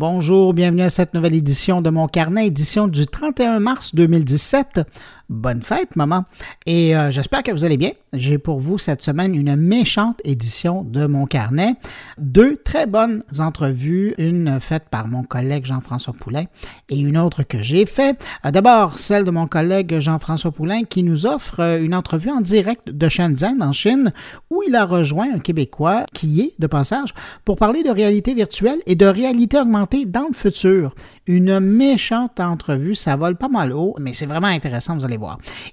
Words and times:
Bonjour, 0.00 0.54
bienvenue 0.54 0.82
à 0.82 0.90
cette 0.90 1.12
nouvelle 1.12 1.34
édition 1.34 1.82
de 1.82 1.90
mon 1.90 2.06
carnet, 2.06 2.46
édition 2.46 2.86
du 2.86 3.04
31 3.08 3.58
mars 3.58 3.96
2017. 3.96 4.82
Bonne 5.28 5.60
fête, 5.62 5.94
maman. 5.94 6.24
Et 6.64 6.96
euh, 6.96 7.10
j'espère 7.10 7.42
que 7.42 7.50
vous 7.50 7.66
allez 7.66 7.76
bien. 7.76 7.90
J'ai 8.14 8.38
pour 8.38 8.60
vous 8.60 8.78
cette 8.78 9.02
semaine 9.02 9.34
une 9.34 9.56
méchante 9.56 10.22
édition 10.24 10.84
de 10.84 11.04
mon 11.04 11.26
carnet. 11.26 11.74
Deux 12.16 12.56
très 12.56 12.86
bonnes 12.86 13.22
entrevues, 13.38 14.14
une 14.16 14.58
faite 14.58 14.84
par 14.90 15.06
mon 15.06 15.24
collègue 15.24 15.66
Jean-François 15.66 16.14
Poulain 16.14 16.44
et 16.88 16.98
une 16.98 17.18
autre 17.18 17.42
que 17.42 17.58
j'ai 17.58 17.84
faite. 17.84 18.24
Euh, 18.46 18.52
d'abord, 18.52 18.98
celle 18.98 19.26
de 19.26 19.30
mon 19.30 19.46
collègue 19.46 19.98
Jean-François 19.98 20.50
Poulain 20.50 20.84
qui 20.84 21.02
nous 21.02 21.26
offre 21.26 21.60
euh, 21.60 21.84
une 21.84 21.94
entrevue 21.94 22.30
en 22.30 22.40
direct 22.40 22.88
de 22.88 23.08
Shenzhen, 23.10 23.62
en 23.62 23.72
Chine, 23.72 24.14
où 24.48 24.62
il 24.66 24.74
a 24.74 24.86
rejoint 24.86 25.28
un 25.34 25.40
Québécois 25.40 26.06
qui 26.14 26.40
est 26.40 26.54
de 26.58 26.66
passage 26.66 27.12
pour 27.44 27.56
parler 27.56 27.82
de 27.82 27.90
réalité 27.90 28.32
virtuelle 28.32 28.80
et 28.86 28.94
de 28.94 29.04
réalité 29.04 29.60
augmentée 29.60 30.06
dans 30.06 30.26
le 30.26 30.34
futur. 30.34 30.94
Une 31.26 31.60
méchante 31.60 32.40
entrevue, 32.40 32.94
ça 32.94 33.16
vole 33.16 33.36
pas 33.36 33.48
mal 33.50 33.74
haut, 33.74 33.94
mais 34.00 34.14
c'est 34.14 34.24
vraiment 34.24 34.46
intéressant, 34.46 34.94
vous 34.94 35.04
allez 35.04 35.17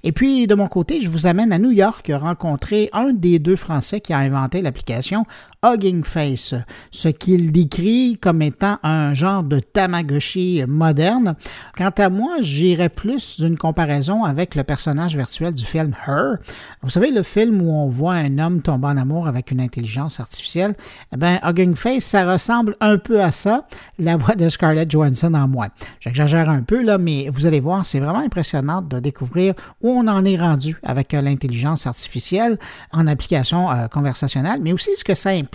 Et 0.04 0.12
puis, 0.12 0.48
de 0.48 0.56
mon 0.56 0.68
côté, 0.68 1.02
je 1.02 1.10
vous 1.10 1.28
amène 1.28 1.52
à 1.54 1.60
New 1.60 1.72
York 1.72 2.12
rencontrer 2.14 2.90
un 2.94 3.14
des 3.14 3.40
deux 3.40 3.56
Français 3.56 4.02
qui 4.02 4.14
a 4.14 4.18
inventé 4.20 4.62
l'application 4.62 5.26
Hugging 5.66 6.04
Face, 6.04 6.54
ce 6.92 7.08
qu'il 7.08 7.52
décrit 7.52 8.20
comme 8.22 8.44
étant 8.44 8.78
un 8.84 9.16
genre 9.16 9.42
de 9.42 9.60
Tamagotchi 9.60 10.64
moderne. 10.68 11.36
Quant 11.76 11.94
à 11.98 12.10
moi, 12.10 12.36
j'irais 12.42 12.90
plus 12.90 13.40
d'une 13.40 13.58
comparaison 13.58 14.24
avec 14.24 14.54
le 14.54 14.64
personnage 14.64 15.18
virtuel 15.18 15.56
du 15.56 15.66
film 15.66 15.96
Her. 16.08 16.36
Vous 16.84 16.92
savez, 16.92 17.10
le 17.10 17.24
film 17.24 17.64
où 17.64 17.72
on 17.72 17.88
voit 17.88 18.14
un 18.14 18.38
homme 18.38 18.62
tomber 18.62 18.88
en 18.88 18.98
amour 18.98 19.28
avec 19.28 19.50
une 19.50 19.60
intelligence 19.60 20.20
artificielle, 20.20 20.76
eh 21.12 21.18
bien, 21.18 21.40
Hugging 21.44 21.74
Face, 21.74 22.04
ça 22.04 22.32
ressemble 22.32 22.76
un 22.80 23.00
peu 23.00 23.24
à 23.24 23.32
ça, 23.32 23.68
la 23.98 24.18
voix 24.18 24.36
de 24.36 24.48
Scarlett 24.50 24.92
Johansson 24.92 25.34
en 25.34 25.48
moi. 25.48 25.70
J'exagère 26.00 26.48
un 26.48 26.62
peu, 26.62 26.84
là, 26.84 27.00
mais 27.00 27.30
vous 27.32 27.48
allez 27.48 27.60
voir, 27.60 27.88
c'est 27.88 28.00
vraiment 28.00 28.20
impressionnant 28.20 28.84
de 28.84 29.00
découvrir 29.00 29.56
où 29.82 29.90
on 29.90 30.08
en 30.08 30.24
est 30.26 30.38
rendu 30.38 30.78
avec 30.84 31.14
l'intelligence 31.14 31.88
artificielle 31.88 32.60
en 32.92 33.08
application 33.08 33.72
euh, 33.72 33.88
conversationnelle, 33.88 34.60
mais 34.62 34.72
aussi 34.72 34.92
ce 34.96 35.04
que 35.04 35.16
ça 35.16 35.32
implique 35.32 35.55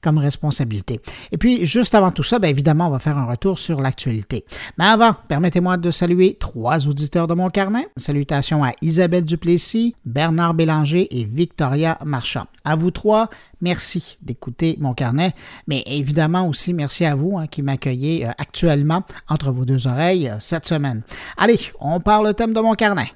comme 0.00 0.18
responsabilité. 0.18 1.00
Et 1.32 1.38
puis, 1.38 1.64
juste 1.64 1.94
avant 1.94 2.10
tout 2.10 2.22
ça, 2.22 2.38
bien 2.38 2.50
évidemment, 2.50 2.88
on 2.88 2.90
va 2.90 2.98
faire 2.98 3.18
un 3.18 3.26
retour 3.26 3.58
sur 3.58 3.80
l'actualité. 3.80 4.44
Mais 4.78 4.84
avant, 4.84 5.14
permettez-moi 5.28 5.76
de 5.76 5.90
saluer 5.90 6.36
trois 6.38 6.88
auditeurs 6.88 7.26
de 7.26 7.34
mon 7.34 7.50
carnet. 7.50 7.88
Salutations 7.96 8.64
à 8.64 8.72
Isabelle 8.82 9.24
Duplessis, 9.24 9.94
Bernard 10.04 10.54
Bélanger 10.54 11.08
et 11.18 11.24
Victoria 11.24 11.98
Marchand. 12.04 12.46
À 12.64 12.76
vous 12.76 12.90
trois, 12.90 13.28
merci 13.60 14.18
d'écouter 14.22 14.76
mon 14.80 14.94
carnet, 14.94 15.32
mais 15.66 15.82
évidemment 15.86 16.48
aussi 16.48 16.74
merci 16.74 17.04
à 17.04 17.14
vous 17.14 17.38
hein, 17.38 17.46
qui 17.46 17.62
m'accueillez 17.62 18.26
euh, 18.26 18.30
actuellement 18.38 19.02
entre 19.28 19.50
vos 19.50 19.64
deux 19.64 19.86
oreilles 19.86 20.28
euh, 20.28 20.36
cette 20.40 20.66
semaine. 20.66 21.02
Allez, 21.36 21.60
on 21.80 22.00
parle 22.00 22.28
le 22.28 22.34
thème 22.34 22.52
de 22.52 22.60
mon 22.60 22.74
carnet. 22.74 23.12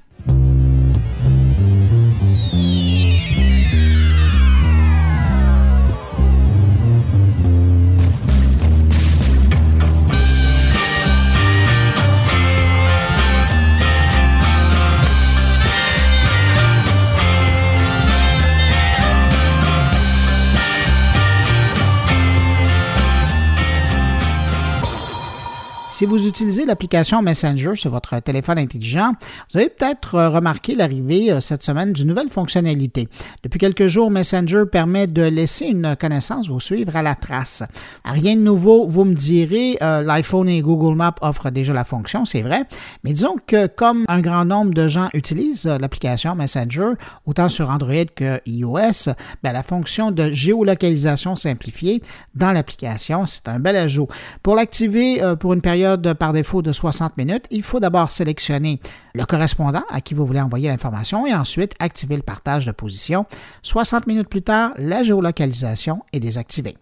Si 25.93 26.07
vous 26.07 26.27
utilisez 26.27 26.65
l'application 26.65 27.21
Messenger 27.21 27.77
sur 27.77 27.91
votre 27.91 28.19
téléphone 28.21 28.57
intelligent, 28.57 29.13
vous 29.53 29.59
avez 29.59 29.69
peut-être 29.69 30.15
euh, 30.15 30.31
remarqué 30.31 30.75
l'arrivée 30.75 31.31
euh, 31.31 31.41
cette 31.41 31.63
semaine 31.63 31.93
d'une 31.93 32.09
nouvelle 32.09 32.31
fonctionnalité. 32.31 33.11
Depuis 33.43 33.59
quelques 33.59 33.89
jours, 33.89 34.11
Messenger 34.11 34.63
permet 34.73 35.07
de 35.07 35.21
laisser 35.21 35.67
une 35.67 35.95
connaissance 36.01 36.49
vous 36.49 36.61
suivre 36.61 36.97
à 36.97 37.03
la 37.03 37.15
trace. 37.15 37.63
Rien 38.07 38.37
de 38.37 38.41
nouveau, 38.41 38.87
vous 38.87 39.05
me 39.05 39.15
direz, 39.15 39.77
euh, 39.83 40.01
l'iPhone 40.01 40.49
et 40.49 40.63
Google 40.63 40.97
Maps 40.97 41.15
offrent 41.21 41.51
déjà 41.51 41.75
la 41.75 41.85
fonction, 41.85 42.25
c'est 42.25 42.41
vrai, 42.41 42.63
mais 43.05 43.13
disons 43.13 43.37
que 43.47 43.67
comme 43.67 44.07
un 44.09 44.23
grand 44.23 44.47
nombre 44.47 44.73
de 44.73 44.89
gens 44.89 45.11
utilisent 45.13 45.67
l'application 45.67 46.35
Messenger, 46.35 46.93
autant 47.27 47.51
sur 47.51 47.69
Android 47.69 48.07
que 48.17 48.41
iOS, 48.47 49.13
ben, 49.43 49.53
la 49.53 49.63
fonction 49.63 50.11
de 50.11 50.33
géolocalisation 50.33 51.37
simplifiée 51.37 52.01
dans 52.35 52.53
l'application, 52.53 53.27
c'est 53.27 53.47
un 53.47 53.59
bel 53.59 53.77
ajout. 53.77 54.09
Pour 54.43 54.57
l'activer 54.57 55.21
pour 55.39 55.53
une 55.53 55.61
période 55.61 55.83
par 55.97 56.33
défaut 56.33 56.63
de 56.63 56.73
60 56.73 57.17
minutes, 57.17 57.45
il 57.51 57.63
faut 57.63 57.81
d'abord 57.81 58.11
sélectionner 58.11 58.81
le 59.15 59.25
correspondant 59.25 59.85
à 59.91 60.01
qui 60.01 60.15
vous 60.15 60.27
voulez 60.27 60.41
envoyer 60.41 60.69
l'information 60.69 61.27
et 61.27 61.35
ensuite 61.35 61.75
activer 61.79 62.17
le 62.17 62.23
partage 62.23 62.67
de 62.67 62.73
position. 62.73 63.27
60 63.63 64.07
minutes 64.07 64.29
plus 64.29 64.43
tard, 64.43 64.73
la 64.77 65.03
géolocalisation 65.03 66.03
est 66.13 66.21
désactivée. 66.21 66.77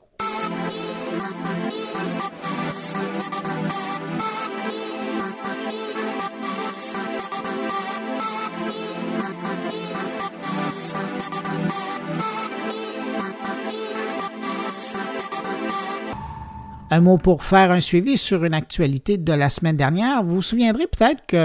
Un 16.92 17.00
mot 17.00 17.18
pour 17.18 17.44
faire 17.44 17.70
un 17.70 17.80
suivi 17.80 18.18
sur 18.18 18.44
une 18.44 18.52
actualité 18.52 19.16
de 19.16 19.32
la 19.32 19.48
semaine 19.48 19.76
dernière. 19.76 20.24
Vous 20.24 20.36
vous 20.36 20.42
souviendrez 20.42 20.88
peut-être 20.88 21.24
que 21.26 21.36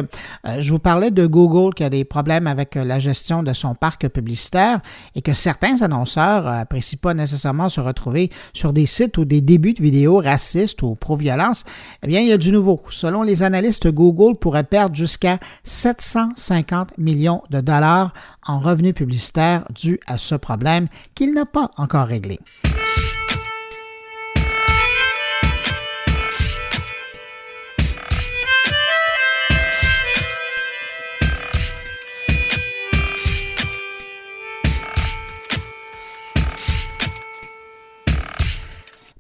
euh, 0.47 0.59
je 0.59 0.72
vous 0.72 0.79
parlais 0.79 1.11
de 1.11 1.28
Google 1.28 1.75
qui 1.75 1.83
a 1.83 1.91
des 1.91 2.03
problèmes 2.03 2.47
avec 2.47 2.75
euh, 2.75 2.83
la 2.83 2.97
gestion 2.97 3.44
de 3.44 3.53
son 3.53 3.75
parc 3.75 4.07
publicitaire 4.09 4.79
et 5.13 5.22
que 5.22 5.35
certains 5.35 5.83
annonceurs 5.83 6.45
n'apprécient 6.45 6.97
pas 7.00 7.13
nécessairement 7.13 7.69
se 7.69 7.79
retrouver 7.79 8.31
sur 8.53 8.73
des 8.73 8.88
sites 8.88 9.19
ou 9.19 9.25
des 9.25 9.41
débuts 9.41 9.73
de 9.73 9.83
vidéos 9.83 10.19
racistes 10.19 10.81
ou 10.81 10.95
pro-violence. 10.95 11.63
Eh 12.01 12.07
bien, 12.07 12.22
il 12.22 12.27
y 12.27 12.33
a 12.33 12.38
du 12.38 12.51
nouveau. 12.51 12.81
Selon 12.89 13.22
les 13.22 13.44
analystes, 13.44 13.88
Google 13.88 14.38
pourrait 14.38 14.63
perdre 14.63 14.95
jusqu'à 14.95 15.38
750 15.63 16.97
millions 16.97 17.44
de 17.51 17.62
dollars 17.62 18.13
en 18.47 18.59
revenus 18.59 18.95
publicitaires 18.95 19.63
dû 19.75 20.00
à 20.07 20.17
ce 20.17 20.33
problème 20.33 20.88
qu'il 21.13 21.33
n'a 21.33 21.45
pas 21.45 21.69
encore 21.77 22.07
réglé. 22.07 22.39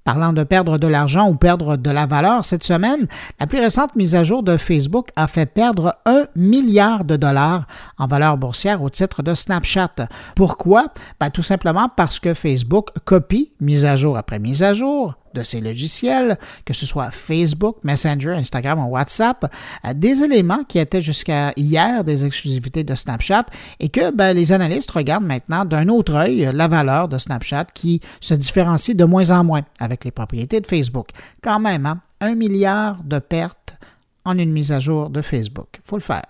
Parlant 0.05 0.33
de 0.33 0.43
perdre 0.43 0.77
de 0.77 0.85
l'argent 0.85 1.27
ou 1.27 1.33
perdre 1.33 1.77
de 1.77 1.89
la 1.89 2.05
valeur, 2.05 2.45
cette 2.45 2.63
semaine, 2.63 3.07
la 3.39 3.47
plus 3.47 3.59
récente 3.59 3.95
mise 3.95 4.13
à 4.13 4.23
jour 4.23 4.43
de 4.43 4.55
Facebook 4.55 5.09
a 5.15 5.27
fait 5.27 5.47
perdre 5.47 5.95
un 6.05 6.25
milliard 6.35 7.05
de 7.05 7.15
dollars 7.15 7.65
en 7.97 8.05
valeur 8.05 8.37
boursière 8.37 8.83
au 8.83 8.91
titre 8.91 9.23
de 9.23 9.33
Snapchat. 9.33 10.07
Pourquoi? 10.35 10.93
Ben, 11.19 11.31
tout 11.31 11.41
simplement 11.41 11.89
parce 11.89 12.19
que 12.19 12.35
Facebook 12.35 12.89
copie 13.03 13.51
mise 13.59 13.83
à 13.83 13.95
jour 13.95 14.15
après 14.15 14.37
mise 14.37 14.61
à 14.61 14.75
jour 14.75 15.15
de 15.35 15.43
ces 15.43 15.61
logiciels, 15.61 16.39
que 16.65 16.73
ce 16.73 16.87
soit 16.87 17.11
Facebook, 17.11 17.77
Messenger, 17.83 18.31
Instagram 18.31 18.79
ou 18.79 18.89
WhatsApp, 18.91 19.45
euh, 19.85 19.93
des 19.93 20.23
éléments 20.23 20.63
qui 20.63 20.79
étaient 20.79 21.01
jusqu'à 21.01 21.53
hier 21.55 22.03
des 22.03 22.25
exclusivités 22.25 22.83
de 22.83 22.95
Snapchat 22.95 23.45
et 23.79 23.89
que 23.89 24.11
ben, 24.11 24.33
les 24.33 24.51
analystes 24.51 24.91
regardent 24.91 25.25
maintenant 25.25 25.65
d'un 25.65 25.87
autre 25.89 26.15
œil 26.15 26.49
la 26.53 26.67
valeur 26.67 27.07
de 27.07 27.19
Snapchat 27.19 27.65
qui 27.73 28.01
se 28.19 28.33
différencie 28.33 28.95
de 28.95 29.05
moins 29.05 29.29
en 29.29 29.43
moins 29.43 29.63
avec 29.79 30.05
les 30.05 30.11
propriétés 30.11 30.61
de 30.61 30.67
Facebook. 30.67 31.09
Quand 31.43 31.59
même, 31.59 31.85
hein, 31.85 31.99
un 32.21 32.33
milliard 32.33 33.03
de 33.03 33.19
pertes 33.19 33.77
en 34.23 34.37
une 34.37 34.51
mise 34.51 34.71
à 34.71 34.79
jour 34.79 35.09
de 35.09 35.21
Facebook. 35.21 35.79
Faut 35.83 35.97
le 35.97 36.01
faire. 36.01 36.25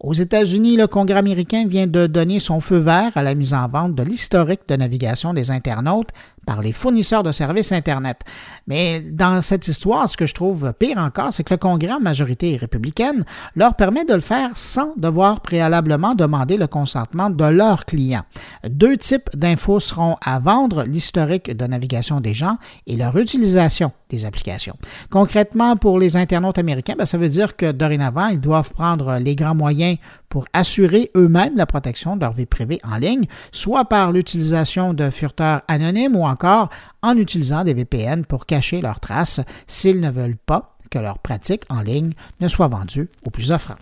Aux 0.00 0.14
États-Unis, 0.14 0.78
le 0.78 0.86
Congrès 0.86 1.18
américain 1.18 1.66
vient 1.66 1.86
de 1.86 2.06
donner 2.06 2.40
son 2.40 2.60
feu 2.60 2.78
vert 2.78 3.12
à 3.16 3.22
la 3.22 3.34
mise 3.34 3.52
en 3.52 3.68
vente 3.68 3.94
de 3.94 4.02
l'historique 4.02 4.62
de 4.66 4.74
navigation 4.74 5.34
des 5.34 5.50
internautes 5.50 6.08
par 6.46 6.62
les 6.62 6.72
fournisseurs 6.72 7.22
de 7.22 7.32
services 7.32 7.70
Internet. 7.70 8.20
Mais 8.66 9.02
dans 9.02 9.42
cette 9.42 9.68
histoire, 9.68 10.08
ce 10.08 10.16
que 10.16 10.26
je 10.26 10.32
trouve 10.32 10.72
pire 10.78 10.96
encore, 10.96 11.34
c'est 11.34 11.44
que 11.44 11.52
le 11.52 11.58
Congrès, 11.58 12.00
majorité 12.00 12.56
républicaine, 12.56 13.26
leur 13.56 13.74
permet 13.74 14.06
de 14.06 14.14
le 14.14 14.22
faire 14.22 14.56
sans 14.56 14.94
devoir 14.96 15.42
préalablement 15.42 16.14
demander 16.14 16.56
le 16.56 16.66
consentement 16.66 17.28
de 17.28 17.44
leurs 17.44 17.84
clients. 17.84 18.24
Deux 18.66 18.96
types 18.96 19.28
d'infos 19.34 19.80
seront 19.80 20.16
à 20.24 20.38
vendre, 20.38 20.84
l'historique 20.84 21.54
de 21.54 21.66
navigation 21.66 22.22
des 22.22 22.32
gens 22.32 22.56
et 22.86 22.96
leur 22.96 23.18
utilisation 23.18 23.92
applications. 24.24 24.76
Concrètement, 25.10 25.76
pour 25.76 25.98
les 25.98 26.16
internautes 26.16 26.58
américains, 26.58 26.94
ben, 26.96 27.06
ça 27.06 27.18
veut 27.18 27.28
dire 27.28 27.56
que 27.56 27.72
dorénavant, 27.72 28.28
ils 28.28 28.40
doivent 28.40 28.72
prendre 28.72 29.16
les 29.18 29.36
grands 29.36 29.54
moyens 29.54 29.98
pour 30.28 30.46
assurer 30.52 31.10
eux-mêmes 31.16 31.56
la 31.56 31.66
protection 31.66 32.16
de 32.16 32.20
leur 32.20 32.32
vie 32.32 32.46
privée 32.46 32.80
en 32.84 32.96
ligne, 32.96 33.26
soit 33.52 33.84
par 33.84 34.12
l'utilisation 34.12 34.94
de 34.94 35.10
furteurs 35.10 35.62
anonymes 35.68 36.16
ou 36.16 36.24
encore 36.24 36.70
en 37.02 37.16
utilisant 37.16 37.64
des 37.64 37.74
VPN 37.74 38.24
pour 38.24 38.46
cacher 38.46 38.80
leurs 38.80 39.00
traces 39.00 39.40
s'ils 39.66 40.00
ne 40.00 40.10
veulent 40.10 40.36
pas 40.36 40.76
que 40.90 40.98
leurs 40.98 41.18
pratiques 41.18 41.64
en 41.70 41.82
ligne 41.82 42.12
ne 42.40 42.48
soient 42.48 42.68
vendues 42.68 43.08
aux 43.24 43.30
plus 43.30 43.52
offrants. 43.52 43.76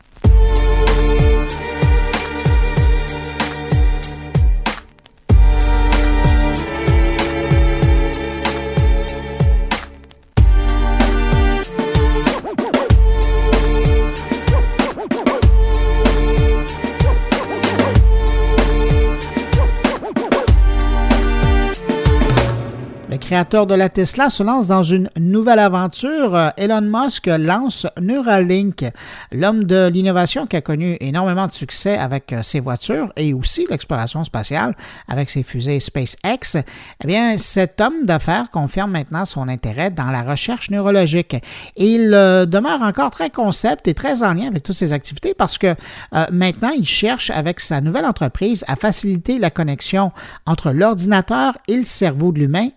Créateur 23.29 23.67
de 23.67 23.75
la 23.75 23.91
Tesla, 23.91 24.31
se 24.31 24.43
lance 24.43 24.69
dans 24.69 24.83
une 24.83 25.11
nouvelle 25.21 25.59
aventure. 25.59 26.35
Euh, 26.35 26.49
Elon 26.57 26.81
Musk 26.81 27.27
lance 27.27 27.87
Neuralink, 28.01 28.87
l'homme 29.33 29.65
de 29.65 29.87
l'innovation 29.89 30.47
qui 30.47 30.57
a 30.57 30.63
connu 30.63 30.97
énormément 31.01 31.47
de 31.47 31.53
succès 31.53 31.99
avec 31.99 32.33
euh, 32.33 32.43
ses 32.43 32.59
voitures 32.59 33.13
et 33.17 33.35
aussi 33.35 33.67
l'exploration 33.69 34.25
spatiale 34.25 34.75
avec 35.09 35.29
ses 35.29 35.43
fusées 35.43 35.79
SpaceX. 35.79 36.57
Eh 37.05 37.07
bien, 37.07 37.37
cet 37.37 37.83
homme 37.83 38.07
d'affaires 38.07 38.51
confirme 38.51 38.93
maintenant 38.93 39.27
son 39.27 39.47
intérêt 39.47 39.91
dans 39.91 40.11
la 40.11 40.23
recherche 40.23 40.71
neurologique. 40.71 41.37
Il 41.77 42.15
euh, 42.15 42.47
demeure 42.47 42.81
encore 42.81 43.11
très 43.11 43.29
concept 43.29 43.89
et 43.89 43.95
très 43.95 44.23
en 44.23 44.33
lien 44.33 44.47
avec 44.47 44.63
toutes 44.63 44.77
ses 44.77 44.95
activités 44.95 45.35
parce 45.35 45.59
que 45.59 45.75
maintenant, 46.33 46.71
il 46.71 46.87
cherche 46.87 47.29
avec 47.29 47.61
sa 47.61 47.83
nouvelle 47.83 48.07
entreprise 48.07 48.65
à 48.69 48.77
faciliter 48.77 49.39
la 49.39 49.51
connexion 49.51 50.13
entre 50.47 50.73
l'ordinateur 50.73 51.59
et 51.69 51.77
le 51.77 51.85
cerveau 51.85 52.33
de 52.33 52.39
l'humain 52.39 52.69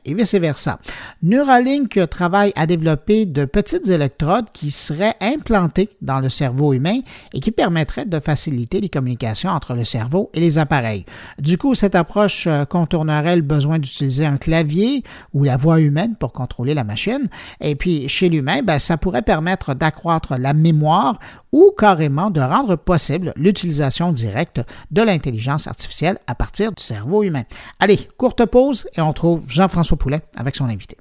Neuralink 1.24 2.00
travaille 2.10 2.52
à 2.56 2.66
développer 2.66 3.26
de 3.26 3.46
petites 3.46 3.90
électrodes 3.90 4.46
qui 4.54 4.72
seraient 4.72 5.16
implantées 5.22 5.90
dans 6.02 6.20
le 6.20 6.30
cerveau 6.30 6.74
humain 6.74 7.00
et 7.34 7.40
qui 7.40 7.52
permettraient 7.52 8.06
de 8.06 8.20
faciliter 8.20 8.82
les 8.82 8.90
communications 8.90 9.50
entre 9.50 9.74
le 9.74 9.86
cerveau 9.86 10.30
et 10.34 10.40
les 10.40 10.58
appareils. 10.58 11.06
Du 11.40 11.58
coup, 11.58 11.76
cette 11.76 11.96
approche 11.96 12.48
euh, 12.48 12.66
contournerait 12.66 13.36
le 13.36 13.42
besoin 13.42 13.80
d'utiliser 13.80 14.26
un 14.26 14.38
clavier 14.38 15.04
ou 15.34 15.44
la 15.44 15.58
voix 15.58 15.80
humaine 15.80 16.16
pour 16.16 16.32
contrôler 16.32 16.74
la 16.74 16.84
machine. 16.84 17.28
Et 17.60 17.76
puis, 17.76 18.08
chez 18.10 18.30
l'humain, 18.30 18.62
ben, 18.64 18.80
ça 18.80 18.98
pourrait 18.98 19.22
permettre 19.22 19.74
d'accroître 19.74 20.36
la 20.38 20.54
mémoire 20.54 21.20
ou 21.52 21.72
carrément 21.78 22.30
de 22.30 22.42
rendre 22.42 22.76
possible 22.76 23.34
l'utilisation 23.36 24.12
directe 24.12 24.62
de 24.92 25.02
l'intelligence 25.02 25.68
artificielle 25.68 26.20
à 26.28 26.36
partir 26.36 26.72
du 26.72 26.84
cerveau 26.84 27.24
humain. 27.24 27.44
Allez, 27.80 28.08
courte 28.18 28.46
pause 28.46 28.88
et 28.96 29.02
on 29.02 29.14
trouve 29.14 29.44
Jean-François 29.48 29.98
Poulet 29.98 30.22
avec 30.36 30.56
son 30.56 30.66
invité. 30.66 30.98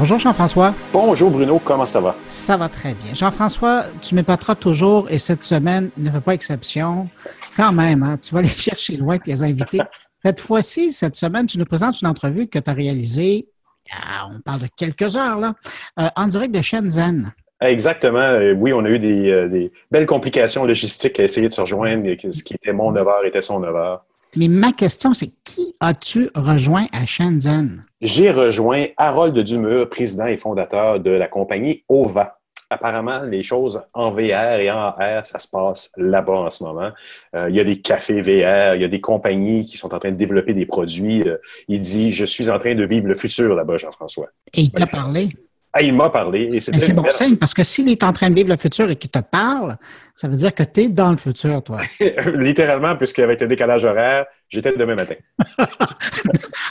Bonjour 0.00 0.20
Jean-François. 0.20 0.74
Bonjour 0.92 1.28
Bruno, 1.28 1.58
comment 1.58 1.84
ça 1.84 1.98
va? 1.98 2.14
Ça 2.28 2.56
va 2.56 2.68
très 2.68 2.94
bien. 2.94 3.14
Jean-François, 3.14 3.82
tu 4.00 4.14
m'épateras 4.14 4.54
toujours 4.54 5.10
et 5.10 5.18
cette 5.18 5.42
semaine 5.42 5.90
ne 5.96 6.08
fait 6.08 6.20
pas 6.20 6.34
exception. 6.34 7.08
Quand 7.56 7.72
même, 7.72 8.04
hein, 8.04 8.16
tu 8.16 8.32
vas 8.32 8.38
aller 8.38 8.48
chercher 8.56 8.94
loin 8.94 9.18
tes 9.18 9.42
invités. 9.42 9.80
Cette 10.24 10.38
fois-ci, 10.38 10.92
cette 10.92 11.16
semaine, 11.16 11.46
tu 11.46 11.58
nous 11.58 11.64
présentes 11.64 12.00
une 12.00 12.06
entrevue 12.06 12.46
que 12.46 12.60
tu 12.60 12.70
as 12.70 12.72
réalisée, 12.72 13.48
ah, 13.90 14.28
on 14.32 14.40
parle 14.40 14.60
de 14.60 14.68
quelques 14.76 15.16
heures, 15.16 15.40
là, 15.40 15.54
euh, 15.98 16.06
en 16.14 16.28
direct 16.28 16.54
de 16.54 16.62
Shenzhen. 16.62 17.32
Exactement. 17.60 18.18
Euh, 18.20 18.54
oui, 18.54 18.72
on 18.72 18.84
a 18.84 18.90
eu 18.90 19.00
des, 19.00 19.28
euh, 19.28 19.48
des, 19.48 19.72
belles 19.90 20.06
complications 20.06 20.64
logistiques 20.64 21.18
à 21.18 21.24
essayer 21.24 21.48
de 21.48 21.52
se 21.52 21.60
rejoindre. 21.60 22.08
Ce 22.30 22.44
qui 22.44 22.54
était 22.54 22.72
mon 22.72 22.92
9 22.92 23.08
heures 23.08 23.24
était 23.24 23.42
son 23.42 23.58
9 23.58 23.74
heures. 23.74 24.04
Mais 24.36 24.48
ma 24.48 24.72
question, 24.72 25.14
c'est 25.14 25.30
qui 25.44 25.74
as-tu 25.80 26.30
rejoint 26.34 26.86
à 26.92 27.06
Shenzhen? 27.06 27.84
J'ai 28.00 28.30
rejoint 28.30 28.86
Harold 28.96 29.36
Dumur, 29.38 29.88
président 29.88 30.26
et 30.26 30.36
fondateur 30.36 31.00
de 31.00 31.10
la 31.10 31.28
compagnie 31.28 31.84
OVA. 31.88 32.38
Apparemment, 32.70 33.22
les 33.22 33.42
choses 33.42 33.80
en 33.94 34.10
VR 34.10 34.60
et 34.60 34.70
en 34.70 34.94
AR, 34.98 35.24
ça 35.24 35.38
se 35.38 35.48
passe 35.48 35.90
là-bas 35.96 36.34
en 36.34 36.50
ce 36.50 36.62
moment. 36.62 36.90
Euh, 37.34 37.48
il 37.48 37.56
y 37.56 37.60
a 37.60 37.64
des 37.64 37.80
cafés 37.80 38.20
VR, 38.20 38.74
il 38.74 38.82
y 38.82 38.84
a 38.84 38.88
des 38.88 39.00
compagnies 39.00 39.64
qui 39.64 39.78
sont 39.78 39.94
en 39.94 39.98
train 39.98 40.10
de 40.10 40.16
développer 40.16 40.52
des 40.52 40.66
produits. 40.66 41.22
Euh, 41.22 41.38
il 41.68 41.80
dit, 41.80 42.12
je 42.12 42.26
suis 42.26 42.50
en 42.50 42.58
train 42.58 42.74
de 42.74 42.84
vivre 42.84 43.08
le 43.08 43.14
futur 43.14 43.54
là-bas, 43.54 43.78
Jean-François. 43.78 44.28
Et 44.52 44.60
il 44.62 44.70
t'a 44.70 44.86
parlé? 44.86 45.30
Ah, 45.72 45.82
il 45.82 45.94
m'a 45.94 46.08
parlé. 46.08 46.50
Et 46.52 46.60
c'est 46.60 46.94
bon 46.94 47.04
signe 47.10 47.36
parce 47.36 47.52
que 47.52 47.62
s'il 47.62 47.88
est 47.90 48.02
en 48.02 48.12
train 48.12 48.30
de 48.30 48.34
vivre 48.34 48.48
le 48.48 48.56
futur 48.56 48.90
et 48.90 48.96
qu'il 48.96 49.10
te 49.10 49.18
parle, 49.18 49.76
ça 50.14 50.26
veut 50.26 50.36
dire 50.36 50.54
que 50.54 50.62
tu 50.62 50.80
es 50.82 50.88
dans 50.88 51.10
le 51.10 51.18
futur, 51.18 51.62
toi. 51.62 51.82
Littéralement, 52.34 52.96
puisqu'avec 52.96 53.40
le 53.40 53.48
décalage 53.48 53.84
horaire, 53.84 54.26
j'étais 54.48 54.76
demain 54.76 54.94
matin. 54.94 55.14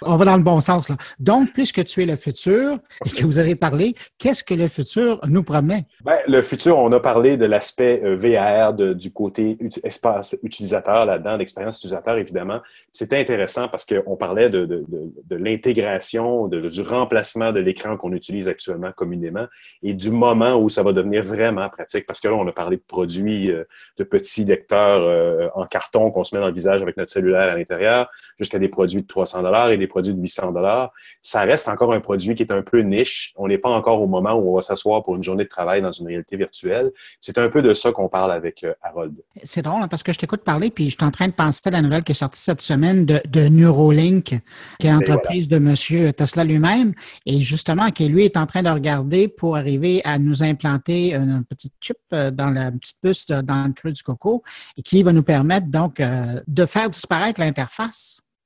On 0.04 0.16
va 0.16 0.26
dans 0.26 0.38
le 0.38 0.44
bon 0.44 0.60
sens. 0.60 0.90
Là. 0.90 0.98
Donc, 1.20 1.54
puisque 1.54 1.84
tu 1.86 2.04
es 2.04 2.06
le 2.06 2.16
futur 2.16 2.78
et 3.06 3.10
que 3.10 3.26
vous 3.26 3.38
avez 3.38 3.56
parlé, 3.56 3.96
qu'est-ce 4.18 4.44
que 4.44 4.54
le 4.54 4.68
futur 4.68 5.20
nous 5.28 5.44
promet? 5.44 5.86
Ben, 6.04 6.18
le 6.28 6.42
futur, 6.42 6.78
on 6.78 6.92
a 6.92 7.00
parlé 7.00 7.38
de 7.38 7.46
l'aspect 7.46 8.02
euh, 8.04 8.16
VR, 8.16 8.74
du 8.74 9.12
côté 9.12 9.58
espace 9.84 10.38
utilisateur 10.44 11.06
là-dedans, 11.06 11.38
l'expérience 11.38 11.78
utilisateur, 11.78 12.18
évidemment. 12.18 12.62
C'était 12.92 13.20
intéressant 13.20 13.68
parce 13.68 13.86
qu'on 13.86 14.16
parlait 14.16 14.50
de, 14.50 14.66
de, 14.66 14.84
de, 14.88 15.36
l'intégration, 15.36 16.48
du 16.48 16.82
remplacement 16.82 17.52
de 17.52 17.60
l'écran 17.60 17.98
qu'on 17.98 18.14
utilise 18.14 18.48
actuellement 18.48 18.92
communément 18.92 19.46
et 19.84 19.94
du 19.94 20.10
moment 20.10 20.56
où 20.56 20.70
ça 20.70 20.84
va 20.84 20.94
devenir 20.94 21.24
vraiment 21.24 21.70
pratique. 21.70 22.06
Parce 22.06 22.20
que 22.20 22.28
là, 22.28 22.36
on 22.36 22.48
a 22.48 22.52
parlé 22.52 22.78
de 22.78 22.84
produits 22.88 23.52
euh, 23.52 23.64
de 23.98 24.04
petits 24.04 24.46
lecteurs 24.46 25.02
euh, 25.02 25.48
en 25.56 25.66
carton 25.66 26.12
qu'on 26.12 26.24
se 26.24 26.36
met 26.36 26.42
dans 26.42 26.48
le 26.48 26.54
visage 26.54 26.82
avec 26.82 26.98
notre 26.98 27.12
cellulaire 27.12 27.52
à 27.52 27.56
l'intérieur, 27.68 28.10
jusqu'à 28.38 28.60
des 28.60 28.68
produits 28.68 29.02
de 29.02 29.08
300 29.08 29.42
dollars 29.44 29.70
et 29.72 29.78
des 29.78 29.88
produits 29.88 30.14
de 30.14 30.22
800 30.22 30.52
dollars. 30.52 30.92
Ça 31.22 31.42
reste 31.42 31.68
encore 31.68 31.94
un 31.94 32.00
produit 32.00 32.36
qui 32.36 32.44
est 32.44 32.52
un 32.52 32.62
peu 32.62 32.80
niche. 32.80 33.34
On 33.36 33.48
n'est 33.48 33.58
pas 33.58 33.70
encore 33.70 34.02
au 34.02 34.08
moment 34.08 34.34
où 34.34 34.52
on 34.52 34.56
va 34.56 34.62
s'asseoir 34.62 35.04
pour 35.04 35.16
une 35.16 35.24
journée 35.24 35.44
de 35.44 35.50
travail 35.50 35.82
dans 35.82 35.92
une 35.92 36.08
réalité 36.08 36.38
virtuelle. 36.38 36.92
C'est 37.22 37.38
un 37.38 37.50
peu 37.50 37.62
de 37.62 37.74
ça 37.74 37.92
qu'on 37.92 38.10
parle 38.10 38.32
avec 38.32 38.64
euh, 38.64 38.74
Harold. 38.82 39.16
C'est 39.44 39.62
drôle 39.62 39.84
hein, 39.84 39.88
parce 39.88 40.04
que 40.04 40.14
je 40.14 40.20
t'écoute 40.20 40.44
parler 40.44 40.70
puis 40.70 40.90
je 40.90 40.96
suis 40.96 41.06
en 41.06 41.12
train 41.12 41.28
de 41.28 41.34
penser 41.34 41.62
à 41.66 41.72
la 41.72 41.82
nouvelle 41.82 42.04
qui 42.04 42.12
est 42.12 42.16
sortie 42.16 42.42
cette 42.42 42.62
semaine 42.62 43.06
de, 43.06 43.48
Neurolink, 43.50 44.40
qui 44.80 44.88
est 44.88 44.92
l'entreprise 44.92 45.48
de 45.48 45.58
M. 45.58 46.14
Tesla 46.14 46.44
lui-même 46.44 46.94
et 47.26 47.40
justement 47.40 47.90
qui 47.92 48.08
lui 48.08 48.26
est 48.26 48.38
en 48.38 48.46
train 48.46 48.64
de 48.64 48.70
regarder 48.70 49.28
pour 49.28 49.58
arriver 49.58 50.02
à 50.04 50.20
nous 50.20 50.44
implanter 50.44 51.14
une 51.14 51.44
petite 51.46 51.74
chip 51.82 51.98
dans 52.12 52.50
la 52.50 52.72
petite 52.72 52.98
puce 53.02 53.28
dans 53.28 53.68
le 53.68 53.74
creux 53.74 53.92
du 53.92 54.04
coco 54.04 54.44
et 54.78 54.82
qui 54.82 55.04
va 55.04 55.14
nous 55.14 55.24
permettre 55.24 55.68
donc 55.68 56.00
euh, 56.00 56.42
de 56.48 56.66
faire 56.66 56.90
disparaître 56.90 57.40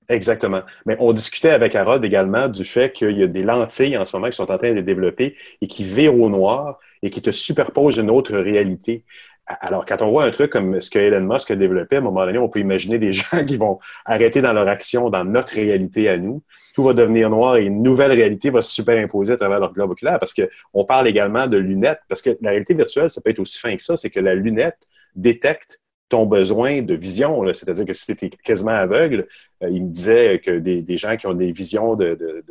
Exactement. 0.09 0.61
Mais 0.85 0.97
on 0.99 1.13
discutait 1.13 1.51
avec 1.51 1.73
Harold 1.73 2.03
également 2.03 2.49
du 2.49 2.65
fait 2.65 2.91
qu'il 2.91 3.17
y 3.17 3.23
a 3.23 3.27
des 3.27 3.43
lentilles 3.43 3.97
en 3.97 4.03
ce 4.03 4.15
moment 4.15 4.29
qui 4.29 4.35
sont 4.35 4.51
en 4.51 4.57
train 4.57 4.73
de 4.73 4.81
développer 4.81 5.37
et 5.61 5.67
qui 5.67 5.83
virent 5.83 6.19
au 6.19 6.29
noir 6.29 6.79
et 7.01 7.09
qui 7.09 7.21
te 7.21 7.31
superposent 7.31 7.97
une 7.97 8.09
autre 8.09 8.37
réalité. 8.37 9.05
Alors, 9.59 9.85
quand 9.85 10.01
on 10.01 10.11
voit 10.11 10.25
un 10.25 10.31
truc 10.31 10.51
comme 10.51 10.79
ce 10.79 10.89
que 10.89 10.99
Elon 10.99 11.21
Musk 11.21 11.51
a 11.51 11.55
développé, 11.55 11.95
à 11.95 11.99
un 11.99 12.03
moment 12.03 12.25
donné, 12.25 12.37
on 12.37 12.47
peut 12.49 12.59
imaginer 12.59 12.99
des 12.99 13.11
gens 13.13 13.45
qui 13.45 13.57
vont 13.57 13.79
arrêter 14.05 14.41
dans 14.41 14.53
leur 14.53 14.67
action 14.67 15.09
dans 15.09 15.25
notre 15.25 15.53
réalité 15.53 16.09
à 16.09 16.17
nous. 16.17 16.41
Tout 16.73 16.83
va 16.83 16.93
devenir 16.93 17.29
noir 17.29 17.57
et 17.57 17.65
une 17.65 17.83
nouvelle 17.83 18.11
réalité 18.13 18.49
va 18.49 18.61
se 18.61 18.73
superimposer 18.73 19.33
à 19.33 19.37
travers 19.37 19.59
leur 19.59 19.73
globe 19.73 19.91
oculaire 19.91 20.19
parce 20.19 20.33
qu'on 20.33 20.85
parle 20.85 21.07
également 21.07 21.47
de 21.47 21.57
lunettes. 21.57 21.99
Parce 22.07 22.21
que 22.21 22.37
la 22.41 22.51
réalité 22.51 22.73
virtuelle, 22.73 23.09
ça 23.09 23.19
peut 23.21 23.29
être 23.29 23.39
aussi 23.39 23.59
fin 23.59 23.75
que 23.75 23.81
ça, 23.81 23.97
c'est 23.97 24.09
que 24.09 24.21
la 24.21 24.35
lunette 24.35 24.87
détecte 25.15 25.80
ton 26.11 26.25
besoin 26.25 26.81
de 26.81 26.93
vision. 26.93 27.41
C'est-à-dire 27.53 27.85
que 27.85 27.93
si 27.93 28.15
tu 28.15 28.25
es 28.25 28.29
quasiment 28.29 28.71
aveugle, 28.71 29.27
euh, 29.63 29.69
il 29.69 29.85
me 29.85 29.89
disait 29.89 30.39
que 30.39 30.59
des, 30.59 30.97
gens 30.97 31.15
qui 31.15 31.25
ont 31.25 31.33
des 31.33 31.51
visions 31.51 31.95
de, 31.95 32.43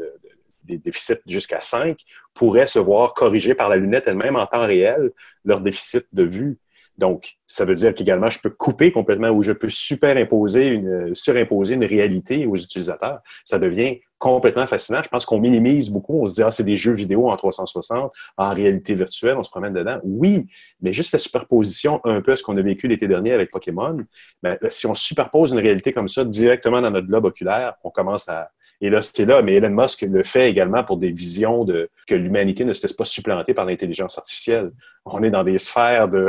déficits 0.65 1.21
jusqu'à 1.27 1.61
5 1.61 1.99
pourraient 2.33 2.67
se 2.67 2.79
voir 2.79 3.13
corriger 3.13 3.55
par 3.55 3.69
la 3.69 3.77
lunette 3.77 4.05
elle-même 4.07 4.37
en 4.37 4.47
temps 4.47 4.67
réel 4.67 5.11
leur 5.45 5.61
déficit 5.61 6.07
de 6.13 6.23
vue. 6.23 6.59
Donc, 6.97 7.35
ça 7.47 7.65
veut 7.65 7.75
dire 7.75 7.95
qu'également, 7.95 8.31
je 8.31 8.41
peux 8.41 8.51
couper 8.51 8.93
complètement 8.93 9.29
ou 9.29 9.43
je 9.43 9.53
peux 9.53 9.69
superimposer 9.69 10.67
une, 10.67 11.15
surimposer 11.15 11.75
une 11.75 11.85
réalité 11.85 12.47
aux 12.47 12.57
utilisateurs. 12.57 13.21
Ça 13.45 13.59
devient 13.59 14.01
complètement 14.21 14.67
fascinant. 14.67 15.03
Je 15.03 15.09
pense 15.09 15.25
qu'on 15.25 15.41
minimise 15.41 15.89
beaucoup. 15.91 16.23
On 16.23 16.29
se 16.29 16.35
dit, 16.37 16.43
ah, 16.43 16.51
c'est 16.53 16.63
des 16.63 16.77
jeux 16.77 16.93
vidéo 16.93 17.31
en 17.31 17.37
360, 17.37 18.13
en 18.37 18.55
réalité 18.55 18.95
virtuelle, 18.95 19.37
on 19.37 19.43
se 19.43 19.51
promène 19.51 19.73
dedans. 19.73 19.99
Oui, 20.05 20.47
mais 20.81 20.93
juste 20.93 21.13
la 21.13 21.19
superposition, 21.19 22.01
un 22.05 22.21
peu 22.21 22.37
ce 22.37 22.43
qu'on 22.43 22.57
a 22.59 22.63
vécu 22.63 22.87
l'été 22.87 23.09
dernier 23.09 23.33
avec 23.33 23.51
Pokémon, 23.51 23.99
ben, 24.43 24.59
si 24.69 24.87
on 24.87 24.95
superpose 24.95 25.53
une 25.53 25.59
réalité 25.59 25.93
comme 25.93 26.07
ça 26.07 26.25
directement 26.25 26.83
dans 26.83 26.91
notre 26.91 27.07
globe 27.09 27.25
oculaire, 27.25 27.75
on 27.83 27.91
commence 27.91 28.29
à, 28.29 28.51
et 28.83 28.91
là, 28.91 29.01
c'est 29.01 29.25
là, 29.25 29.43
mais 29.43 29.55
Elon 29.55 29.71
Musk 29.71 30.03
le 30.03 30.23
fait 30.23 30.51
également 30.51 30.85
pour 30.85 30.99
des 30.99 31.11
visions 31.11 31.65
de 31.65 31.91
que 32.07 32.15
l'humanité 32.15 32.65
ne 32.65 32.73
se 32.73 32.83
laisse 32.83 32.93
pas 32.93 33.05
supplanter 33.05 33.55
par 33.55 33.65
l'intelligence 33.65 34.17
artificielle. 34.19 34.71
On 35.05 35.23
est 35.23 35.31
dans 35.31 35.45
des 35.45 35.59
sphères 35.59 36.09
de 36.09 36.29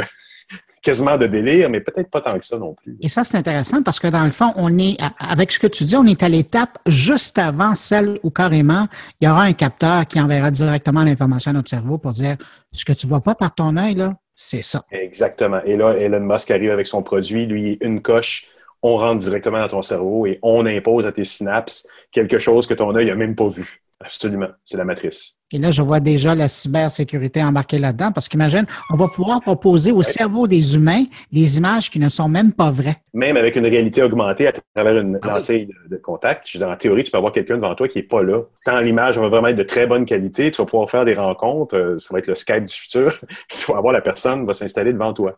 quasiment 0.81 1.17
de 1.17 1.27
délire, 1.27 1.69
mais 1.69 1.79
peut-être 1.79 2.09
pas 2.09 2.21
tant 2.21 2.37
que 2.37 2.43
ça 2.43 2.57
non 2.57 2.73
plus. 2.73 2.97
Et 3.01 3.09
ça, 3.09 3.23
c'est 3.23 3.37
intéressant 3.37 3.83
parce 3.83 3.99
que 3.99 4.07
dans 4.07 4.25
le 4.25 4.31
fond, 4.31 4.51
on 4.55 4.77
est, 4.79 4.97
avec 5.19 5.51
ce 5.51 5.59
que 5.59 5.67
tu 5.67 5.83
dis, 5.83 5.95
on 5.95 6.05
est 6.05 6.23
à 6.23 6.29
l'étape 6.29 6.79
juste 6.87 7.37
avant 7.37 7.75
celle 7.75 8.19
où 8.23 8.31
carrément, 8.31 8.87
il 9.19 9.27
y 9.27 9.31
aura 9.31 9.43
un 9.43 9.53
capteur 9.53 10.07
qui 10.07 10.19
enverra 10.19 10.49
directement 10.49 11.03
l'information 11.03 11.51
à 11.51 11.53
notre 11.53 11.69
cerveau 11.69 11.97
pour 11.97 12.11
dire 12.13 12.37
ce 12.71 12.83
que 12.83 12.93
tu 12.93 13.07
vois 13.07 13.21
pas 13.21 13.35
par 13.35 13.53
ton 13.53 13.77
œil, 13.77 13.95
là, 13.95 14.15
c'est 14.33 14.63
ça. 14.63 14.83
Exactement. 14.91 15.61
Et 15.65 15.77
là, 15.77 15.95
Elon 15.97 16.21
Musk 16.21 16.49
arrive 16.49 16.71
avec 16.71 16.87
son 16.87 17.03
produit, 17.03 17.45
lui, 17.45 17.77
une 17.81 18.01
coche, 18.01 18.47
on 18.81 18.97
rentre 18.97 19.19
directement 19.19 19.59
dans 19.59 19.67
ton 19.67 19.81
cerveau 19.81 20.25
et 20.25 20.39
on 20.41 20.65
impose 20.65 21.05
à 21.05 21.11
tes 21.11 21.23
synapses 21.23 21.87
quelque 22.11 22.39
chose 22.39 22.65
que 22.65 22.73
ton 22.73 22.95
œil 22.95 23.07
n'a 23.07 23.15
même 23.15 23.35
pas 23.35 23.47
vu. 23.47 23.83
Absolument. 23.99 24.49
C'est 24.65 24.77
la 24.77 24.85
matrice. 24.85 25.37
Et 25.53 25.57
là, 25.57 25.71
je 25.71 25.81
vois 25.81 25.99
déjà 25.99 26.33
la 26.33 26.47
cybersécurité 26.47 27.43
embarquée 27.43 27.77
là-dedans 27.77 28.11
parce 28.11 28.29
qu'imagine, 28.29 28.65
on 28.89 28.95
va 28.95 29.07
pouvoir 29.07 29.41
proposer 29.41 29.91
au 29.91 30.01
cerveau 30.01 30.47
des 30.47 30.75
humains 30.75 31.03
des 31.31 31.57
images 31.57 31.89
qui 31.89 31.99
ne 31.99 32.09
sont 32.09 32.29
même 32.29 32.53
pas 32.53 32.71
vraies. 32.71 32.95
Même 33.13 33.35
avec 33.35 33.55
une 33.55 33.65
réalité 33.65 34.01
augmentée 34.01 34.47
à 34.47 34.53
travers 34.75 34.97
une 34.97 35.19
ah 35.21 35.27
lentille 35.27 35.69
de, 35.89 35.97
contact. 35.97 36.47
Je 36.47 36.57
veux 36.57 36.65
dire, 36.65 36.73
en 36.73 36.77
théorie, 36.77 37.03
tu 37.03 37.11
peux 37.11 37.17
avoir 37.17 37.33
quelqu'un 37.33 37.55
devant 37.55 37.75
toi 37.75 37.87
qui 37.87 37.97
n'est 37.97 38.03
pas 38.03 38.23
là. 38.23 38.41
Tant 38.65 38.79
l'image 38.79 39.17
va 39.17 39.27
vraiment 39.27 39.49
être 39.49 39.57
de 39.57 39.63
très 39.63 39.87
bonne 39.87 40.05
qualité, 40.05 40.51
tu 40.51 40.61
vas 40.61 40.65
pouvoir 40.65 40.89
faire 40.89 41.05
des 41.05 41.13
rencontres. 41.13 41.75
Euh, 41.75 41.99
ça 41.99 42.13
va 42.13 42.19
être 42.19 42.27
le 42.27 42.35
Skype 42.35 42.65
du 42.65 42.73
futur. 42.73 43.19
tu 43.49 43.71
vas 43.71 43.77
avoir 43.77 43.93
la 43.93 44.01
personne 44.01 44.45
va 44.45 44.53
s'installer 44.53 44.93
devant 44.93 45.13
toi. 45.13 45.37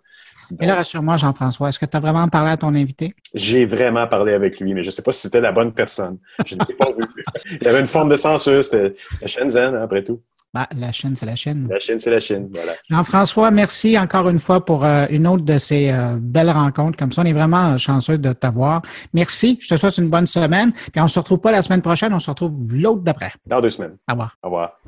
Et 0.59 0.65
là, 0.65 0.75
rassure-moi, 0.75 1.17
Jean-François, 1.17 1.69
est-ce 1.69 1.79
que 1.79 1.85
tu 1.85 1.97
as 1.97 1.99
vraiment 1.99 2.27
parlé 2.27 2.51
à 2.51 2.57
ton 2.57 2.73
invité? 2.75 3.13
J'ai 3.33 3.65
vraiment 3.65 4.07
parlé 4.07 4.33
avec 4.33 4.59
lui, 4.59 4.73
mais 4.73 4.83
je 4.83 4.87
ne 4.87 4.91
sais 4.91 5.01
pas 5.01 5.11
si 5.11 5.21
c'était 5.21 5.41
la 5.41 5.51
bonne 5.51 5.73
personne. 5.73 6.17
Je 6.45 6.55
ne 6.55 6.61
l'ai 6.67 6.75
pas 6.75 6.91
vu. 6.91 7.05
Il 7.61 7.63
y 7.63 7.67
avait 7.67 7.81
une 7.81 7.87
forme 7.87 8.09
de 8.09 8.15
censure. 8.15 8.63
C'était 8.63 8.93
Shenzhen, 9.25 9.75
hein, 9.75 9.81
après 9.83 10.03
tout. 10.03 10.21
Bah, 10.53 10.67
la 10.77 10.91
Chine, 10.91 11.15
c'est 11.15 11.25
la 11.25 11.35
Chine. 11.35 11.67
La 11.67 11.79
Chine, 11.79 11.99
c'est 11.99 12.11
la 12.11 12.19
Chine, 12.19 12.47
voilà. 12.53 12.73
Jean-François, 12.87 13.49
merci 13.49 13.97
encore 13.97 14.29
une 14.29 14.37
fois 14.37 14.63
pour 14.63 14.85
euh, 14.85 15.07
une 15.09 15.25
autre 15.25 15.43
de 15.43 15.57
ces 15.57 15.91
euh, 15.91 16.19
belles 16.21 16.51
rencontres. 16.51 16.95
Comme 16.95 17.11
ça, 17.11 17.23
on 17.23 17.25
est 17.25 17.33
vraiment 17.33 17.75
chanceux 17.79 18.19
de 18.19 18.33
t'avoir. 18.33 18.83
Merci. 19.13 19.57
Je 19.61 19.69
te 19.69 19.75
souhaite 19.75 19.97
une 19.97 20.09
bonne 20.11 20.27
semaine. 20.27 20.71
Puis 20.71 21.01
on 21.01 21.07
se 21.07 21.17
retrouve 21.17 21.39
pas 21.39 21.51
la 21.51 21.63
semaine 21.63 21.81
prochaine, 21.81 22.13
on 22.13 22.19
se 22.19 22.29
retrouve 22.29 22.53
l'autre 22.71 23.01
d'après. 23.01 23.31
Dans 23.47 23.61
deux 23.61 23.71
semaines. 23.71 23.97
Au 24.07 24.11
revoir. 24.11 24.37
Au 24.43 24.47
revoir. 24.49 24.79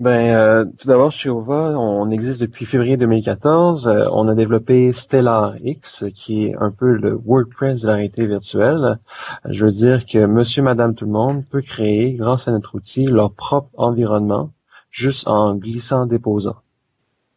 Ben, 0.00 0.34
euh, 0.34 0.64
tout 0.78 0.88
d'abord, 0.88 1.12
chez 1.12 1.28
OVA, 1.28 1.78
on 1.78 2.08
existe 2.08 2.40
depuis 2.40 2.64
février 2.64 2.96
2014. 2.96 3.86
Euh, 3.86 4.06
on 4.12 4.28
a 4.28 4.34
développé 4.34 4.92
Stellar 4.92 5.56
X, 5.62 6.06
qui 6.14 6.46
est 6.46 6.56
un 6.56 6.70
peu 6.70 6.92
le 6.92 7.12
WordPress 7.12 7.82
de 7.82 7.86
la 7.86 7.96
réalité 7.96 8.26
virtuelle. 8.26 8.98
Je 9.44 9.62
veux 9.62 9.70
dire 9.70 10.06
que 10.06 10.24
monsieur, 10.24 10.62
madame, 10.62 10.94
tout 10.94 11.04
le 11.04 11.10
monde 11.10 11.44
peut 11.46 11.60
créer, 11.60 12.14
grâce 12.14 12.48
à 12.48 12.52
notre 12.52 12.76
outil, 12.76 13.04
leur 13.04 13.34
propre 13.34 13.68
environnement, 13.76 14.52
juste 14.90 15.28
en 15.28 15.54
glissant, 15.54 16.06
déposant. 16.06 16.56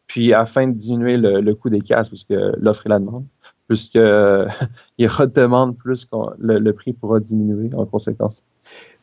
Puis, 0.06 0.32
afin 0.32 0.66
de 0.66 0.72
diminuer 0.72 1.18
le, 1.18 1.54
coût 1.54 1.68
des 1.68 1.82
casques, 1.82 2.12
puisque 2.12 2.30
l'offre 2.30 2.84
et 2.86 2.88
la 2.88 2.98
demande, 2.98 3.26
puisque 3.68 3.96
il 3.96 5.04
y 5.04 5.06
aura 5.06 5.26
de 5.26 5.32
demande 5.34 5.76
plus 5.76 6.08
le, 6.38 6.58
le 6.58 6.72
prix 6.72 6.94
pourra 6.94 7.20
diminuer 7.20 7.68
en 7.76 7.84
conséquence. 7.84 8.42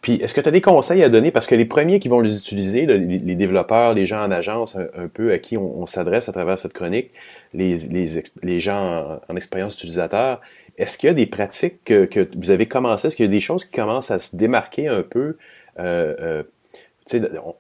Puis, 0.02 0.16
est-ce 0.16 0.34
que 0.34 0.42
tu 0.42 0.48
as 0.50 0.52
des 0.52 0.62
conseils 0.62 1.04
à 1.04 1.10
donner? 1.10 1.32
Parce 1.32 1.46
que 1.46 1.54
les 1.54 1.66
premiers 1.66 2.00
qui 2.00 2.08
vont 2.08 2.22
les 2.22 2.38
utiliser, 2.38 2.86
les, 2.88 3.36
développeurs, 3.36 3.94
les 3.94 4.06
gens 4.06 4.24
en 4.24 4.32
agence, 4.32 4.76
un, 4.76 5.08
peu 5.08 5.32
à 5.32 5.38
qui 5.38 5.58
on, 5.58 5.86
s'adresse 5.86 6.28
à 6.28 6.32
travers 6.32 6.58
cette 6.58 6.74
chronique, 6.74 7.12
les, 7.54 8.60
gens 8.60 9.22
en, 9.30 9.36
expérience 9.36 9.76
utilisateur, 9.76 10.42
est-ce 10.78 10.98
qu'il 10.98 11.08
y 11.08 11.12
a 11.12 11.14
des 11.14 11.28
pratiques 11.28 11.84
que, 11.84 12.30
vous 12.36 12.50
avez 12.50 12.68
commencé? 12.68 13.08
Est-ce 13.08 13.16
qu'il 13.16 13.26
y 13.26 13.30
a 13.30 13.32
des 13.32 13.40
choses 13.40 13.66
qui 13.66 13.72
commencent 13.72 14.10
à 14.10 14.20
se 14.20 14.36
démarquer 14.36 14.88
un 14.88 15.04
peu? 15.04 15.38
Euh, 15.80 16.16
euh, 16.20 16.44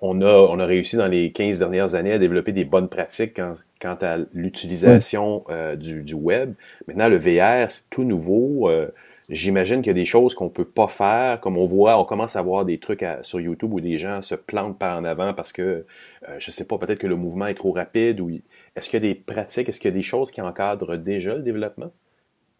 on 0.01 0.22
a, 0.22 0.27
on 0.27 0.60
a 0.60 0.65
réussi 0.65 0.96
dans 0.96 1.08
les 1.08 1.31
15 1.31 1.60
dernières 1.60 1.96
années 1.96 2.13
à 2.13 2.17
développer 2.20 2.51
des 2.51 2.65
bonnes 2.65 2.89
pratiques 2.89 3.39
quant, 3.81 3.98
à 4.01 4.17
l'utilisation 4.34 5.43
euh, 5.50 5.75
du, 5.75 6.03
du, 6.03 6.13
web. 6.13 6.53
Maintenant, 6.88 7.10
le 7.10 7.17
VR, 7.17 7.70
c'est 7.70 7.89
tout 7.89 8.03
nouveau. 8.03 8.70
Euh, 8.70 8.88
J'imagine 9.31 9.77
qu'il 9.77 9.88
y 9.88 9.91
a 9.91 9.93
des 9.93 10.03
choses 10.03 10.36
qu'on 10.36 10.50
peut 10.50 10.65
pas 10.65 10.89
faire, 10.89 11.39
comme 11.39 11.58
on 11.58 11.65
voit, 11.65 11.98
on 11.98 12.03
commence 12.03 12.36
à 12.36 12.41
voir 12.41 12.65
des 12.65 12.79
trucs 12.79 13.05
sur 13.22 13.39
YouTube 13.39 13.74
où 13.74 13.79
des 13.79 13.98
gens 13.98 14.22
se 14.22 14.36
plantent 14.36 14.77
par 14.77 14.98
en 14.98 15.05
avant 15.05 15.34
parce 15.34 15.53
que, 15.53 15.86
euh, 16.27 16.36
je 16.38 16.51
sais 16.51 16.65
pas, 16.65 16.77
peut-être 16.77 17.00
que 17.00 17.08
le 17.08 17.15
mouvement 17.15 17.48
est 17.48 17.53
trop 17.53 17.72
rapide 17.72 18.20
ou 18.20 18.29
est-ce 18.75 18.89
qu'il 18.89 19.01
y 19.01 19.08
a 19.10 19.13
des 19.13 19.15
pratiques, 19.15 19.70
est-ce 19.70 19.79
qu'il 19.79 19.89
y 19.89 19.93
a 19.93 19.96
des 19.96 20.01
choses 20.01 20.31
qui 20.31 20.41
encadrent 20.41 20.98
déjà 20.98 21.34
le 21.36 21.43
développement? 21.43 21.93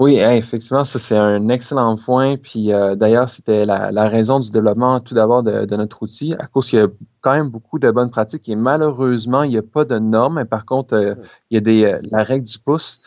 Oui, 0.02 0.16
effectivement, 0.16 0.84
ça 0.84 0.98
c'est 0.98 1.16
un 1.16 1.48
excellent 1.50 1.96
point. 1.96 2.36
Puis 2.36 2.74
euh, 2.74 2.96
d'ailleurs, 2.96 3.30
c'était 3.30 3.66
la, 3.66 4.10
raison 4.10 4.40
du 4.40 4.50
développement 4.50 5.00
tout 5.00 5.14
d'abord 5.14 5.44
de, 5.44 5.76
notre 5.76 6.02
outil, 6.02 6.34
à 6.40 6.48
cause 6.48 6.72
qu'il 6.72 6.80
y 6.80 6.82
a 6.82 6.88
quand 7.22 7.34
même 7.34 7.50
beaucoup 7.50 7.78
de 7.78 7.92
bonnes 7.92 8.10
pratiques 8.10 8.50
et 8.50 8.56
malheureusement, 8.56 9.44
il 9.44 9.52
n'y 9.52 9.60
a 9.60 9.62
pas 9.62 9.86
de 9.86 10.00
normes. 10.00 10.38
Mais 10.38 10.46
par 10.46 10.66
contre, 10.66 10.96
euh, 10.96 11.14
il 11.52 11.54
y 11.54 11.58
a 11.58 11.62
des 11.62 12.00
la 12.10 12.24
règle 12.24 12.48
du 12.48 12.58
pouce. 12.58 13.00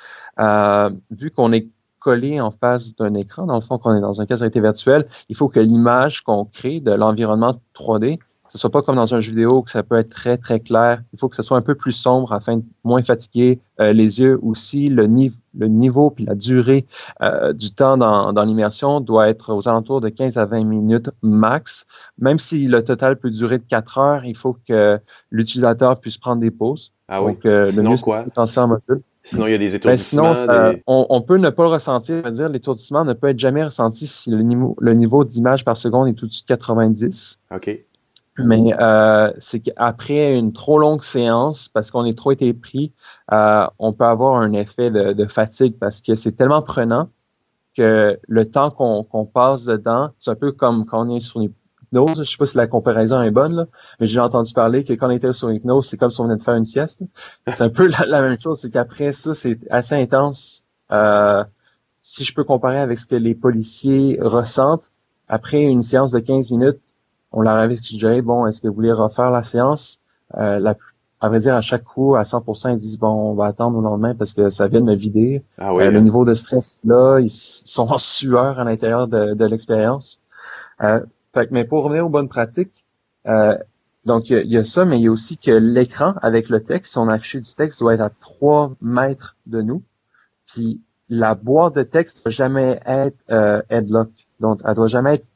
vu 1.10 1.32
qu'on 1.32 1.52
est 1.52 1.66
collé 1.98 2.40
en 2.40 2.52
face 2.52 2.94
d'un 2.94 3.14
écran, 3.14 3.46
dans 3.46 3.56
le 3.56 3.60
fond, 3.60 3.76
qu'on 3.76 3.96
est 3.96 4.00
dans 4.00 4.20
un 4.20 4.26
cas 4.26 4.36
de 4.36 4.40
réalité 4.40 4.60
virtuelle, 4.60 5.08
il 5.28 5.34
faut 5.34 5.48
que 5.48 5.58
l'image 5.58 6.22
qu'on 6.22 6.44
crée 6.44 6.78
de 6.78 6.92
l'environnement 6.92 7.56
3D, 7.74 8.20
ce 8.54 8.61
soit 8.61 8.70
pas 8.70 8.82
comme 8.82 8.94
dans 8.94 9.16
un 9.16 9.20
jeu 9.20 9.32
vidéo 9.32 9.62
que 9.62 9.70
ça 9.73 9.82
peut 9.82 9.99
être 9.99 10.11
très, 10.11 10.38
très 10.38 10.61
clair. 10.61 11.02
Il 11.12 11.18
faut 11.18 11.28
que 11.28 11.34
ce 11.34 11.42
soit 11.42 11.56
un 11.56 11.62
peu 11.62 11.75
plus 11.75 11.90
sombre 11.90 12.32
afin 12.32 12.58
de 12.58 12.62
moins 12.84 13.02
fatiguer 13.02 13.58
euh, 13.80 13.92
les 13.92 14.20
yeux. 14.20 14.38
Aussi, 14.42 14.87
le, 14.87 15.08
niveau 15.08 15.34
le 15.58 15.66
niveau 15.66 16.11
puis 16.11 16.25
la 16.25 16.37
durée 16.37 16.87
euh, 17.20 17.52
du 17.52 17.73
temps 17.73 17.96
dans, 17.96 18.32
dans 18.32 18.44
l'immersion 18.44 19.00
doit 19.00 19.28
être 19.28 19.52
aux 19.52 19.68
alentours 19.68 20.00
de 20.00 20.08
15 20.08 20.38
à 20.38 20.44
20 20.44 20.62
minutes 20.62 21.11
max. 21.20 21.88
Même 22.18 22.38
si 22.38 22.68
le 22.68 22.84
total 22.84 23.16
peut 23.16 23.30
durer 23.30 23.58
de 23.58 23.64
4 23.68 23.99
heures, 23.99 24.25
il 24.25 24.37
faut 24.37 24.56
que 24.68 25.00
l'utilisateur 25.32 25.99
puisse 25.99 26.16
prendre 26.16 26.40
des 26.40 26.52
pauses. 26.52 26.92
Ah 27.08 27.25
oui. 27.25 27.32
Donc, 27.32 27.46
euh, 27.46 27.66
le 27.75 27.82
mieux, 27.82 27.96
c'est 27.96 28.58
en 28.58 28.68
module. 28.68 29.02
Sinon, 29.25 29.46
il 29.49 29.52
y 29.52 29.54
a 29.54 29.58
des 29.58 29.70
ben, 29.70 29.75
étourdissements. 29.75 30.34
sinon, 30.37 30.80
on, 30.87 31.23
peut 31.23 31.38
ne 31.38 31.50
pas 31.50 31.64
le 31.64 31.70
ressentir. 31.70 32.30
dire 32.30 32.49
l'étourdissement 32.49 33.04
ne 33.04 33.14
peut 33.14 33.30
être 33.30 33.38
jamais 33.38 33.64
ressenti 33.64 34.06
si 34.06 34.30
le 34.30 34.42
niveau, 34.42 34.76
le 34.78 34.92
niveau 34.92 35.25
d'image 35.25 35.64
par 35.64 35.76
seconde 35.76 36.08
est 36.08 36.23
au-dessus 36.23 36.42
de 36.42 36.46
90. 36.46 37.40
OK. 37.52 37.84
Mais 38.38 38.74
euh, 38.80 39.32
c'est 39.38 39.60
qu'après 39.60 40.36
une 40.36 40.52
trop 40.52 40.78
longue 40.78 41.02
séance, 41.02 41.68
parce 41.68 41.90
qu'on 41.90 42.04
est 42.04 42.18
trop 42.18 42.32
été 42.32 42.52
pris, 42.52 42.92
euh, 43.32 43.66
on 43.78 43.92
peut 43.92 44.04
avoir 44.04 44.40
un 44.40 44.52
effet 44.52 44.90
de, 44.90 45.26
fatigue 45.26 45.78
parce 45.78 46.00
que 46.00 46.14
c'est 46.16 46.32
tellement 46.32 46.62
prenant 46.62 47.08
que 47.76 48.18
le 48.26 48.50
temps 48.50 48.70
qu'on 48.70 49.24
passe 49.26 49.64
dedans, 49.64 50.10
c'est 50.18 50.30
un 50.30 50.34
peu 50.36 50.52
comme 50.52 50.84
quand 50.84 51.06
on 51.06 51.16
est 51.16 51.20
sur 51.20 51.42
hypnose. 51.42 52.24
Je 52.24 52.30
sais 52.30 52.36
pas 52.36 52.46
si 52.46 52.56
la 52.56 52.66
comparaison 52.66 53.22
est 53.22 53.30
bonne, 53.30 53.54
là, 53.54 53.66
mais 54.00 54.06
j'ai 54.06 54.20
entendu 54.20 54.52
parler 54.52 54.84
que 54.84 54.92
quand 54.94 55.08
on 55.08 55.10
était 55.10 55.32
sur 55.32 55.52
hypnose, 55.52 55.86
c'est 55.86 55.96
comme 55.96 56.10
si 56.10 56.20
on 56.20 56.24
venait 56.24 56.36
de 56.36 56.42
faire 56.42 56.54
une 56.54 56.64
sieste. 56.64 57.02
C'est 57.46 57.62
un 57.62 57.70
peu 57.70 57.88
la, 58.08 58.20
même 58.20 58.38
chose, 58.38 58.60
c'est 58.60 58.70
qu'après 58.70 59.12
ça, 59.12 59.34
c'est 59.34 59.58
assez 59.70 59.94
intense. 59.94 60.64
Euh, 60.90 61.44
si 62.00 62.24
je 62.24 62.34
peux 62.34 62.44
comparer 62.44 62.78
avec 62.80 62.98
ce 62.98 63.06
que 63.06 63.16
les 63.16 63.34
policiers 63.34 64.18
ressentent, 64.20 64.92
après 65.28 65.62
une 65.62 65.82
séance 65.82 66.10
de 66.10 66.18
15 66.18 66.50
minutes, 66.50 66.80
on 67.34 67.42
leur 67.42 67.56
avait 67.56 67.76
suggéré, 67.76 68.22
bon, 68.22 68.46
est-ce 68.46 68.60
que 68.60 68.68
vous 68.68 68.74
voulez 68.74 68.92
refaire 68.92 69.30
la 69.30 69.42
séance? 69.42 70.00
Euh, 70.36 70.58
la, 70.60 70.76
à 71.20 71.28
vrai 71.28 71.40
dire, 71.40 71.54
à 71.54 71.60
chaque 71.60 71.84
coup, 71.84 72.14
à 72.16 72.22
100%, 72.22 72.70
ils 72.70 72.76
disent, 72.76 72.98
bon, 72.98 73.08
on 73.08 73.34
va 73.34 73.46
attendre 73.46 73.78
au 73.78 73.80
lendemain 73.80 74.14
parce 74.14 74.32
que 74.32 74.48
ça 74.48 74.68
vient 74.68 74.80
de 74.80 74.86
me 74.86 74.94
vider. 74.94 75.42
Ah 75.58 75.72
euh, 75.72 75.90
le 75.90 76.00
niveau 76.00 76.24
de 76.24 76.32
stress 76.34 76.78
là, 76.84 77.18
ils 77.18 77.30
sont 77.30 77.90
en 77.90 77.96
sueur 77.96 78.58
à 78.60 78.64
l'intérieur 78.64 79.08
de, 79.08 79.34
de 79.34 79.44
l'expérience. 79.44 80.20
Euh, 80.82 81.00
fait, 81.32 81.50
mais 81.50 81.64
pour 81.64 81.84
revenir 81.84 82.06
aux 82.06 82.10
bonnes 82.10 82.28
pratiques, 82.28 82.84
euh, 83.26 83.56
donc 84.04 84.30
il 84.30 84.46
y, 84.46 84.58
a 84.58 84.64
ça, 84.64 84.84
mais 84.84 84.98
il 84.98 85.04
y 85.04 85.08
a 85.08 85.10
aussi 85.10 85.38
que 85.38 85.50
l'écran 85.50 86.14
avec 86.20 86.50
le 86.50 86.62
texte, 86.62 86.92
son 86.92 87.08
affiché 87.08 87.40
du 87.40 87.54
texte 87.54 87.80
doit 87.80 87.94
être 87.94 88.02
à 88.02 88.10
3 88.10 88.74
mètres 88.80 89.36
de 89.46 89.62
nous. 89.62 89.82
Puis 90.46 90.80
la 91.08 91.34
boîte 91.34 91.74
de 91.74 91.82
texte 91.82 92.22
doit 92.22 92.30
jamais 92.30 92.80
être 92.86 93.16
euh, 93.30 93.62
headlock. 93.70 94.10
Donc, 94.40 94.60
elle 94.64 94.74
doit 94.74 94.86
jamais 94.86 95.14
être 95.14 95.28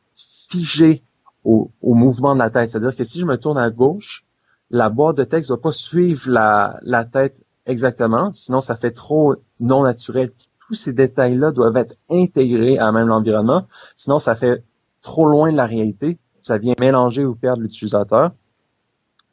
figée 0.50 1.02
au, 1.48 1.70
au 1.80 1.94
mouvement 1.94 2.34
de 2.34 2.40
la 2.40 2.50
tête. 2.50 2.68
C'est-à-dire 2.68 2.94
que 2.94 3.04
si 3.04 3.18
je 3.18 3.24
me 3.24 3.38
tourne 3.38 3.56
à 3.56 3.70
gauche, 3.70 4.26
la 4.70 4.90
boîte 4.90 5.16
de 5.16 5.24
texte 5.24 5.48
ne 5.48 5.56
doit 5.56 5.62
pas 5.62 5.72
suivre 5.72 6.30
la, 6.30 6.74
la 6.82 7.06
tête 7.06 7.40
exactement, 7.64 8.32
sinon 8.34 8.60
ça 8.60 8.76
fait 8.76 8.90
trop 8.90 9.34
non 9.58 9.82
naturel. 9.82 10.30
tous 10.66 10.74
ces 10.74 10.92
détails-là 10.92 11.50
doivent 11.52 11.78
être 11.78 11.96
intégrés 12.10 12.78
à 12.78 12.92
même 12.92 13.08
l'environnement, 13.08 13.66
sinon 13.96 14.18
ça 14.18 14.34
fait 14.34 14.62
trop 15.00 15.26
loin 15.26 15.50
de 15.50 15.56
la 15.56 15.64
réalité, 15.64 16.18
ça 16.42 16.58
vient 16.58 16.74
mélanger 16.78 17.24
ou 17.24 17.34
perdre 17.34 17.62
l'utilisateur. 17.62 18.32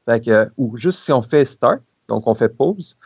Fait 0.05 0.23
que, 0.23 0.49
ou 0.57 0.77
juste 0.77 0.99
si 0.99 1.11
on 1.11 1.21
fait 1.21 1.43
start, 1.43 1.81
donc 2.07 2.27
on 2.27 2.35
fait 2.35 2.49
pause, 2.49 2.97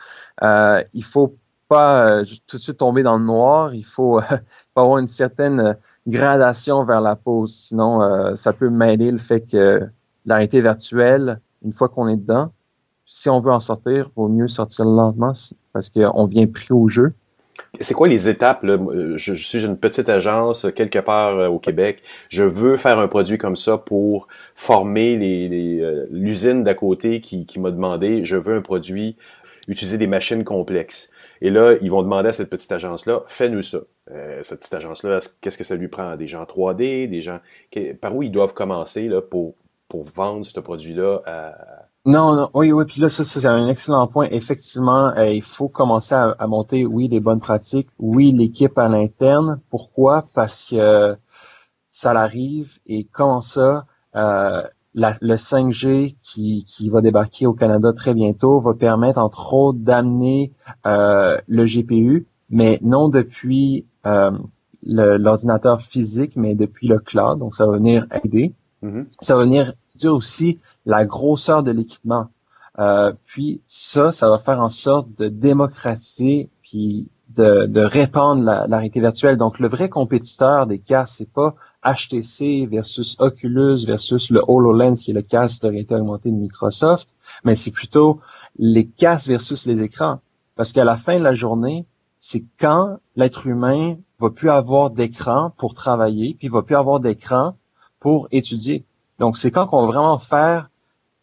euh, 0.42 0.84
il 0.94 1.04
faut 1.04 1.34
pas 1.70 2.22
tout 2.46 2.56
de 2.56 2.62
suite 2.62 2.78
tomber 2.78 3.02
dans 3.02 3.16
le 3.16 3.24
noir. 3.24 3.74
Il 3.74 3.84
faut, 3.84 4.20
avoir 4.76 4.98
une 4.98 5.06
certaine 5.06 5.76
gradation 6.06 6.84
vers 6.84 7.00
la 7.00 7.16
pause. 7.16 7.54
Sinon, 7.54 8.34
ça 8.36 8.52
peut 8.52 8.68
mêler 8.68 9.10
le 9.10 9.18
fait 9.18 9.40
que 9.40 9.88
la 10.26 10.34
réalité 10.34 10.60
virtuelle, 10.60 11.40
une 11.64 11.72
fois 11.72 11.88
qu'on 11.88 12.08
est 12.08 12.16
dedans, 12.16 12.52
si 13.06 13.28
on 13.28 13.40
veut 13.40 13.52
en 13.52 13.60
sortir, 13.60 14.10
vaut 14.16 14.28
mieux 14.28 14.48
sortir 14.48 14.84
lentement 14.84 15.32
parce 15.72 15.90
qu'on 15.90 16.26
vient 16.26 16.46
pris 16.46 16.72
au 16.72 16.88
jeu. 16.88 17.10
C'est 17.80 17.94
quoi 17.94 18.08
les 18.08 18.28
étapes? 18.28 18.64
Là? 18.64 18.78
Je, 19.16 19.34
suis 19.34 19.64
une 19.64 19.76
petite 19.76 20.08
agence 20.08 20.66
quelque 20.74 20.98
part 20.98 21.38
euh, 21.38 21.48
au 21.48 21.58
Québec. 21.58 22.02
Je 22.28 22.42
veux 22.42 22.76
faire 22.76 22.98
un 22.98 23.08
produit 23.08 23.38
comme 23.38 23.56
ça 23.56 23.78
pour 23.78 24.28
former 24.54 25.18
euh, 25.20 26.06
l'usine 26.10 26.64
d'à 26.64 26.74
côté 26.74 27.20
qui, 27.20 27.46
m'a 27.58 27.70
demandé, 27.70 28.24
je 28.24 28.36
veux 28.36 28.56
un 28.56 28.60
produit, 28.60 29.16
utiliser 29.68 29.98
des 29.98 30.06
machines 30.06 30.44
complexes. 30.44 31.10
Et 31.42 31.50
là, 31.50 31.76
ils 31.80 31.90
vont 31.90 32.02
demander 32.02 32.28
à 32.28 32.32
cette 32.32 32.50
petite 32.50 32.70
agence-là, 32.70 33.22
fais-nous 33.26 33.62
ça. 33.62 33.78
Euh, 34.10 34.42
cette 34.42 34.60
petite 34.60 34.74
agence-là, 34.74 35.20
qu'est-ce 35.40 35.56
que 35.56 35.64
ça 35.64 35.74
lui 35.74 35.88
prend? 35.88 36.16
Des 36.16 36.26
gens 36.26 36.44
3D, 36.44 37.08
des 37.08 37.20
gens... 37.20 37.40
Par 38.00 38.14
où 38.14 38.22
ils 38.22 38.30
doivent 38.30 38.54
commencer 38.54 39.08
là, 39.08 39.22
pour, 39.22 39.54
pour 39.88 40.04
vendre 40.04 40.44
ce 40.44 40.60
produit-là 40.60 41.22
à, 41.26 41.54
non, 42.06 42.34
non, 42.34 42.50
oui, 42.54 42.72
oui, 42.72 42.86
puis 42.86 43.00
là, 43.02 43.08
ça, 43.10 43.24
c'est 43.24 43.44
un 43.46 43.68
excellent 43.68 44.06
point. 44.06 44.26
Effectivement, 44.30 45.08
euh, 45.18 45.28
il 45.28 45.42
faut 45.42 45.68
commencer 45.68 46.14
à, 46.14 46.46
monter, 46.46 46.86
oui, 46.86 47.10
des 47.10 47.20
bonnes 47.20 47.40
pratiques, 47.40 47.90
oui, 47.98 48.32
l'équipe 48.32 48.78
à 48.78 48.88
l'interne. 48.88 49.60
Pourquoi? 49.68 50.24
Parce 50.34 50.64
que 50.64 51.16
ça 51.90 52.14
l'arrive 52.14 52.78
et 52.86 53.04
comment 53.04 53.42
ça, 53.42 53.84
euh, 54.16 54.62
le 54.94 55.34
5G 55.34 56.16
qui, 56.22 56.64
qui 56.64 56.88
va 56.88 57.00
débarquer 57.00 57.46
au 57.46 57.52
Canada 57.52 57.92
très 57.92 58.14
bientôt 58.14 58.60
va 58.60 58.74
permettre, 58.74 59.20
entre 59.20 59.54
autres, 59.54 59.78
d'amener 59.78 60.52
euh, 60.86 61.38
le 61.46 61.64
GPU, 61.64 62.26
mais 62.48 62.78
non 62.82 63.08
depuis 63.08 63.86
l'ordinateur 64.82 65.80
physique, 65.80 66.32
mais 66.36 66.54
depuis 66.54 66.88
le 66.88 66.98
cloud. 66.98 67.38
Donc, 67.38 67.54
ça 67.54 67.66
va 67.66 67.72
venir 67.72 68.06
aider. 68.24 68.54
Mm-hmm. 68.82 69.06
Ça 69.20 69.36
va 69.36 69.44
venir 69.44 69.72
dire 69.96 70.14
aussi 70.14 70.58
la 70.86 71.04
grosseur 71.04 71.62
de 71.62 71.70
l'équipement. 71.70 72.28
Euh, 72.78 73.12
puis 73.26 73.60
ça, 73.66 74.12
ça 74.12 74.30
va 74.30 74.38
faire 74.38 74.60
en 74.60 74.68
sorte 74.68 75.08
de 75.18 75.28
démocratiser 75.28 76.50
puis 76.62 77.08
de, 77.36 77.66
de 77.66 77.80
répandre 77.80 78.42
la, 78.42 78.66
la, 78.66 78.78
réalité 78.78 79.00
virtuelle. 79.00 79.36
Donc 79.36 79.58
le 79.58 79.68
vrai 79.68 79.88
compétiteur 79.88 80.66
des 80.66 80.78
casques, 80.78 81.14
c'est 81.18 81.32
pas 81.32 81.54
HTC 81.84 82.66
versus 82.66 83.16
Oculus 83.20 83.84
versus 83.86 84.30
le 84.30 84.42
HoloLens 84.46 84.94
qui 84.94 85.10
est 85.10 85.14
le 85.14 85.22
casque 85.22 85.62
de 85.62 85.68
réalité 85.68 85.94
augmentée 85.94 86.30
de 86.30 86.36
Microsoft, 86.36 87.08
mais 87.44 87.54
c'est 87.54 87.70
plutôt 87.70 88.20
les 88.58 88.86
casques 88.86 89.28
versus 89.28 89.66
les 89.66 89.82
écrans. 89.82 90.20
Parce 90.56 90.72
qu'à 90.72 90.84
la 90.84 90.96
fin 90.96 91.18
de 91.18 91.24
la 91.24 91.34
journée, 91.34 91.86
c'est 92.18 92.44
quand 92.58 92.98
l'être 93.16 93.46
humain 93.46 93.96
va 94.18 94.30
plus 94.30 94.50
avoir 94.50 94.90
d'écran 94.90 95.52
pour 95.56 95.74
travailler, 95.74 96.36
puis 96.38 96.48
va 96.48 96.62
plus 96.62 96.76
avoir 96.76 97.00
d'écran 97.00 97.56
pour 97.98 98.28
étudier. 98.30 98.84
Donc, 99.18 99.38
c'est 99.38 99.50
quand 99.50 99.66
qu'on 99.66 99.82
va 99.82 99.86
vraiment 99.86 100.18
faire 100.18 100.70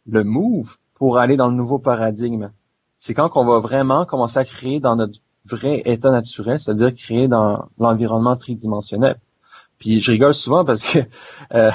le 0.07 0.23
move 0.23 0.77
pour 0.95 1.19
aller 1.19 1.37
dans 1.37 1.47
le 1.47 1.55
nouveau 1.55 1.77
paradigme. 1.77 2.51
C'est 2.97 3.13
quand 3.13 3.29
qu'on 3.29 3.45
va 3.45 3.59
vraiment 3.59 4.05
commencer 4.05 4.39
à 4.39 4.45
créer 4.45 4.79
dans 4.79 4.95
notre 4.95 5.19
vrai 5.45 5.83
état 5.85 6.09
naturel, 6.09 6.59
c'est-à-dire 6.59 6.93
créer 6.95 7.27
dans 7.27 7.69
l'environnement 7.77 8.35
tridimensionnel. 8.35 9.19
Puis 9.79 9.99
je 9.99 10.11
rigole 10.11 10.33
souvent 10.33 10.65
parce 10.65 10.91
que 10.91 10.99
euh, 11.53 11.71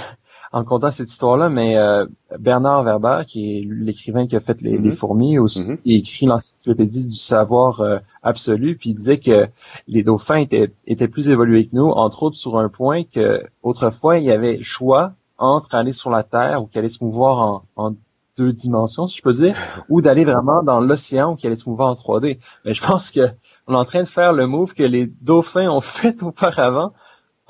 en 0.53 0.65
comptant 0.65 0.91
cette 0.91 1.11
histoire-là, 1.11 1.49
mais 1.49 1.79
euh, 1.79 2.05
Bernard 2.39 2.85
Werber, 2.85 3.23
qui 3.27 3.57
est 3.57 3.63
l'écrivain 3.65 4.27
qui 4.27 4.37
a 4.37 4.41
fait 4.41 4.61
les, 4.61 4.79
mm-hmm. 4.79 4.93
fourmis, 4.93 5.39
aussi, 5.39 5.73
mm-hmm. 5.73 5.79
il 5.85 5.97
écrit 5.97 6.27
l'encyclopédie 6.27 7.09
du 7.09 7.17
savoir 7.17 7.81
euh, 7.81 7.99
absolu, 8.23 8.77
puis 8.77 8.91
il 8.91 8.95
disait 8.95 9.19
que 9.19 9.49
les 9.89 10.03
dauphins 10.03 10.37
étaient, 10.37 10.73
étaient 10.87 11.09
plus 11.09 11.31
évolués 11.31 11.67
que 11.67 11.75
nous, 11.75 11.89
entre 11.89 12.25
autres 12.25 12.37
sur 12.37 12.59
un 12.59 12.69
point 12.69 13.05
que 13.05 13.43
autrefois 13.63 14.19
il 14.19 14.25
y 14.25 14.31
avait 14.31 14.59
choix 14.59 15.15
entre 15.39 15.75
aller 15.75 15.93
sur 15.93 16.11
la 16.11 16.23
Terre 16.23 16.63
ou 16.63 16.67
qui 16.67 16.79
allait 16.79 16.89
se 16.89 17.03
mouvoir 17.03 17.65
en, 17.77 17.95
deux 18.39 18.53
dimensions, 18.53 19.07
si 19.07 19.19
je 19.19 19.23
peux 19.23 19.33
dire, 19.33 19.55
ou 19.91 20.01
d'aller 20.01 20.25
vraiment 20.25 20.63
dans 20.63 20.81
l'océan 20.81 21.33
ou 21.33 21.37
qui 21.37 21.47
allait 21.47 21.57
se 21.57 21.69
mouvoir 21.69 21.91
en 21.91 21.93
3D. 21.93 22.39
Mais 22.65 22.73
je 22.73 22.83
pense 22.83 23.11
que 23.11 23.21
on 23.67 23.75
est 23.75 23.77
en 23.77 23.85
train 23.85 24.01
de 24.01 24.07
faire 24.07 24.33
le 24.33 24.47
move 24.47 24.73
que 24.73 24.83
les 24.83 25.07
dauphins 25.21 25.69
ont 25.69 25.81
fait 25.81 26.23
auparavant 26.23 26.93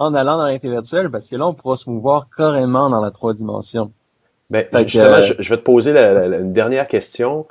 en 0.04 0.14
allant 0.14 0.36
dans 0.36 0.46
l'intervirtuel, 0.46 0.72
virtuelle, 0.72 1.10
parce 1.10 1.28
que 1.28 1.36
là, 1.36 1.46
on 1.46 1.54
pourra 1.54 1.76
se 1.76 1.88
mouvoir 1.88 2.28
carrément 2.36 2.90
dans 2.90 3.00
la 3.00 3.10
trois 3.10 3.34
dimensions. 3.34 3.92
Ben, 4.50 4.66
justement, 4.86 5.16
euh, 5.16 5.32
je, 5.38 5.48
vais 5.48 5.56
te 5.56 5.62
poser 5.62 5.92
la, 5.92 6.26
une 6.26 6.52
dernière 6.52 6.86
question, 6.86 7.46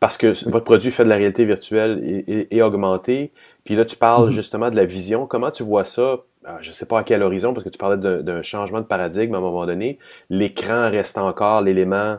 parce 0.00 0.16
que 0.16 0.48
votre 0.48 0.64
produit 0.64 0.90
fait 0.90 1.04
de 1.04 1.08
la 1.08 1.16
réalité 1.16 1.44
virtuelle 1.44 2.24
et, 2.50 2.62
augmentée. 2.62 3.32
Puis 3.64 3.76
là, 3.76 3.84
tu 3.84 3.96
parles 3.96 4.28
mm-hmm. 4.28 4.32
justement 4.32 4.70
de 4.70 4.76
la 4.76 4.84
vision. 4.84 5.26
Comment 5.26 5.50
tu 5.50 5.62
vois 5.62 5.84
ça? 5.84 6.18
Ah, 6.46 6.58
je 6.60 6.68
ne 6.68 6.72
sais 6.72 6.86
pas 6.86 7.00
à 7.00 7.02
quel 7.02 7.22
horizon, 7.22 7.52
parce 7.52 7.64
que 7.64 7.70
tu 7.70 7.78
parlais 7.78 7.96
d'un 8.22 8.42
changement 8.42 8.80
de 8.80 8.86
paradigme 8.86 9.34
à 9.34 9.38
un 9.38 9.40
moment 9.40 9.66
donné, 9.66 9.98
l'écran 10.30 10.90
reste 10.90 11.18
encore 11.18 11.60
l'élément 11.60 12.18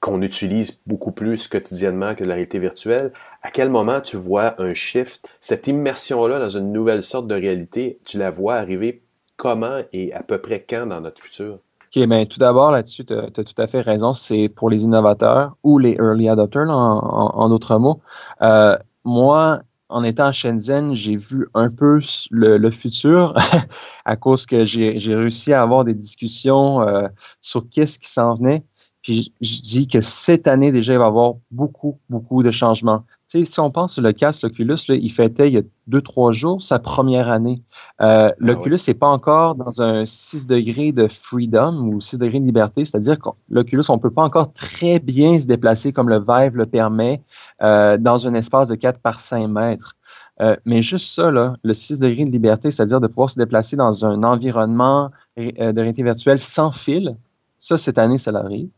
qu'on 0.00 0.22
utilise 0.22 0.80
beaucoup 0.86 1.12
plus 1.12 1.46
quotidiennement 1.46 2.14
que 2.14 2.24
la 2.24 2.34
réalité 2.34 2.58
virtuelle. 2.58 3.12
À 3.42 3.50
quel 3.50 3.68
moment 3.68 4.00
tu 4.00 4.16
vois 4.16 4.60
un 4.60 4.74
shift, 4.74 5.28
cette 5.40 5.66
immersion-là 5.68 6.38
dans 6.38 6.48
une 6.48 6.72
nouvelle 6.72 7.02
sorte 7.02 7.26
de 7.26 7.34
réalité, 7.34 7.98
tu 8.04 8.18
la 8.18 8.30
vois 8.30 8.56
arriver 8.56 9.02
comment 9.40 9.80
et 9.92 10.12
à 10.12 10.22
peu 10.22 10.38
près 10.38 10.64
quand 10.68 10.86
dans 10.86 11.00
notre 11.00 11.22
futur? 11.22 11.54
OK, 11.54 12.06
bien 12.06 12.26
tout 12.26 12.38
d'abord, 12.38 12.70
là-dessus, 12.70 13.06
tu 13.06 13.14
as, 13.14 13.30
tout 13.30 13.54
à 13.56 13.66
fait 13.66 13.80
raison. 13.80 14.12
C'est 14.12 14.50
pour 14.54 14.68
les 14.68 14.84
innovateurs 14.84 15.56
ou 15.64 15.78
les 15.78 15.94
early 15.94 16.28
adopters, 16.28 16.68
en, 16.68 17.48
d'autres 17.48 17.78
mots. 17.78 18.00
Euh, 18.42 18.76
moi, 19.04 19.60
en 19.88 20.04
étant 20.04 20.26
à 20.26 20.32
Shenzhen, 20.32 20.94
j'ai 20.94 21.16
vu 21.16 21.48
un 21.54 21.70
peu 21.70 22.00
le, 22.30 22.70
futur 22.70 23.34
à 24.04 24.16
cause 24.16 24.44
que 24.44 24.64
j'ai 24.66 25.14
réussi 25.14 25.54
à 25.54 25.62
avoir 25.62 25.84
des 25.84 25.94
discussions 25.94 26.82
euh, 26.82 27.08
sur 27.40 27.68
qu'est-ce 27.70 27.98
qui 27.98 28.10
s'en 28.10 28.34
venait. 28.34 28.62
Puis 29.02 29.32
je 29.40 29.62
dis 29.62 29.88
que 29.88 30.02
cette 30.02 30.46
année 30.48 30.70
déjà, 30.72 30.92
il 30.92 30.98
va 30.98 31.06
y 31.06 31.08
avoir 31.08 31.34
beaucoup, 31.50 31.98
beaucoup 32.10 32.42
de 32.42 32.50
changements. 32.50 33.04
Si 33.32 33.60
on 33.60 33.70
pense 33.70 33.92
sur 33.92 34.02
le 34.02 34.12
casque, 34.12 34.42
l'Oculus, 34.42 34.78
il 34.88 35.12
fêtait 35.12 35.46
il 35.46 35.54
y 35.54 35.58
a 35.58 35.62
deux, 35.86 36.02
trois 36.02 36.32
jours 36.32 36.60
sa 36.60 36.80
première 36.80 37.30
année. 37.30 37.62
Euh, 38.00 38.30
ah 38.30 38.34
L'Oculus 38.38 38.78
n'est 38.88 38.94
pas 38.94 39.06
encore 39.06 39.54
dans 39.54 39.80
un 39.82 40.04
6 40.04 40.48
degrés 40.48 40.90
de 40.90 41.06
freedom 41.06 41.76
ou 41.86 42.00
6 42.00 42.18
degrés 42.18 42.40
de 42.40 42.44
liberté, 42.44 42.84
c'est-à-dire 42.84 43.20
que 43.20 43.28
l'Oculus, 43.48 43.84
on 43.88 43.98
peut 44.00 44.10
pas 44.10 44.24
encore 44.24 44.52
très 44.52 44.98
bien 44.98 45.38
se 45.38 45.46
déplacer 45.46 45.92
comme 45.92 46.08
le 46.08 46.18
Vive 46.18 46.56
le 46.56 46.66
permet 46.66 47.22
euh, 47.62 47.98
dans 47.98 48.26
un 48.26 48.34
espace 48.34 48.66
de 48.66 48.74
4 48.74 48.98
par 48.98 49.20
5 49.20 49.46
mètres. 49.46 49.94
Euh, 50.40 50.56
mais 50.64 50.82
juste 50.82 51.14
ça, 51.14 51.30
là, 51.30 51.54
le 51.62 51.72
6 51.72 52.00
degrés 52.00 52.24
de 52.24 52.30
liberté, 52.30 52.72
c'est-à-dire 52.72 53.00
de 53.00 53.06
pouvoir 53.06 53.30
se 53.30 53.38
déplacer 53.38 53.76
dans 53.76 54.04
un 54.04 54.24
environnement 54.24 55.12
euh, 55.38 55.72
de 55.72 55.80
réalité 55.80 56.02
virtuelle 56.02 56.40
sans 56.40 56.72
fil, 56.72 57.16
ça, 57.58 57.78
cette 57.78 57.98
année, 57.98 58.18
ça 58.18 58.32
l'arrive. 58.32 58.70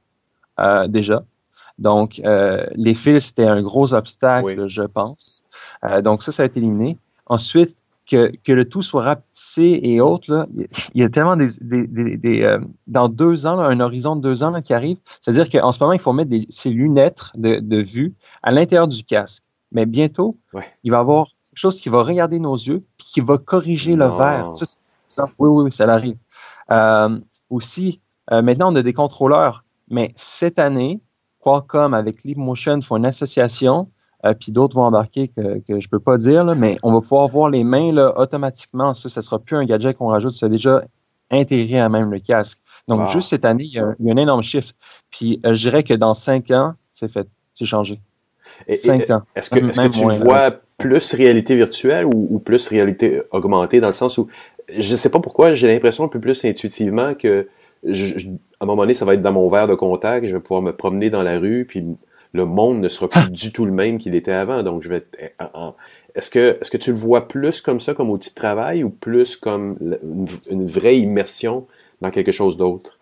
Euh, 0.60 0.88
déjà. 0.88 1.24
Donc, 1.78 2.20
euh, 2.24 2.66
les 2.74 2.94
fils, 2.94 3.26
c'était 3.26 3.46
un 3.46 3.62
gros 3.62 3.94
obstacle, 3.94 4.68
je 4.68 4.82
pense. 4.82 5.44
Euh, 5.85 6.02
donc, 6.02 6.22
ça, 6.22 6.32
ça 6.32 6.42
a 6.42 6.46
été 6.46 6.61
éliminé. 6.61 6.98
Ensuite, 7.26 7.76
que, 8.06 8.32
que 8.44 8.52
le 8.52 8.68
tout 8.68 8.82
soit 8.82 9.02
rapetissé 9.02 9.80
et 9.82 10.00
autres, 10.00 10.32
là, 10.32 10.46
il 10.94 11.00
y 11.00 11.04
a 11.04 11.08
tellement 11.08 11.37
des, 11.37 11.50
des, 11.61 12.16
des, 12.16 12.42
euh, 12.42 12.58
dans 12.87 13.08
deux 13.08 13.46
ans, 13.46 13.54
là, 13.54 13.64
un 13.64 13.80
horizon 13.80 14.16
de 14.16 14.20
deux 14.20 14.42
ans 14.42 14.50
là, 14.50 14.61
qui 14.61 14.74
arrive. 14.74 14.98
C'est-à-dire 15.20 15.48
qu'en 15.48 15.72
ce 15.72 15.82
moment, 15.82 15.92
il 15.92 16.00
faut 16.00 16.12
mettre 16.12 16.30
des, 16.30 16.46
ces 16.50 16.70
lunettes 16.70 17.30
de, 17.35 17.61
de 17.61 17.76
vue 17.78 18.14
à 18.42 18.50
l'intérieur 18.50 18.88
du 18.88 19.04
casque. 19.04 19.44
Mais 19.70 19.87
bientôt, 19.87 20.37
il 20.82 20.90
va 20.90 20.98
y 20.98 21.00
avoir 21.00 21.26
quelque 21.26 21.58
chose 21.58 21.80
qui 21.80 21.88
va 21.88 22.02
regarder 22.02 22.38
nos 22.38 22.56
yeux 22.56 22.82
puis 22.98 23.06
qui 23.14 23.20
va 23.20 23.38
corriger 23.38 23.94
le 23.94 24.06
verre. 24.06 24.52
Ça, 25.08 25.24
oui, 25.38 25.48
oui, 25.48 25.64
oui, 25.64 25.72
ça 25.72 25.85
arrive. 25.90 26.16
Euh, 26.70 27.18
aussi, 27.48 28.00
maintenant, 28.30 28.72
on 28.72 28.76
a 28.76 28.82
des 28.82 28.92
contrôleurs 28.92 29.62
mais 29.92 30.11
cette 30.16 30.58
année, 30.58 31.00
Qualcomm 31.42 31.94
avec 31.94 32.24
Leapmotion 32.24 32.81
font 32.81 32.96
une 32.96 33.07
association, 33.07 33.88
euh, 34.24 34.35
puis 34.35 34.52
d'autres 34.52 34.76
vont 34.76 34.85
embarquer 34.85 35.28
que, 35.28 35.59
que 35.66 35.81
je 35.81 35.88
peux 35.88 35.98
pas 35.98 36.16
dire, 36.16 36.44
mais 36.57 36.76
on 36.83 36.92
va 36.92 37.00
pouvoir 37.00 37.28
voir 37.28 37.50
les 37.50 37.64
mains 37.64 37.92
là, 37.92 38.18
automatiquement. 38.18 38.94
Ça, 38.94 39.09
ne 39.14 39.22
sera 39.22 39.38
plus 39.38 39.57
un 39.57 39.64
gadget 39.64 39.96
qu'on 39.96 40.09
rajoute, 40.09 40.35
c'est 40.35 40.48
déjà 40.48 40.85
intégré 41.31 41.81
à 41.81 41.88
même 41.88 42.11
le 42.11 42.20
casque. 42.20 42.61
Donc, 42.88 43.09
juste 43.11 43.31
cette 43.31 43.44
année, 43.44 43.64
il 43.64 43.72
y, 43.72 43.78
a 43.78 43.85
un, 43.85 44.16
énorme 44.16 44.42
shift. 44.42 44.76
Puis, 45.11 45.40
euh, 45.46 45.55
je 45.55 45.68
dirais 45.68 45.83
que 45.83 45.94
dans 45.94 46.14
cinq 46.14 46.50
ans, 46.50 46.74
c'est 46.92 47.11
fait, 47.11 47.26
c'est 47.55 47.64
changé. 47.64 48.00
cinq 48.68 49.09
ans. 49.11 49.22
Est-ce 49.35 49.50
que, 49.50 49.59
est 49.59 49.90
que 49.90 50.16
tu 50.16 50.24
vois 50.24 50.50
plus 50.78 51.14
réalité 51.14 51.57
virtuelle 51.57 52.07
ou, 52.07 52.28
ou, 52.31 52.38
plus 52.38 52.68
réalité 52.68 53.22
augmentée 53.31 53.81
dans 53.81 53.87
le 53.87 53.92
sens 53.92 54.18
où, 54.18 54.28
je 54.76 54.96
sais 54.96 55.11
pas 55.11 55.20
pourquoi, 55.20 55.55
j'ai 55.55 55.68
l'impression 55.68 56.05
un 56.05 56.09
peu 56.09 56.20
plus 56.20 56.44
intuitivement 56.44 57.14
que 57.14 57.48
je, 57.84 58.28
à 58.28 58.64
un 58.64 58.66
moment 58.66 58.82
donné, 58.82 58.94
ça 58.94 59.04
va 59.04 59.14
être 59.14 59.20
dans 59.20 59.32
mon 59.32 59.48
verre 59.48 59.66
de 59.66 59.74
contact, 59.74 60.26
je 60.26 60.34
vais 60.36 60.42
pouvoir 60.42 60.62
me 60.62 60.72
promener 60.72 61.10
dans 61.10 61.22
la 61.22 61.38
rue, 61.38 61.64
puis 61.68 61.84
le 62.32 62.46
monde 62.46 62.80
ne 62.80 62.88
sera 62.88 63.08
plus 63.08 63.30
du 63.30 63.52
tout 63.52 63.64
le 63.64 63.72
même 63.72 63.98
qu'il 63.98 64.14
était 64.14 64.32
avant. 64.32 64.62
Donc, 64.62 64.82
je 64.82 64.88
vais 64.88 65.04
est-ce 66.14 66.30
que 66.30 66.58
est-ce 66.60 66.70
que 66.70 66.76
tu 66.76 66.90
le 66.90 66.96
vois 66.96 67.28
plus 67.28 67.60
comme 67.60 67.80
ça, 67.80 67.94
comme 67.94 68.10
outil 68.10 68.30
de 68.30 68.34
travail, 68.34 68.84
ou 68.84 68.90
plus 68.90 69.36
comme 69.36 69.76
une, 70.50 70.66
vraie 70.66 70.98
immersion 70.98 71.66
dans 72.00 72.10
quelque 72.10 72.32
chose 72.32 72.56
d'autre? 72.56 72.98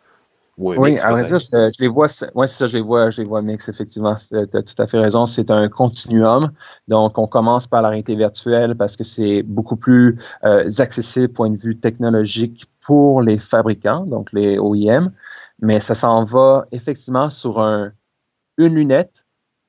Oui, 0.60 0.98
à 0.98 1.10
vrai 1.12 1.22
dire, 1.24 1.38
je, 1.38 1.80
les 1.80 1.88
vois, 1.88 2.06
ouais, 2.34 2.46
c'est 2.46 2.58
ça, 2.58 2.66
je 2.66 2.76
les 2.76 2.82
vois, 2.82 3.10
je 3.10 3.22
les 3.22 3.26
vois 3.26 3.40
mix, 3.40 3.68
effectivement. 3.68 4.14
Tu 4.14 4.36
as 4.36 4.62
tout 4.62 4.82
à 4.82 4.86
fait 4.86 4.98
raison. 4.98 5.26
C'est 5.26 5.50
un 5.50 5.68
continuum. 5.68 6.52
Donc, 6.86 7.18
on 7.18 7.26
commence 7.26 7.66
par 7.66 7.82
la 7.82 7.88
réalité 7.88 8.14
virtuelle 8.14 8.76
parce 8.76 8.96
que 8.96 9.04
c'est 9.04 9.42
beaucoup 9.42 9.76
plus 9.76 10.18
euh, 10.44 10.68
accessible 10.78 11.28
point 11.28 11.50
de 11.50 11.56
vue 11.56 11.78
technologique 11.78 12.66
pour 12.82 13.22
les 13.22 13.38
fabricants, 13.38 14.04
donc 14.06 14.32
les 14.32 14.58
OEM. 14.58 15.10
Mais 15.60 15.80
ça 15.80 15.94
s'en 15.94 16.24
va 16.24 16.66
effectivement 16.72 17.30
sur 17.30 17.60
un, 17.60 17.92
une 18.58 18.74
lunette 18.74 19.24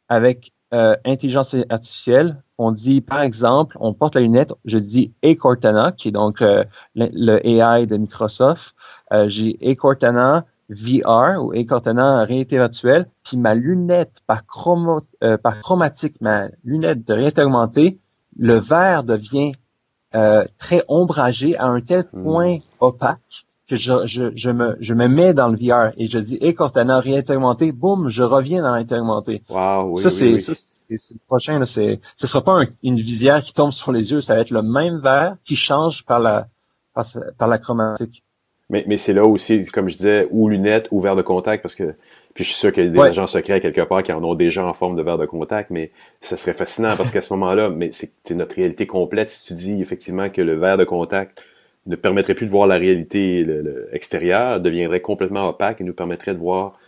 avec 0.09 0.53
euh, 0.73 0.95
intelligence 1.03 1.53
artificielle. 1.69 2.41
On 2.57 2.71
dit, 2.71 3.01
par 3.01 3.21
exemple, 3.21 3.75
on 3.81 3.93
porte 3.93 4.15
la 4.15 4.21
lunette, 4.21 4.53
je 4.63 4.77
dis 4.77 5.13
A 5.21 5.35
Cortana, 5.35 5.91
qui 5.91 6.07
est 6.07 6.11
donc 6.11 6.41
euh, 6.41 6.63
le, 6.95 7.45
AI 7.45 7.87
de 7.87 7.97
Microsoft. 7.97 8.73
Euh, 9.11 9.27
j'ai 9.27 9.57
A 9.65 9.75
Cortana 9.75 10.45
VR 10.71 11.43
ou 11.43 11.53
Cortana 11.65 12.23
réalité 12.23 12.57
virtuelle, 12.57 13.05
puis 13.23 13.37
ma 13.37 13.53
lunette 13.53 14.21
par, 14.25 14.43
euh, 15.23 15.37
par 15.37 15.59
chromatique, 15.61 16.19
ma 16.21 16.47
lunette 16.63 17.05
de 17.05 17.13
réalité 17.13 17.43
augmentée, 17.43 17.99
le 18.37 18.57
verre 18.57 19.03
devient 19.03 19.53
euh, 20.15 20.45
très 20.57 20.83
ombragé 20.87 21.57
à 21.57 21.67
un 21.67 21.81
tel 21.81 22.05
hmm. 22.13 22.23
point 22.23 22.57
opaque 22.79 23.45
que 23.67 23.77
je, 23.77 24.05
je, 24.05 24.31
je, 24.35 24.49
me, 24.49 24.75
je 24.81 24.93
me 24.93 25.07
mets 25.07 25.33
dans 25.33 25.47
le 25.47 25.55
VR 25.55 25.93
et 25.97 26.07
je 26.07 26.19
dis 26.19 26.37
hey 26.41 26.53
Cortana 26.53 26.99
réalité 26.99 27.33
augmentée, 27.35 27.71
boum, 27.71 28.09
je 28.09 28.23
reviens 28.23 28.61
dans 28.61 28.73
réalité 28.73 28.95
augmentée. 28.95 29.43
Wow, 29.49 29.93
oui, 29.93 30.01
ça 30.01 30.09
c'est 30.09 30.37
ça 30.39 30.53
c'est 30.53 31.13
le 31.13 31.25
prochain 31.25 31.59
là, 31.59 31.65
c'est 31.65 32.01
ce 32.17 32.27
sera 32.27 32.43
pas 32.43 32.63
une 32.83 32.99
visière 32.99 33.41
qui 33.41 33.53
tombe 33.53 33.71
sur 33.71 33.93
les 33.93 34.11
yeux, 34.11 34.19
ça 34.19 34.35
va 34.35 34.41
être 34.41 34.51
le 34.51 34.61
même 34.61 34.99
verre 34.99 35.37
qui 35.45 35.55
change 35.55 36.03
par 36.05 36.19
la 36.19 36.47
par 36.93 37.47
la 37.47 37.57
chromatique. 37.57 38.23
Mais, 38.71 38.83
mais 38.87 38.97
c'est 38.97 39.13
là 39.13 39.25
aussi, 39.25 39.65
comme 39.65 39.89
je 39.89 39.97
disais, 39.97 40.27
ou 40.31 40.49
lunettes 40.49 40.87
ou 40.89 40.99
verre 40.99 41.15
de 41.15 41.21
contact, 41.21 41.61
parce 41.61 41.75
que 41.75 41.93
puis 42.33 42.45
je 42.45 42.49
suis 42.49 42.57
sûr 42.57 42.71
qu'il 42.71 42.85
y 42.85 42.87
a 42.87 42.89
des 42.89 42.99
agents 42.99 43.27
secrets 43.27 43.59
quelque 43.59 43.81
part 43.81 44.03
qui 44.03 44.13
en 44.13 44.23
ont 44.23 44.35
déjà 44.35 44.65
en 44.65 44.73
forme 44.73 44.95
de 44.95 45.01
verre 45.01 45.17
de 45.17 45.25
contact, 45.25 45.69
mais 45.69 45.91
ça 46.21 46.37
serait 46.37 46.53
fascinant 46.53 46.95
parce 46.95 47.11
qu'à 47.11 47.21
ce 47.21 47.33
moment-là, 47.33 47.69
mais 47.69 47.89
c'est 47.91 48.31
notre 48.31 48.55
réalité 48.55 48.87
complète. 48.87 49.29
Si 49.29 49.47
tu 49.47 49.53
dis 49.53 49.81
effectivement 49.81 50.29
que 50.29 50.41
le 50.41 50.53
verre 50.53 50.77
de 50.77 50.85
contact 50.85 51.43
ne 51.87 51.95
permettrait 51.95 52.35
plus 52.35 52.45
de 52.45 52.51
voir 52.51 52.67
la 52.67 52.77
réalité 52.77 53.45
extérieure, 53.91 54.61
deviendrait 54.61 55.01
complètement 55.01 55.49
opaque 55.49 55.81
et 55.81 55.83
nous 55.83 55.93
permettrait 55.93 56.33
de 56.33 56.39
voir 56.39 56.79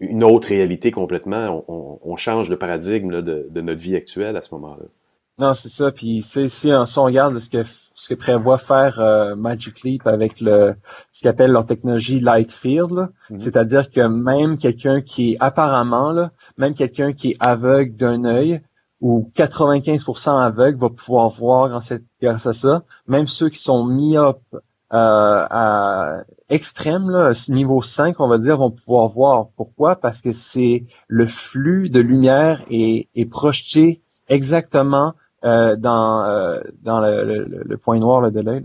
une 0.00 0.24
autre 0.24 0.48
réalité 0.48 0.90
complètement. 0.90 1.64
On, 1.68 1.98
on, 2.02 2.16
change 2.16 2.50
le 2.50 2.58
paradigme 2.58 3.22
de, 3.22 3.46
de, 3.48 3.60
notre 3.60 3.80
vie 3.80 3.96
actuelle 3.96 4.36
à 4.36 4.42
ce 4.42 4.52
moment-là. 4.56 4.84
Non, 5.38 5.54
c'est 5.54 5.68
ça. 5.68 5.90
Puis 5.92 6.20
si, 6.22 6.50
si 6.50 6.70
on 6.70 7.04
regarde 7.04 7.38
ce 7.38 7.48
que 7.48 7.62
ce 7.94 8.08
que 8.08 8.14
prévoit 8.14 8.58
faire 8.58 9.00
euh, 9.00 9.34
Magic 9.36 9.82
Leap 9.82 10.06
avec 10.06 10.40
le 10.40 10.74
ce 11.12 11.22
qu'appelle 11.22 11.52
leur 11.52 11.66
technologie 11.66 12.20
Light 12.20 12.50
Field, 12.50 13.08
mhm. 13.30 13.40
c'est-à-dire 13.40 13.90
que 13.90 14.00
même 14.06 14.58
quelqu'un 14.58 15.00
qui 15.00 15.32
est 15.32 15.36
apparemment 15.40 16.12
là, 16.12 16.30
même 16.56 16.74
quelqu'un 16.74 17.12
qui 17.12 17.32
est 17.32 17.36
aveugle 17.40 17.96
d'un 17.96 18.24
œil 18.24 18.60
ou 19.00 19.30
95% 19.34 20.40
aveugle 20.40 20.78
va 20.78 20.88
pouvoir 20.88 21.28
voir 21.28 21.68
grâce 21.68 22.46
à, 22.46 22.52
ça. 22.52 22.84
Même 23.08 23.26
ceux 23.26 23.48
qui 23.48 23.58
sont 23.58 23.84
myopes 23.84 24.40
euh, 24.52 24.58
à 24.92 26.22
extrême, 26.48 27.10
là, 27.10 27.32
niveau 27.48 27.82
5, 27.82 28.20
on 28.20 28.28
va 28.28 28.38
dire, 28.38 28.58
vont 28.58 28.70
pouvoir 28.70 29.08
voir. 29.08 29.48
Pourquoi? 29.56 29.96
Parce 29.96 30.22
que 30.22 30.30
c'est 30.30 30.84
le 31.08 31.26
flux 31.26 31.88
de 31.88 31.98
lumière 31.98 32.62
est, 32.70 33.08
est 33.16 33.24
projeté 33.24 34.02
exactement 34.28 35.14
euh, 35.44 35.76
dans 35.76 36.24
euh, 36.24 36.60
dans 36.82 37.00
le, 37.00 37.64
le, 37.64 37.76
point 37.76 37.98
noir 37.98 38.20
là, 38.20 38.30
de 38.30 38.40
l'œil. 38.40 38.62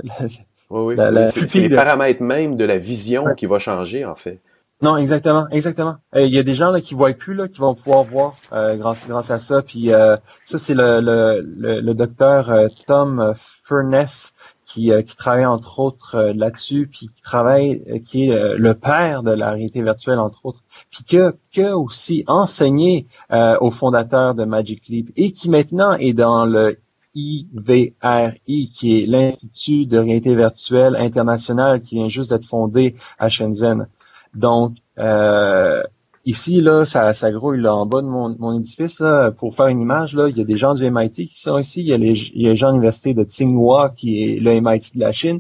Oui, 0.70 0.96
oui. 0.98 1.28
c'est 1.28 1.56
les 1.56 1.70
paramètres 1.74 2.22
même 2.22 2.58
de 2.58 2.66
la 2.66 2.78
vision 2.78 3.34
qui 3.36 3.46
va 3.46 3.58
changer, 3.58 4.04
en 4.04 4.16
fait. 4.16 4.42
Non, 4.82 4.98
exactement, 4.98 5.48
exactement. 5.50 5.96
Euh, 6.14 6.24
il 6.24 6.34
y 6.34 6.38
a 6.38 6.44
des 6.44 6.54
gens 6.54 6.72
là 6.72 6.82
qui 6.82 6.94
voient 6.94 7.14
plus 7.14 7.34
là, 7.34 7.48
qui 7.48 7.60
vont 7.60 7.74
pouvoir 7.74 8.04
voir 8.04 8.36
grâce 8.52 9.08
grâce 9.08 9.32
à 9.32 9.40
ça. 9.40 9.62
Puis 9.62 9.90
ça, 9.90 10.58
c'est 10.58 10.74
le, 10.74 11.00
le, 11.00 11.80
le, 11.80 11.94
docteur 11.94 12.52
Tom 12.86 13.34
Furness 13.64 14.34
qui, 14.78 14.92
qui 15.06 15.16
travaille 15.16 15.46
entre 15.46 15.80
autres 15.80 16.34
là-dessus, 16.36 16.88
puis 16.92 17.08
qui 17.08 17.22
travaille, 17.24 18.02
qui 18.04 18.30
est 18.30 18.58
le 18.58 18.74
père 18.74 19.24
de 19.24 19.32
la 19.32 19.52
réalité 19.52 19.82
virtuelle 19.82 20.20
entre 20.20 20.46
autres 20.46 20.64
puis 20.90 21.04
que, 21.04 21.36
que 21.54 21.74
aussi 21.74 22.24
enseigné 22.28 23.08
euh, 23.32 23.58
au 23.62 23.72
fondateur 23.72 24.36
de 24.36 24.46
Magic 24.46 24.88
Leap 24.88 25.10
et 25.16 25.32
qui 25.32 25.50
maintenant 25.50 25.94
est 25.94 26.14
dans 26.14 26.46
le 26.46 26.80
IVRI, 27.16 28.72
qui 28.76 29.00
est 29.00 29.08
l'Institut 29.08 29.88
de 29.88 29.98
réalité 29.98 30.36
virtuelle 30.36 30.96
international 30.96 31.82
qui 31.82 31.96
vient 31.96 32.10
juste 32.10 32.30
d'être 32.30 32.46
fondé 32.46 32.96
à 33.18 33.28
Shenzhen. 33.28 33.88
Donc, 34.36 34.76
euh, 35.00 35.82
ici, 36.28 36.62
là, 36.62 36.84
ça, 36.84 37.14
ça 37.14 37.32
grouille 37.32 37.62
là, 37.62 37.74
en 37.74 37.86
bas 37.86 38.02
de 38.02 38.08
mon, 38.08 38.36
mon 38.38 38.56
édifice. 38.56 39.00
Là, 39.00 39.32
pour 39.32 39.56
faire 39.56 39.68
une 39.68 39.82
image, 39.82 40.14
là, 40.14 40.28
il 40.28 40.38
y 40.38 40.42
a 40.42 40.44
des 40.44 40.58
gens 40.58 40.76
du 40.76 40.90
MIT 40.90 41.28
qui 41.28 41.40
sont 41.40 41.58
ici. 41.58 41.82
Il 41.82 41.88
y 41.88 41.94
a 41.94 41.98
les, 41.98 42.12
il 42.36 42.42
y 42.42 42.48
a 42.48 42.50
les 42.50 42.56
gens 42.56 42.68
de 42.68 42.74
l'Université 42.74 43.14
de 43.14 43.24
Tsinghua, 43.24 43.94
qui 43.96 44.24
est 44.24 44.40
le 44.40 44.60
MIT 44.60 44.96
de 44.96 45.00
la 45.00 45.12
Chine. 45.14 45.40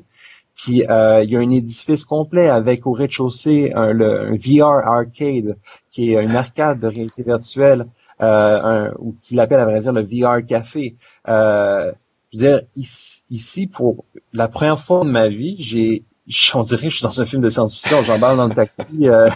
Puis 0.55 0.83
euh, 0.89 1.23
il 1.23 1.29
y 1.29 1.35
a 1.35 1.39
un 1.39 1.49
édifice 1.49 2.03
complet 2.03 2.49
avec 2.49 2.87
au 2.87 2.93
rez-de-chaussée 2.93 3.71
un, 3.75 3.91
le, 3.91 4.35
VR 4.37 4.87
arcade, 4.87 5.57
qui 5.91 6.13
est 6.13 6.23
une 6.23 6.35
arcade 6.35 6.79
de 6.79 6.87
réalité 6.87 7.21
virtuelle, 7.21 7.85
euh, 8.21 8.89
ou 8.97 9.15
qu'il 9.21 9.39
appelle 9.39 9.59
à 9.59 9.65
vrai 9.65 9.79
dire 9.79 9.93
le 9.93 10.01
VR 10.01 10.43
café. 10.45 10.95
Euh, 11.27 11.91
je 12.33 12.39
veux 12.39 12.47
dire, 12.47 12.61
ici, 13.29 13.67
pour 13.67 14.05
la 14.33 14.47
première 14.47 14.79
fois 14.79 15.05
de 15.05 15.09
ma 15.09 15.27
vie, 15.27 15.57
j'ai 15.59 16.03
on 16.55 16.63
dirait 16.63 16.83
que 16.83 16.89
je 16.89 16.97
suis 16.97 17.03
dans 17.03 17.21
un 17.21 17.25
film 17.25 17.41
de 17.41 17.49
science-fiction, 17.49 18.03
j'embarque 18.03 18.37
dans 18.37 18.47
le 18.47 18.55
taxi, 18.55 18.83
euh, 19.03 19.29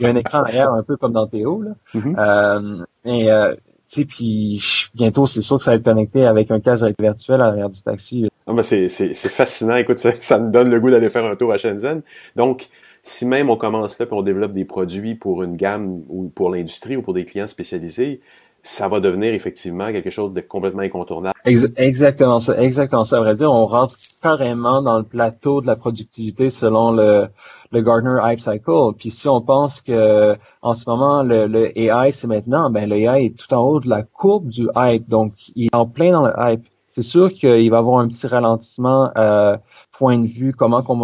il 0.00 0.04
y 0.04 0.06
a 0.06 0.08
un 0.10 0.16
écran 0.16 0.42
derrière 0.42 0.72
un 0.72 0.82
peu 0.82 0.96
comme 0.96 1.12
dans 1.12 1.26
Théo, 1.26 1.62
là. 1.62 1.70
Mm-hmm. 1.94 2.18
euh, 2.18 2.84
et 3.04 3.30
euh, 3.30 3.54
sais, 3.86 4.04
puis 4.04 4.60
bientôt, 4.94 5.26
c'est 5.26 5.40
sûr 5.40 5.58
que 5.58 5.64
ça 5.64 5.72
va 5.72 5.76
être 5.76 5.84
connecté 5.84 6.26
avec 6.26 6.50
un 6.50 6.60
casque 6.60 6.86
virtuel 6.98 7.42
à 7.42 7.46
l'arrière 7.46 7.70
du 7.70 7.82
taxi. 7.82 8.28
Non, 8.46 8.54
mais 8.54 8.62
c'est, 8.62 8.88
c'est, 8.88 9.14
fascinant. 9.28 9.76
Écoute, 9.76 9.98
ça, 9.98 10.12
ça, 10.20 10.38
me 10.38 10.50
donne 10.50 10.70
le 10.70 10.80
goût 10.80 10.90
d'aller 10.90 11.08
faire 11.08 11.24
un 11.24 11.34
tour 11.34 11.52
à 11.52 11.56
Shenzhen. 11.56 12.02
Donc, 12.36 12.68
si 13.02 13.26
même 13.26 13.50
on 13.50 13.56
commence 13.56 13.98
là 13.98 14.06
puis 14.06 14.14
on 14.14 14.22
développe 14.22 14.52
des 14.52 14.64
produits 14.64 15.14
pour 15.14 15.42
une 15.42 15.56
gamme 15.56 16.02
ou 16.08 16.30
pour 16.34 16.50
l'industrie 16.50 16.96
ou 16.96 17.02
pour 17.02 17.14
des 17.14 17.24
clients 17.24 17.46
spécialisés, 17.46 18.20
ça 18.64 18.88
va 18.88 18.98
devenir 18.98 19.34
effectivement 19.34 19.92
quelque 19.92 20.08
chose 20.08 20.32
de 20.32 20.40
complètement 20.40 20.82
incontournable. 20.82 21.38
exactement 21.44 22.40
ça, 22.40 22.58
exactement 22.60 23.04
ça. 23.04 23.18
À 23.18 23.20
vrai 23.20 23.34
dire, 23.34 23.52
on 23.52 23.66
rentre 23.66 23.96
carrément 24.22 24.80
dans 24.80 24.96
le 24.96 25.04
plateau 25.04 25.60
de 25.60 25.66
la 25.66 25.76
productivité 25.76 26.48
selon 26.48 26.90
le, 26.90 27.28
le 27.72 27.82
Gartner 27.82 28.16
Hype 28.24 28.40
Cycle. 28.40 28.94
Puis 28.98 29.10
si 29.10 29.28
on 29.28 29.42
pense 29.42 29.82
que 29.82 30.34
en 30.62 30.72
ce 30.72 30.88
moment 30.88 31.22
le, 31.22 31.78
AI 31.78 32.10
c'est 32.10 32.26
maintenant, 32.26 32.70
ben 32.70 32.88
le 32.88 32.96
AI 32.96 33.26
est 33.26 33.36
tout 33.38 33.52
en 33.52 33.60
haut 33.60 33.80
de 33.80 33.88
la 33.88 34.02
courbe 34.02 34.48
du 34.48 34.66
hype, 34.74 35.08
donc 35.08 35.34
il 35.54 35.66
est 35.66 35.74
en 35.74 35.86
plein 35.86 36.10
dans 36.10 36.26
le 36.26 36.32
hype. 36.38 36.64
C'est 36.86 37.02
sûr 37.02 37.30
qu'il 37.32 37.70
va 37.70 37.78
avoir 37.78 37.98
un 37.98 38.08
petit 38.08 38.26
ralentissement 38.26 39.10
euh, 39.18 39.58
point 39.92 40.18
de 40.18 40.26
vue 40.26 40.52
comment 40.52 40.82
qu'on 40.82 40.96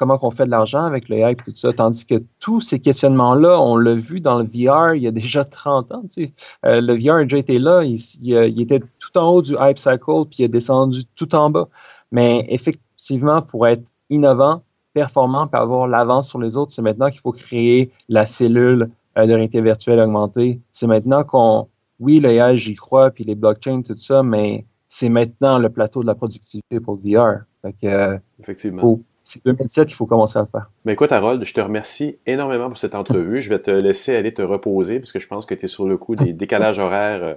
comment 0.00 0.16
qu'on 0.16 0.30
fait 0.30 0.46
de 0.46 0.50
l'argent 0.50 0.82
avec 0.82 1.10
le 1.10 1.18
hype 1.18 1.44
tout 1.44 1.52
ça. 1.54 1.74
Tandis 1.74 2.06
que 2.06 2.14
tous 2.38 2.62
ces 2.62 2.80
questionnements-là, 2.80 3.60
on 3.60 3.76
l'a 3.76 3.94
vu 3.94 4.20
dans 4.20 4.38
le 4.38 4.44
VR 4.44 4.94
il 4.94 5.02
y 5.02 5.06
a 5.06 5.10
déjà 5.10 5.44
30 5.60 5.92
ans. 5.92 6.02
Tu 6.04 6.24
sais. 6.24 6.32
Euh, 6.64 6.80
le 6.80 6.94
VR 6.98 7.16
a 7.16 7.22
déjà 7.24 7.36
été 7.36 7.58
là, 7.58 7.84
il, 7.84 7.98
il, 8.22 8.62
était 8.62 8.80
tout 8.80 9.18
en 9.18 9.28
haut 9.28 9.42
du 9.42 9.56
hype 9.60 9.78
cycle, 9.78 10.24
puis 10.24 10.36
il 10.38 10.44
est 10.44 10.48
descendu 10.48 11.04
tout 11.16 11.34
en 11.34 11.50
bas. 11.50 11.68
Mais 12.12 12.46
effectivement, 12.48 13.42
pour 13.42 13.66
être 13.66 13.82
innovant, 14.08 14.62
performant, 14.94 15.46
pour 15.46 15.60
avoir 15.60 15.86
l'avance 15.86 16.30
sur 16.30 16.40
les 16.40 16.56
autres, 16.56 16.72
c'est 16.72 16.82
maintenant 16.82 17.10
qu'il 17.10 17.20
faut 17.20 17.32
créer 17.32 17.92
la 18.08 18.24
cellule 18.24 18.88
euh, 19.18 19.26
de 19.26 19.34
réalité 19.34 19.60
virtuelle 19.60 20.00
augmentée. 20.00 20.60
C'est 20.72 20.86
maintenant 20.86 21.24
qu'on, 21.24 21.68
oui, 21.98 22.20
le 22.20 22.30
AI, 22.30 22.56
j'y 22.56 22.74
crois, 22.74 23.10
puis 23.10 23.24
les 23.24 23.34
blockchains, 23.34 23.82
tout 23.82 23.96
ça, 23.96 24.22
mais 24.22 24.64
c'est 24.88 25.10
maintenant 25.10 25.58
le 25.58 25.68
plateau 25.68 26.00
de 26.00 26.06
la 26.06 26.14
productivité 26.14 26.80
pour 26.80 26.98
le 27.04 27.14
VR. 27.14 27.40
Fait 27.60 27.74
que, 27.74 27.86
euh, 27.86 28.18
Effectivement 28.40 28.98
c'est 29.22 29.44
2007 29.44 29.90
il 29.90 29.94
faut 29.94 30.06
commencer 30.06 30.38
à 30.38 30.42
le 30.42 30.48
faire. 30.48 30.70
Mais 30.84 30.94
écoute, 30.94 31.12
Harold, 31.12 31.44
je 31.44 31.54
te 31.54 31.60
remercie 31.60 32.18
énormément 32.26 32.68
pour 32.68 32.78
cette 32.78 32.94
entrevue. 32.94 33.40
Je 33.40 33.48
vais 33.50 33.58
te 33.58 33.70
laisser 33.70 34.16
aller 34.16 34.32
te 34.32 34.42
reposer 34.42 35.00
parce 35.00 35.12
que 35.12 35.20
je 35.20 35.26
pense 35.26 35.46
que 35.46 35.54
tu 35.54 35.66
es 35.66 35.68
sur 35.68 35.86
le 35.86 35.96
coup 35.96 36.16
des 36.16 36.32
décalages 36.32 36.78
horaires 36.78 37.22
euh, 37.22 37.34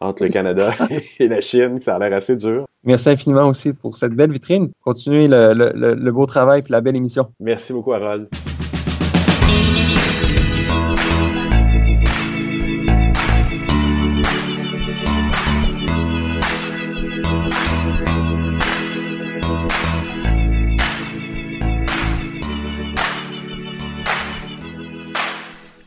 entre 0.00 0.24
le 0.24 0.30
Canada 0.30 0.72
et 1.20 1.28
la 1.28 1.40
Chine. 1.40 1.80
Ça 1.80 1.96
a 1.96 1.98
l'air 1.98 2.12
assez 2.12 2.36
dur. 2.36 2.64
Merci 2.84 3.10
infiniment 3.10 3.48
aussi 3.48 3.72
pour 3.72 3.96
cette 3.96 4.12
belle 4.12 4.32
vitrine. 4.32 4.70
Continuez 4.82 5.28
le, 5.28 5.52
le, 5.52 5.94
le 5.94 6.12
beau 6.12 6.26
travail 6.26 6.62
et 6.66 6.72
la 6.72 6.80
belle 6.80 6.96
émission. 6.96 7.28
Merci 7.40 7.72
beaucoup, 7.72 7.92
Harold. 7.92 8.28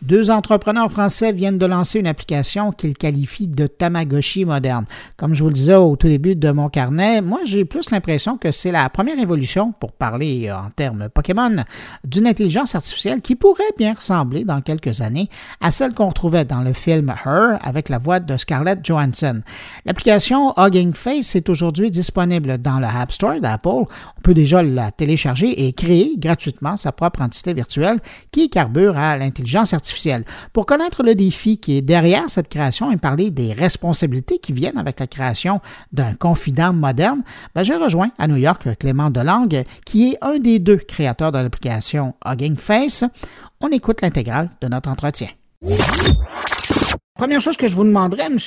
Deux 0.09 0.31
entrepreneurs 0.31 0.91
français 0.91 1.31
viennent 1.33 1.59
de 1.59 1.67
lancer 1.67 1.99
une 1.99 2.07
application 2.07 2.71
qu'ils 2.71 2.97
qualifient 2.97 3.47
de 3.47 3.67
Tamagotchi 3.67 4.43
moderne. 4.43 4.85
Comme 5.17 5.35
je 5.35 5.43
vous 5.43 5.49
le 5.49 5.53
disais 5.53 5.75
au 5.75 5.95
tout 5.97 6.07
début 6.07 6.35
de 6.35 6.49
mon 6.49 6.67
carnet, 6.67 7.21
moi 7.21 7.41
j'ai 7.45 7.63
plus 7.63 7.91
l'impression 7.91 8.35
que 8.35 8.51
c'est 8.51 8.71
la 8.71 8.89
première 8.89 9.19
évolution, 9.19 9.71
pour 9.71 9.91
parler 9.91 10.51
en 10.51 10.71
termes 10.71 11.09
Pokémon, 11.09 11.57
d'une 12.03 12.25
intelligence 12.25 12.73
artificielle 12.73 13.21
qui 13.21 13.35
pourrait 13.35 13.61
bien 13.77 13.93
ressembler 13.93 14.45
dans 14.45 14.61
quelques 14.61 15.01
années 15.01 15.29
à 15.61 15.69
celle 15.69 15.93
qu'on 15.93 16.07
retrouvait 16.07 16.43
dans 16.43 16.63
le 16.63 16.73
film 16.73 17.13
Her 17.23 17.59
avec 17.61 17.87
la 17.87 17.99
voix 17.99 18.19
de 18.19 18.35
Scarlett 18.35 18.83
Johansson. 18.83 19.43
L'application 19.85 20.55
Hugging 20.57 20.93
Face 20.93 21.35
est 21.35 21.49
aujourd'hui 21.49 21.91
disponible 21.91 22.57
dans 22.57 22.79
le 22.79 22.87
App 22.87 23.11
Store 23.11 23.39
d'Apple. 23.39 23.67
On 23.67 24.21
peut 24.23 24.33
déjà 24.33 24.63
la 24.63 24.89
télécharger 24.89 25.67
et 25.67 25.73
créer 25.73 26.15
gratuitement 26.17 26.77
sa 26.77 26.91
propre 26.91 27.21
entité 27.21 27.53
virtuelle 27.53 27.99
qui 28.31 28.49
carbure 28.49 28.97
à 28.97 29.15
l'intelligence 29.15 29.71
artificielle. 29.71 29.98
Pour 30.53 30.65
connaître 30.65 31.03
le 31.03 31.15
défi 31.15 31.57
qui 31.57 31.77
est 31.77 31.81
derrière 31.81 32.29
cette 32.29 32.49
création 32.49 32.91
et 32.91 32.97
parler 32.97 33.31
des 33.31 33.53
responsabilités 33.53 34.39
qui 34.39 34.53
viennent 34.53 34.77
avec 34.77 34.99
la 34.99 35.07
création 35.07 35.61
d'un 35.91 36.13
confident 36.13 36.73
moderne, 36.73 37.23
ben 37.55 37.63
je 37.63 37.73
rejoins 37.73 38.11
à 38.17 38.27
New 38.27 38.37
York 38.37 38.67
Clément 38.79 39.09
Delangue, 39.09 39.63
qui 39.85 40.11
est 40.11 40.17
un 40.21 40.39
des 40.39 40.59
deux 40.59 40.77
créateurs 40.77 41.31
de 41.31 41.39
l'application 41.39 42.13
Hugging 42.25 42.55
Face. 42.55 43.03
On 43.61 43.69
écoute 43.69 44.01
l'intégrale 44.01 44.49
de 44.61 44.67
notre 44.67 44.89
entretien. 44.89 45.27
Première 47.15 47.41
chose 47.41 47.57
que 47.57 47.67
je 47.67 47.75
vous 47.75 47.83
demanderais, 47.83 48.27
M. 48.27 48.37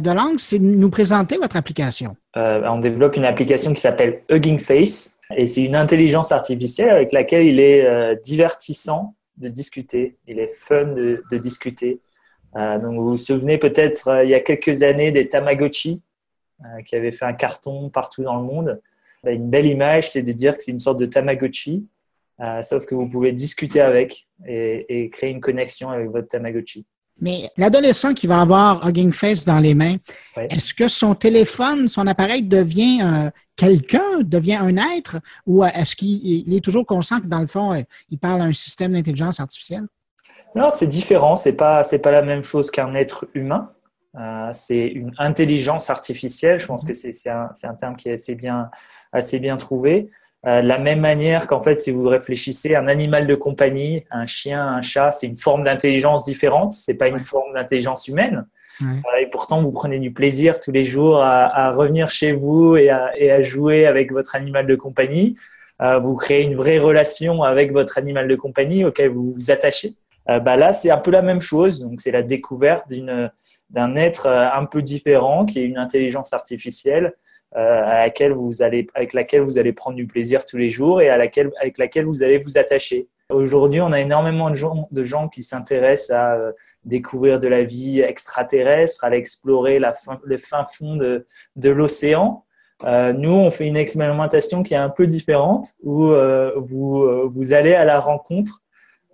Delangue, 0.00 0.38
c'est 0.38 0.58
de 0.58 0.64
nous 0.64 0.90
présenter 0.90 1.38
votre 1.38 1.56
application. 1.56 2.14
Euh, 2.36 2.60
on 2.68 2.78
développe 2.78 3.16
une 3.16 3.24
application 3.24 3.72
qui 3.72 3.80
s'appelle 3.80 4.20
Hugging 4.28 4.58
Face 4.58 5.16
et 5.34 5.46
c'est 5.46 5.62
une 5.62 5.76
intelligence 5.76 6.30
artificielle 6.30 6.90
avec 6.90 7.12
laquelle 7.12 7.46
il 7.46 7.58
est 7.58 7.86
euh, 7.86 8.14
divertissant 8.22 9.14
de 9.38 9.48
discuter, 9.48 10.16
il 10.26 10.38
est 10.38 10.48
fun 10.48 10.84
de, 10.84 11.22
discuter. 11.38 12.00
Euh, 12.56 12.78
donc 12.78 12.94
vous 12.94 13.10
vous 13.10 13.16
souvenez 13.16 13.58
peut-être 13.58 14.22
il 14.24 14.30
y 14.30 14.34
a 14.34 14.40
quelques 14.40 14.82
années 14.82 15.12
des 15.12 15.28
Tamagotchi 15.28 16.02
qui 16.86 16.96
avaient 16.96 17.12
fait 17.12 17.24
un 17.24 17.34
carton 17.34 17.88
partout 17.88 18.24
dans 18.24 18.36
le 18.36 18.42
monde. 18.42 18.80
Bah, 19.22 19.30
une 19.30 19.48
belle 19.48 19.66
image, 19.66 20.10
c'est 20.10 20.24
de 20.24 20.32
dire 20.32 20.56
que 20.56 20.62
c'est 20.62 20.72
une 20.72 20.80
sorte 20.80 20.98
de 20.98 21.06
Tamagotchi, 21.06 21.86
sauf 22.62 22.84
que 22.84 22.96
vous 22.96 23.08
pouvez 23.08 23.30
discuter 23.32 23.80
avec 23.80 24.26
et 24.44 25.08
créer 25.12 25.30
une 25.30 25.40
connexion 25.40 25.90
avec 25.90 26.08
votre 26.08 26.26
Tamagotchi. 26.26 26.84
Mais 27.20 27.50
l'adolescent 27.56 28.14
qui 28.14 28.26
va 28.26 28.40
avoir 28.40 28.86
Hugging 28.86 29.12
Face 29.12 29.44
dans 29.44 29.58
les 29.58 29.74
mains, 29.74 29.96
est-ce 30.36 30.72
que 30.72 30.86
son 30.88 31.14
téléphone, 31.14 31.88
son 31.88 32.06
appareil 32.06 32.42
devient 32.42 33.00
euh, 33.02 33.30
quelqu'un, 33.56 34.20
devient 34.20 34.56
un 34.56 34.76
être, 34.96 35.16
ou 35.46 35.64
euh, 35.64 35.68
est-ce 35.74 35.96
qu'il 35.96 36.54
est 36.54 36.64
toujours 36.64 36.86
conscient 36.86 37.20
que 37.20 37.26
dans 37.26 37.40
le 37.40 37.46
fond, 37.46 37.72
euh, 37.74 37.82
il 38.10 38.18
parle 38.18 38.42
à 38.42 38.44
un 38.44 38.52
système 38.52 38.92
d'intelligence 38.92 39.40
artificielle? 39.40 39.86
Non, 40.54 40.70
c'est 40.70 40.86
différent. 40.86 41.34
C'est 41.36 41.52
pas 41.52 41.82
c'est 41.84 41.98
pas 41.98 42.10
la 42.10 42.22
même 42.22 42.42
chose 42.42 42.70
qu'un 42.70 42.94
être 42.94 43.28
humain. 43.34 43.72
c'est 44.52 44.86
une 44.86 45.12
intelligence 45.18 45.90
artificielle. 45.90 46.58
Je 46.58 46.66
pense 46.66 46.84
mm-hmm. 46.84 47.04
que 47.04 47.12
c'est 47.12 47.30
un, 47.30 47.50
un, 47.64 47.74
terme 47.74 47.96
qui 47.96 48.08
est 48.08 48.14
assez 48.14 48.34
bien 48.34 48.70
assez 49.12 49.38
bien 49.38 49.56
trouvé. 49.56 50.10
Euh, 50.46 50.62
de 50.62 50.68
la 50.68 50.78
même 50.78 51.00
manière 51.00 51.48
qu'en 51.48 51.60
fait, 51.60 51.80
si 51.80 51.90
vous 51.90 52.04
réfléchissez, 52.04 52.76
un 52.76 52.86
animal 52.86 53.26
de 53.26 53.34
compagnie, 53.34 54.04
un 54.10 54.26
chien, 54.26 54.64
un 54.64 54.82
chat, 54.82 55.10
c'est 55.10 55.26
une 55.26 55.36
forme 55.36 55.64
d'intelligence 55.64 56.24
différente, 56.24 56.72
c'est 56.72 56.94
pas 56.94 57.08
une 57.08 57.18
forme 57.18 57.54
d'intelligence 57.54 58.06
humaine. 58.06 58.46
Euh, 58.80 58.84
et 59.20 59.26
pourtant, 59.26 59.60
vous 59.60 59.72
prenez 59.72 59.98
du 59.98 60.12
plaisir 60.12 60.60
tous 60.60 60.70
les 60.70 60.84
jours 60.84 61.20
à, 61.20 61.72
revenir 61.72 62.10
chez 62.10 62.30
vous 62.30 62.76
et 62.76 62.90
à, 62.90 63.42
jouer 63.42 63.86
avec 63.86 64.12
votre 64.12 64.36
animal 64.36 64.66
de 64.68 64.76
compagnie. 64.76 65.34
Euh, 65.82 65.98
vous 65.98 66.14
créez 66.14 66.44
une 66.44 66.54
vraie 66.54 66.78
relation 66.78 67.42
avec 67.42 67.72
votre 67.72 67.98
animal 67.98 68.28
de 68.28 68.36
compagnie 68.36 68.84
auquel 68.84 69.10
vous 69.10 69.34
vous 69.34 69.50
attachez. 69.50 69.96
bah 70.26 70.56
là, 70.56 70.72
c'est 70.72 70.90
un 70.90 70.98
peu 70.98 71.10
la 71.10 71.22
même 71.22 71.40
chose. 71.40 71.80
Donc, 71.80 72.00
c'est 72.00 72.12
la 72.12 72.22
découverte 72.22 72.86
d'un 73.70 73.96
être 73.96 74.28
un 74.28 74.64
peu 74.66 74.82
différent 74.82 75.44
qui 75.44 75.58
est 75.58 75.64
une 75.64 75.78
intelligence 75.78 76.32
artificielle 76.32 77.14
à 77.52 78.04
laquelle 78.04 78.32
vous 78.32 78.62
allez, 78.62 78.86
avec 78.94 79.14
laquelle 79.14 79.40
vous 79.40 79.58
allez 79.58 79.72
prendre 79.72 79.96
du 79.96 80.06
plaisir 80.06 80.44
tous 80.44 80.58
les 80.58 80.70
jours 80.70 81.00
et 81.00 81.08
à 81.08 81.16
laquelle, 81.16 81.50
avec 81.60 81.78
laquelle 81.78 82.04
vous 82.04 82.22
allez 82.22 82.38
vous 82.38 82.58
attacher. 82.58 83.08
Aujourd'hui, 83.30 83.82
on 83.82 83.92
a 83.92 84.00
énormément 84.00 84.50
de 84.50 85.04
gens, 85.04 85.28
qui 85.28 85.42
s'intéressent 85.42 86.16
à 86.16 86.34
euh, 86.34 86.52
découvrir 86.84 87.38
de 87.38 87.46
la 87.46 87.62
vie 87.62 88.00
extraterrestre, 88.00 89.04
à 89.04 89.14
explorer 89.14 89.78
la 89.78 89.92
fin, 89.92 90.18
le 90.24 90.38
fin 90.38 90.64
fond 90.64 90.96
de, 90.96 91.26
l'océan. 91.68 92.44
Euh, 92.84 93.12
nous, 93.12 93.30
on 93.30 93.50
fait 93.50 93.66
une 93.66 93.76
expérimentation 93.76 94.62
qui 94.62 94.74
est 94.74 94.78
un 94.78 94.88
peu 94.88 95.06
différente, 95.06 95.66
où 95.82 96.06
euh, 96.06 96.52
euh, 96.56 97.28
vous 97.30 97.52
allez 97.52 97.74
à 97.74 97.84
la 97.84 98.00
rencontre 98.00 98.62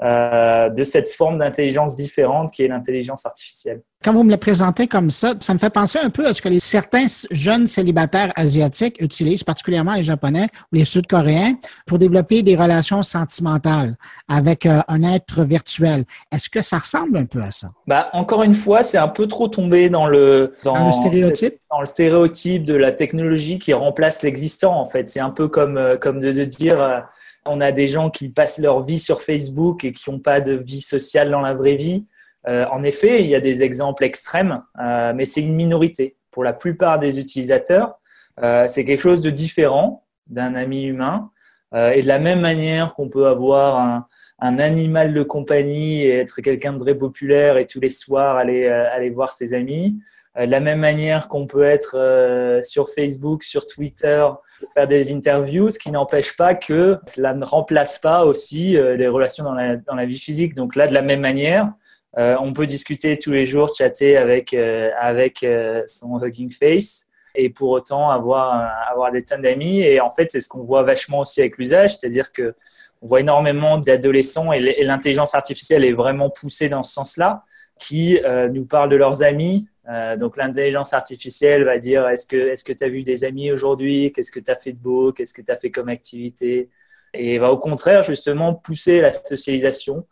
euh, 0.02 0.70
de 0.70 0.82
cette 0.82 1.08
forme 1.08 1.38
d'intelligence 1.38 1.94
différente 1.94 2.50
qui 2.50 2.64
est 2.64 2.68
l'intelligence 2.68 3.24
artificielle. 3.26 3.80
Quand 4.02 4.12
vous 4.12 4.24
me 4.24 4.32
le 4.32 4.36
présentez 4.36 4.88
comme 4.88 5.08
ça, 5.08 5.34
ça 5.38 5.54
me 5.54 5.58
fait 5.60 5.70
penser 5.70 6.00
un 6.02 6.10
peu 6.10 6.26
à 6.26 6.32
ce 6.32 6.42
que 6.42 6.48
les, 6.48 6.58
certains 6.58 7.06
jeunes 7.30 7.68
célibataires 7.68 8.32
asiatiques 8.34 9.00
utilisent, 9.00 9.44
particulièrement 9.44 9.94
les 9.94 10.02
Japonais 10.02 10.48
ou 10.72 10.76
les 10.76 10.84
Sud-Coréens, 10.84 11.54
pour 11.86 12.00
développer 12.00 12.42
des 12.42 12.56
relations 12.56 13.04
sentimentales 13.04 13.94
avec 14.28 14.66
euh, 14.66 14.80
un 14.88 15.04
être 15.04 15.44
virtuel. 15.44 16.04
Est-ce 16.32 16.50
que 16.50 16.60
ça 16.60 16.78
ressemble 16.78 17.16
un 17.16 17.26
peu 17.26 17.40
à 17.40 17.52
ça? 17.52 17.68
Bah, 17.86 18.10
encore 18.14 18.42
une 18.42 18.52
fois, 18.52 18.82
c'est 18.82 18.98
un 18.98 19.06
peu 19.06 19.28
trop 19.28 19.46
tombé 19.46 19.90
dans 19.90 20.08
le, 20.08 20.54
dans, 20.64 20.88
le 20.88 20.92
stéréotype? 20.92 21.54
Dans 21.70 21.80
le 21.80 21.86
stéréotype 21.86 22.64
de 22.64 22.74
la 22.74 22.90
technologie 22.90 23.60
qui 23.60 23.72
remplace 23.72 24.24
l'existant, 24.24 24.76
en 24.76 24.86
fait. 24.86 25.08
C'est 25.08 25.20
un 25.20 25.30
peu 25.30 25.46
comme, 25.46 25.78
euh, 25.78 25.96
comme 25.96 26.20
de, 26.20 26.32
de 26.32 26.44
dire 26.44 27.06
on 27.46 27.60
a 27.60 27.72
des 27.72 27.86
gens 27.86 28.10
qui 28.10 28.28
passent 28.28 28.58
leur 28.58 28.82
vie 28.82 28.98
sur 28.98 29.22
Facebook 29.22 29.84
et 29.84 29.92
qui 29.92 30.10
n'ont 30.10 30.18
pas 30.18 30.40
de 30.40 30.52
vie 30.52 30.80
sociale 30.80 31.30
dans 31.30 31.40
la 31.40 31.54
vraie 31.54 31.74
vie. 31.74 32.06
Euh, 32.46 32.66
en 32.70 32.82
effet, 32.82 33.22
il 33.22 33.28
y 33.28 33.34
a 33.34 33.40
des 33.40 33.62
exemples 33.62 34.04
extrêmes, 34.04 34.62
euh, 34.80 35.12
mais 35.14 35.24
c'est 35.24 35.40
une 35.40 35.54
minorité. 35.54 36.16
Pour 36.30 36.44
la 36.44 36.52
plupart 36.52 36.98
des 36.98 37.18
utilisateurs, 37.18 37.98
euh, 38.42 38.66
c'est 38.66 38.84
quelque 38.84 39.00
chose 39.00 39.20
de 39.20 39.30
différent 39.30 40.04
d'un 40.26 40.54
ami 40.54 40.84
humain. 40.84 41.30
et 41.74 42.02
de 42.02 42.06
la 42.06 42.20
même 42.20 42.40
manière 42.40 42.94
qu'on 42.94 43.08
peut 43.08 43.26
avoir 43.26 43.80
un, 43.80 44.06
un, 44.38 44.58
animal 44.60 45.12
de 45.12 45.24
compagnie 45.24 46.02
et 46.02 46.20
être 46.20 46.40
quelqu'un 46.40 46.72
de 46.72 46.78
très 46.78 46.94
populaire 46.94 47.56
et 47.56 47.66
tous 47.66 47.80
les 47.80 47.88
soirs 47.88 48.36
aller, 48.36 48.68
aller 48.68 49.10
voir 49.10 49.30
ses 49.32 49.54
amis, 49.54 49.98
de 50.36 50.50
la 50.50 50.60
même 50.60 50.80
manière 50.80 51.28
qu'on 51.28 51.46
peut 51.46 51.62
être 51.62 52.60
sur 52.62 52.88
Facebook, 52.88 53.42
sur 53.42 53.66
Twitter, 53.66 54.26
faire 54.72 54.86
des 54.86 55.12
interviews, 55.12 55.70
ce 55.70 55.78
qui 55.78 55.90
n'empêche 55.90 56.36
pas 56.36 56.54
que 56.54 56.98
cela 57.06 57.34
ne 57.34 57.44
remplace 57.44 57.98
pas 57.98 58.24
aussi 58.24 58.76
euh, 58.76 58.96
les 58.96 59.08
relations 59.08 59.44
dans 59.44 59.54
la, 59.54 60.06
vie 60.06 60.18
physique. 60.18 60.54
Donc 60.54 60.76
là, 60.76 60.86
de 60.86 60.94
la 60.94 61.02
même 61.02 61.20
manière, 61.20 61.72
euh, 62.18 62.36
on 62.40 62.52
peut 62.52 62.66
discuter 62.66 63.18
tous 63.18 63.32
les 63.32 63.44
jours, 63.44 63.74
chatter 63.76 64.16
avec, 64.16 64.54
euh, 64.54 65.82
son 65.86 66.22
Hugging 66.22 66.52
Face 66.52 67.06
et 67.34 67.50
pour 67.50 67.70
autant 67.70 68.10
avoir, 68.10 68.70
avoir 68.88 69.10
des 69.10 69.24
tonnes 69.24 69.42
d'amis. 69.42 69.80
Et 69.80 70.00
en 70.00 70.10
fait, 70.10 70.30
c'est 70.30 70.40
ce 70.40 70.48
qu'on 70.48 70.62
voit 70.62 70.84
vachement 70.84 71.20
aussi 71.20 71.40
avec 71.40 71.58
l'usage, 71.58 71.96
c'est-à-dire 71.96 72.32
que 72.32 72.54
on 73.02 73.08
voit 73.08 73.20
énormément 73.20 73.76
d'adolescents 73.76 74.52
et 74.52 74.82
l'intelligence 74.82 75.34
artificielle 75.34 75.84
est 75.84 75.92
vraiment 75.92 76.30
poussée 76.30 76.70
dans 76.70 76.82
ce 76.82 76.94
sens-là, 76.94 77.42
qui 77.78 78.18
nous 78.50 78.64
parlent 78.64 78.88
de 78.88 78.96
leurs 78.96 79.22
amis, 79.22 79.68
euh, 79.88 80.16
donc 80.16 80.36
l'intelligence 80.36 80.94
artificielle 80.94 81.64
va 81.64 81.78
dire 81.78 82.08
est-ce 82.08 82.26
que 82.26 82.72
tu 82.72 82.84
as 82.84 82.88
vu 82.88 83.02
des 83.02 83.24
amis 83.24 83.52
aujourd'hui? 83.52 84.12
Qu'est-ce 84.12 84.32
que 84.32 84.40
tu 84.40 84.50
as 84.50 84.56
fait 84.56 84.72
de 84.72 84.80
beau? 84.80 85.12
Qu'est-ce 85.12 85.34
que 85.34 85.42
tu 85.42 85.52
as 85.52 85.56
fait 85.56 85.70
comme 85.70 85.88
activité? 85.88 86.70
Et 87.12 87.38
va 87.38 87.52
au 87.52 87.58
contraire 87.58 88.02
justement 88.02 88.54
pousser 88.54 89.00
la 89.00 89.12
socialisation 89.12 90.06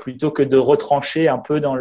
plutôt 0.00 0.30
que 0.30 0.42
de 0.42 0.56
retrancher 0.56 1.28
un 1.28 1.38
peu 1.38 1.60
dans 1.60 1.76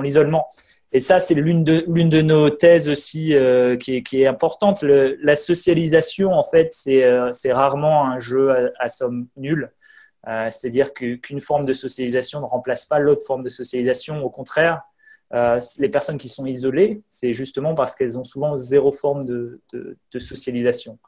l'isolement. 0.00 0.46
Et 0.94 1.00
ça, 1.00 1.20
c'est 1.20 1.34
l'une 1.34 1.64
de, 1.64 1.84
de 1.86 2.20
nos 2.20 2.50
thèses 2.50 2.90
aussi 2.90 3.34
euh, 3.34 3.76
qui, 3.76 3.96
est, 3.96 4.02
qui, 4.02 4.22
est, 4.22 4.26
importante. 4.26 4.82
la 4.82 5.36
socialisation, 5.36 6.32
en 6.32 6.42
fait, 6.42 6.70
c'est 6.70 7.02
euh, 7.02 7.30
rarement 7.46 8.06
un 8.06 8.18
jeu 8.18 8.70
à, 8.78 8.88
somme 8.88 9.26
nulle. 9.36 9.72
C'est-à-dire 10.50 10.92
qu'une 10.94 11.40
forme 11.40 11.64
de 11.64 11.72
socialisation 11.72 12.40
ne 12.40 12.44
remplace 12.44 12.86
pas 12.86 13.00
l'autre 13.00 13.24
forme 13.26 13.42
de 13.42 13.48
socialisation. 13.48 14.22
Au 14.22 14.30
contraire, 14.30 14.82
euh, 15.34 15.58
les 15.78 15.88
personnes 15.88 16.18
qui 16.18 16.28
sont 16.28 16.44
isolées, 16.44 17.00
c'est 17.08 17.32
justement 17.32 17.74
parce 17.74 17.94
qu'elles 17.94 18.18
ont 18.18 18.24
souvent 18.24 18.54
zéro 18.54 18.92
forme 18.92 19.24
de, 19.24 19.60
socialisation. 20.18 20.98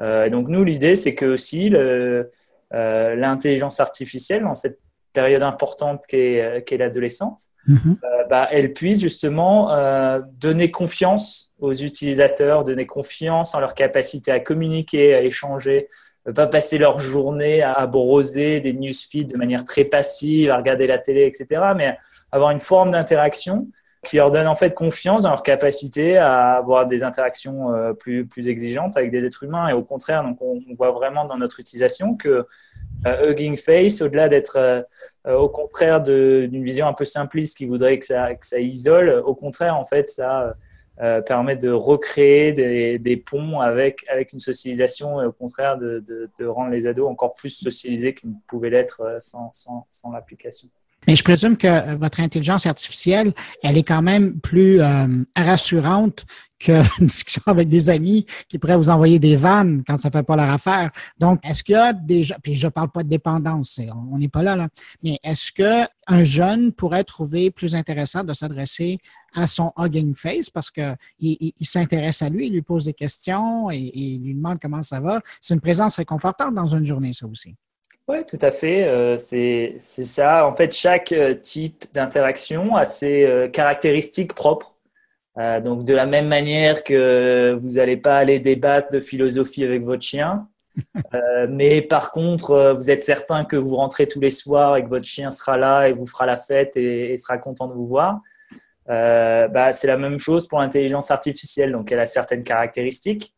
Euh, 0.00 0.30
donc 0.30 0.48
nous, 0.48 0.64
l'idée, 0.64 0.94
c'est 0.94 1.14
que 1.14 1.26
aussi 1.26 1.70
euh, 1.74 2.24
l'intelligence 2.72 3.80
artificielle, 3.80 4.42
dans 4.42 4.54
cette 4.54 4.78
période 5.12 5.42
importante 5.42 6.06
qu'est 6.06 6.76
l'adolescence, 6.78 7.50
mhm. 7.66 7.98
bah, 8.30 8.48
elle 8.50 8.72
puisse 8.72 9.00
justement 9.00 9.70
donner 10.32 10.70
confiance 10.70 11.52
aux 11.58 11.72
utilisateurs, 11.72 12.64
donner 12.64 12.86
confiance 12.86 13.54
en 13.54 13.60
leur 13.60 13.74
capacité 13.74 14.30
à 14.30 14.40
communiquer, 14.40 15.14
à 15.14 15.22
échanger, 15.22 15.88
pas 16.34 16.46
passer 16.46 16.76
leur 16.76 16.98
journée 16.98 17.62
à 17.62 17.86
broser 17.86 18.60
des 18.60 18.72
newsfeeds 18.72 19.26
de 19.26 19.36
manière 19.36 19.64
très 19.64 19.84
passive, 19.84 20.50
à 20.50 20.56
regarder 20.56 20.86
la 20.86 20.98
télé, 20.98 21.24
etc., 21.26 21.62
mais 21.74 21.96
avoir 22.36 22.50
une 22.50 22.60
forme 22.60 22.92
d'interaction 22.92 23.68
qui 24.04 24.16
leur 24.16 24.30
donne 24.30 24.46
en 24.46 24.54
fait 24.54 24.72
confiance 24.72 25.24
dans 25.24 25.30
leur 25.30 25.42
capacité 25.42 26.16
à 26.16 26.52
avoir 26.52 26.86
des 26.86 27.02
interactions 27.02 27.74
euh, 27.74 27.92
plus, 27.92 28.24
plus 28.24 28.48
exigeantes 28.48 28.96
avec 28.96 29.10
des 29.10 29.24
êtres 29.24 29.42
humains. 29.42 29.68
Et 29.68 29.72
au 29.72 29.82
contraire, 29.82 30.22
donc 30.22 30.40
on, 30.40 30.60
voit 30.76 30.92
vraiment 30.92 31.24
dans 31.24 31.36
notre 31.36 31.58
utilisation 31.58 32.14
que 32.14 32.46
Hugging 33.04 33.56
Face, 33.56 34.00
au-delà 34.00 34.28
d'être 34.28 34.84
au 35.26 35.48
contraire 35.48 36.00
d'une 36.00 36.64
vision 36.64 36.86
un 36.86 36.92
peu 36.92 37.04
simpliste 37.04 37.56
qui 37.56 37.66
voudrait 37.66 37.98
que 37.98 38.06
ça, 38.06 38.34
que 38.34 38.46
ça 38.46 38.58
isole, 38.58 39.22
au 39.24 39.34
contraire, 39.34 39.76
en 39.76 39.84
fait, 39.84 40.08
ça 40.08 40.54
euh, 41.02 41.20
permet 41.20 41.56
de 41.56 41.70
recréer 41.70 42.54
des, 42.54 42.98
des, 42.98 43.18
ponts 43.18 43.60
avec, 43.60 44.06
avec 44.08 44.32
une 44.32 44.40
socialisation 44.40 45.20
et 45.20 45.26
au 45.26 45.32
contraire 45.32 45.76
de, 45.76 46.00
de, 46.00 46.30
de 46.38 46.46
rendre 46.46 46.70
les 46.70 46.86
ados 46.86 47.06
encore 47.06 47.34
plus 47.34 47.50
socialisés 47.50 48.14
qu'ils 48.14 48.30
ne 48.30 48.34
pouvaient 48.46 48.70
l'être 48.70 49.02
euh, 49.02 49.20
sans, 49.20 49.52
sans, 49.52 49.86
sans 49.90 50.10
l'application. 50.10 50.70
Mais 51.06 51.14
je 51.14 51.22
présume 51.22 51.56
que 51.56 51.66
euh, 51.66 51.96
votre 51.96 52.20
intelligence 52.20 52.66
artificielle, 52.66 53.32
elle 53.62 53.76
est 53.76 53.82
quand 53.82 54.02
même 54.02 54.40
plus 54.40 54.80
euh, 54.80 55.24
rassurante 55.36 56.26
qu'une 56.58 56.82
discussion 57.00 57.42
avec 57.46 57.68
des 57.68 57.90
amis 57.90 58.26
qui 58.48 58.58
pourraient 58.58 58.76
vous 58.76 58.90
envoyer 58.90 59.18
des 59.18 59.36
vannes 59.36 59.82
quand 59.86 59.96
ça 59.96 60.10
fait 60.10 60.22
pas 60.22 60.36
leur 60.36 60.50
affaire. 60.50 60.90
Donc, 61.18 61.38
est-ce 61.44 61.62
qu'il 61.62 61.74
y 61.74 61.78
a 61.78 61.92
déjà, 61.92 62.38
puis 62.42 62.56
je 62.56 62.68
parle 62.68 62.90
pas 62.90 63.02
de 63.02 63.08
dépendance, 63.08 63.80
on 64.10 64.18
n'est 64.18 64.28
pas 64.28 64.42
là, 64.42 64.56
là, 64.56 64.68
mais 65.02 65.18
est-ce 65.22 65.52
que 65.52 65.86
un 66.08 66.24
jeune 66.24 66.72
pourrait 66.72 67.04
trouver 67.04 67.50
plus 67.50 67.74
intéressant 67.74 68.24
de 68.24 68.32
s'adresser 68.32 68.98
à 69.34 69.46
son 69.46 69.72
Hugging 69.76 70.14
Face? 70.14 70.50
Parce 70.50 70.70
qu'il 70.70 70.96
il, 71.20 71.66
s'intéresse 71.66 72.22
à 72.22 72.28
lui, 72.28 72.46
il 72.46 72.52
lui 72.52 72.62
pose 72.62 72.86
des 72.86 72.94
questions 72.94 73.70
et, 73.70 73.76
et 73.76 74.00
il 74.00 74.22
lui 74.22 74.34
demande 74.34 74.58
comment 74.60 74.82
ça 74.82 75.00
va. 75.00 75.20
C'est 75.40 75.54
une 75.54 75.60
présence 75.60 75.96
réconfortante 75.96 76.54
dans 76.54 76.74
une 76.74 76.84
journée, 76.84 77.12
ça 77.12 77.26
aussi. 77.26 77.54
Oui, 78.08 78.18
tout 78.24 78.38
à 78.40 78.52
fait. 78.52 78.84
Euh, 78.86 79.16
c'est 79.16 79.78
ça. 79.80 80.46
En 80.46 80.54
fait, 80.54 80.72
chaque 80.72 81.10
euh, 81.10 81.34
type 81.34 81.86
d'interaction 81.92 82.76
a 82.76 82.84
ses 82.84 83.24
euh, 83.24 83.48
caractéristiques 83.48 84.34
propres. 84.34 84.74
donc, 85.36 85.84
de 85.84 85.92
la 85.92 86.06
même 86.06 86.28
manière 86.28 86.84
que 86.84 87.58
vous 87.60 87.74
n'allez 87.74 87.96
pas 87.96 88.16
aller 88.18 88.40
débattre 88.40 88.90
de 88.90 89.00
philosophie 89.00 89.64
avec 89.64 89.82
votre 89.82 90.02
chien, 90.02 90.48
mais 91.50 91.82
par 91.82 92.10
contre, 92.12 92.74
vous 92.76 92.90
êtes 92.90 93.04
certain 93.04 93.44
que 93.44 93.56
vous 93.56 93.76
rentrez 93.76 94.06
tous 94.06 94.20
les 94.20 94.30
soirs 94.30 94.76
et 94.76 94.84
que 94.84 94.88
votre 94.88 95.04
chien 95.04 95.30
sera 95.30 95.56
là 95.58 95.88
et 95.88 95.92
vous 95.92 96.06
fera 96.06 96.26
la 96.26 96.38
fête 96.38 96.76
et, 96.76 97.16
sera 97.18 97.38
content 97.38 97.68
de 97.68 97.74
vous 97.74 97.86
voir. 97.86 98.20
bah, 98.86 99.72
c'est 99.72 99.88
la 99.88 99.98
même 99.98 100.18
chose 100.18 100.46
pour 100.46 100.60
l'intelligence 100.60 101.10
artificielle. 101.10 101.72
Donc, 101.72 101.92
elle 101.92 102.00
a 102.00 102.06
certaines 102.06 102.44
caractéristiques. 102.44 103.34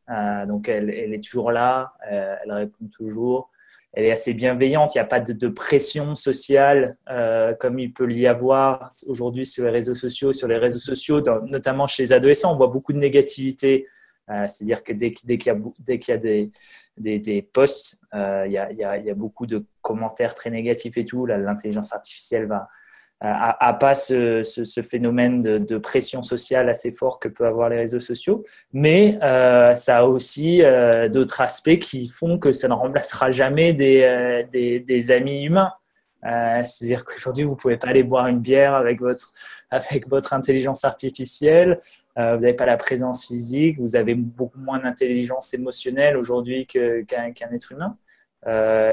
donc, 0.47 0.69
elle, 0.69 0.91
elle, 0.91 1.15
est 1.15 1.25
toujours 1.25 1.51
là, 1.51 1.95
elle 2.09 2.53
répond 2.53 2.87
toujours 2.97 3.51
elle 3.93 4.05
est 4.05 4.11
assez 4.11 4.35
bienveillante. 4.35 4.95
Il 4.95 4.99
n'y 4.99 5.03
a 5.03 5.07
pas 5.07 5.21
de, 5.21 5.49
pression 5.49 6.15
sociale 6.15 6.97
euh, 7.11 7.55
comme 7.55 7.79
il 7.79 7.93
peut 7.93 8.11
y 8.13 8.27
avoir 8.27 8.89
aujourd'hui 9.07 9.47
sur 9.47 9.65
les 9.65 9.71
réseaux 9.71 9.95
sociaux. 9.95 10.33
Sur 10.33 10.49
les 10.49 10.59
réseaux 10.59 10.79
sociaux, 10.79 11.23
notamment 11.47 11.87
chez 11.87 12.03
les 12.05 12.13
adolescents, 12.13 12.53
on 12.53 12.57
voit 12.57 12.69
beaucoup 12.69 12.93
de 12.93 12.99
négativité. 12.99 13.87
Euh, 14.31 14.47
c'est-à-dire 14.47 14.85
que 14.85 14.93
dès, 14.93 15.13
qu'il 15.13 15.47
y 15.47 15.51
a, 16.11 16.17
des, 16.99 17.43
posts, 17.43 17.99
euh, 18.15 18.45
il, 18.47 18.69
il, 18.73 18.79
y 18.79 19.11
a, 19.11 19.15
beaucoup 19.15 19.47
de 19.47 19.65
commentaires 19.81 20.35
très 20.35 20.51
négatifs 20.51 20.99
et 20.99 21.05
tout. 21.05 21.25
L'intelligence 21.25 21.93
artificielle 21.95 22.47
va, 22.47 22.69
a, 23.21 23.75
pas 23.75 23.95
ce, 23.95 24.43
phénomène 24.89 25.43
de, 25.43 25.79
pression 25.79 26.23
sociale 26.23 26.69
assez 26.69 26.93
fort 26.93 27.19
que 27.19 27.29
peuvent 27.29 27.49
avoir 27.49 27.69
les 27.69 27.79
réseaux 27.79 27.99
sociaux, 27.99 28.45
mais 28.73 29.19
euh, 29.23 29.75
ça 29.75 29.99
a 29.99 30.05
aussi 30.05 30.63
euh, 30.63 31.09
d'autres 31.09 31.41
aspects 31.41 31.79
qui 31.79 32.09
font 32.09 32.39
que 32.39 32.53
ça 32.53 32.69
ne 32.69 32.75
remplacera 32.75 33.33
jamais 33.33 33.73
des, 33.73 34.03
euh, 34.03 35.17
amis 35.17 35.45
humains. 35.45 35.73
Euh, 36.25 36.63
C'est-à-dire 36.63 37.05
qu'aujourd'hui, 37.05 37.45
vous 37.45 37.53
ne 37.53 37.57
pouvez 37.57 37.77
pas 37.77 37.89
aller 37.89 38.03
boire 38.03 38.27
une 38.29 38.41
bière 38.41 38.75
avec 38.75 39.01
votre, 39.01 39.33
avec 39.71 40.09
votre 40.09 40.33
intelligence 40.33 40.85
artificielle, 40.85 41.81
vous 42.17 42.23
n'avez 42.41 42.55
pas 42.55 42.67
la 42.67 42.77
présence 42.77 43.29
physique, 43.29 43.79
vous 43.79 43.95
avez 43.95 44.17
beaucoup 44.17 44.59
moins 44.59 44.81
d'intelligence 44.81 45.55
émotionnelle 45.55 46.17
aujourd'hui 46.17 46.67
qu'un 46.67 47.33
être 47.53 47.71
humain. 47.71 47.97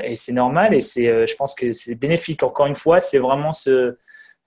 et 0.04 0.16
c'est 0.16 0.32
normal 0.32 0.76
et 0.76 0.80
je 0.80 1.36
pense 1.36 1.56
que 1.56 1.72
c'est 1.72 1.96
bénéfique. 1.96 2.44
Encore 2.44 2.68
une 2.68 2.76
fois, 2.76 3.00
c'est 3.00 3.18
vraiment 3.18 3.52
ce, 3.52 3.70
euh, 3.70 3.98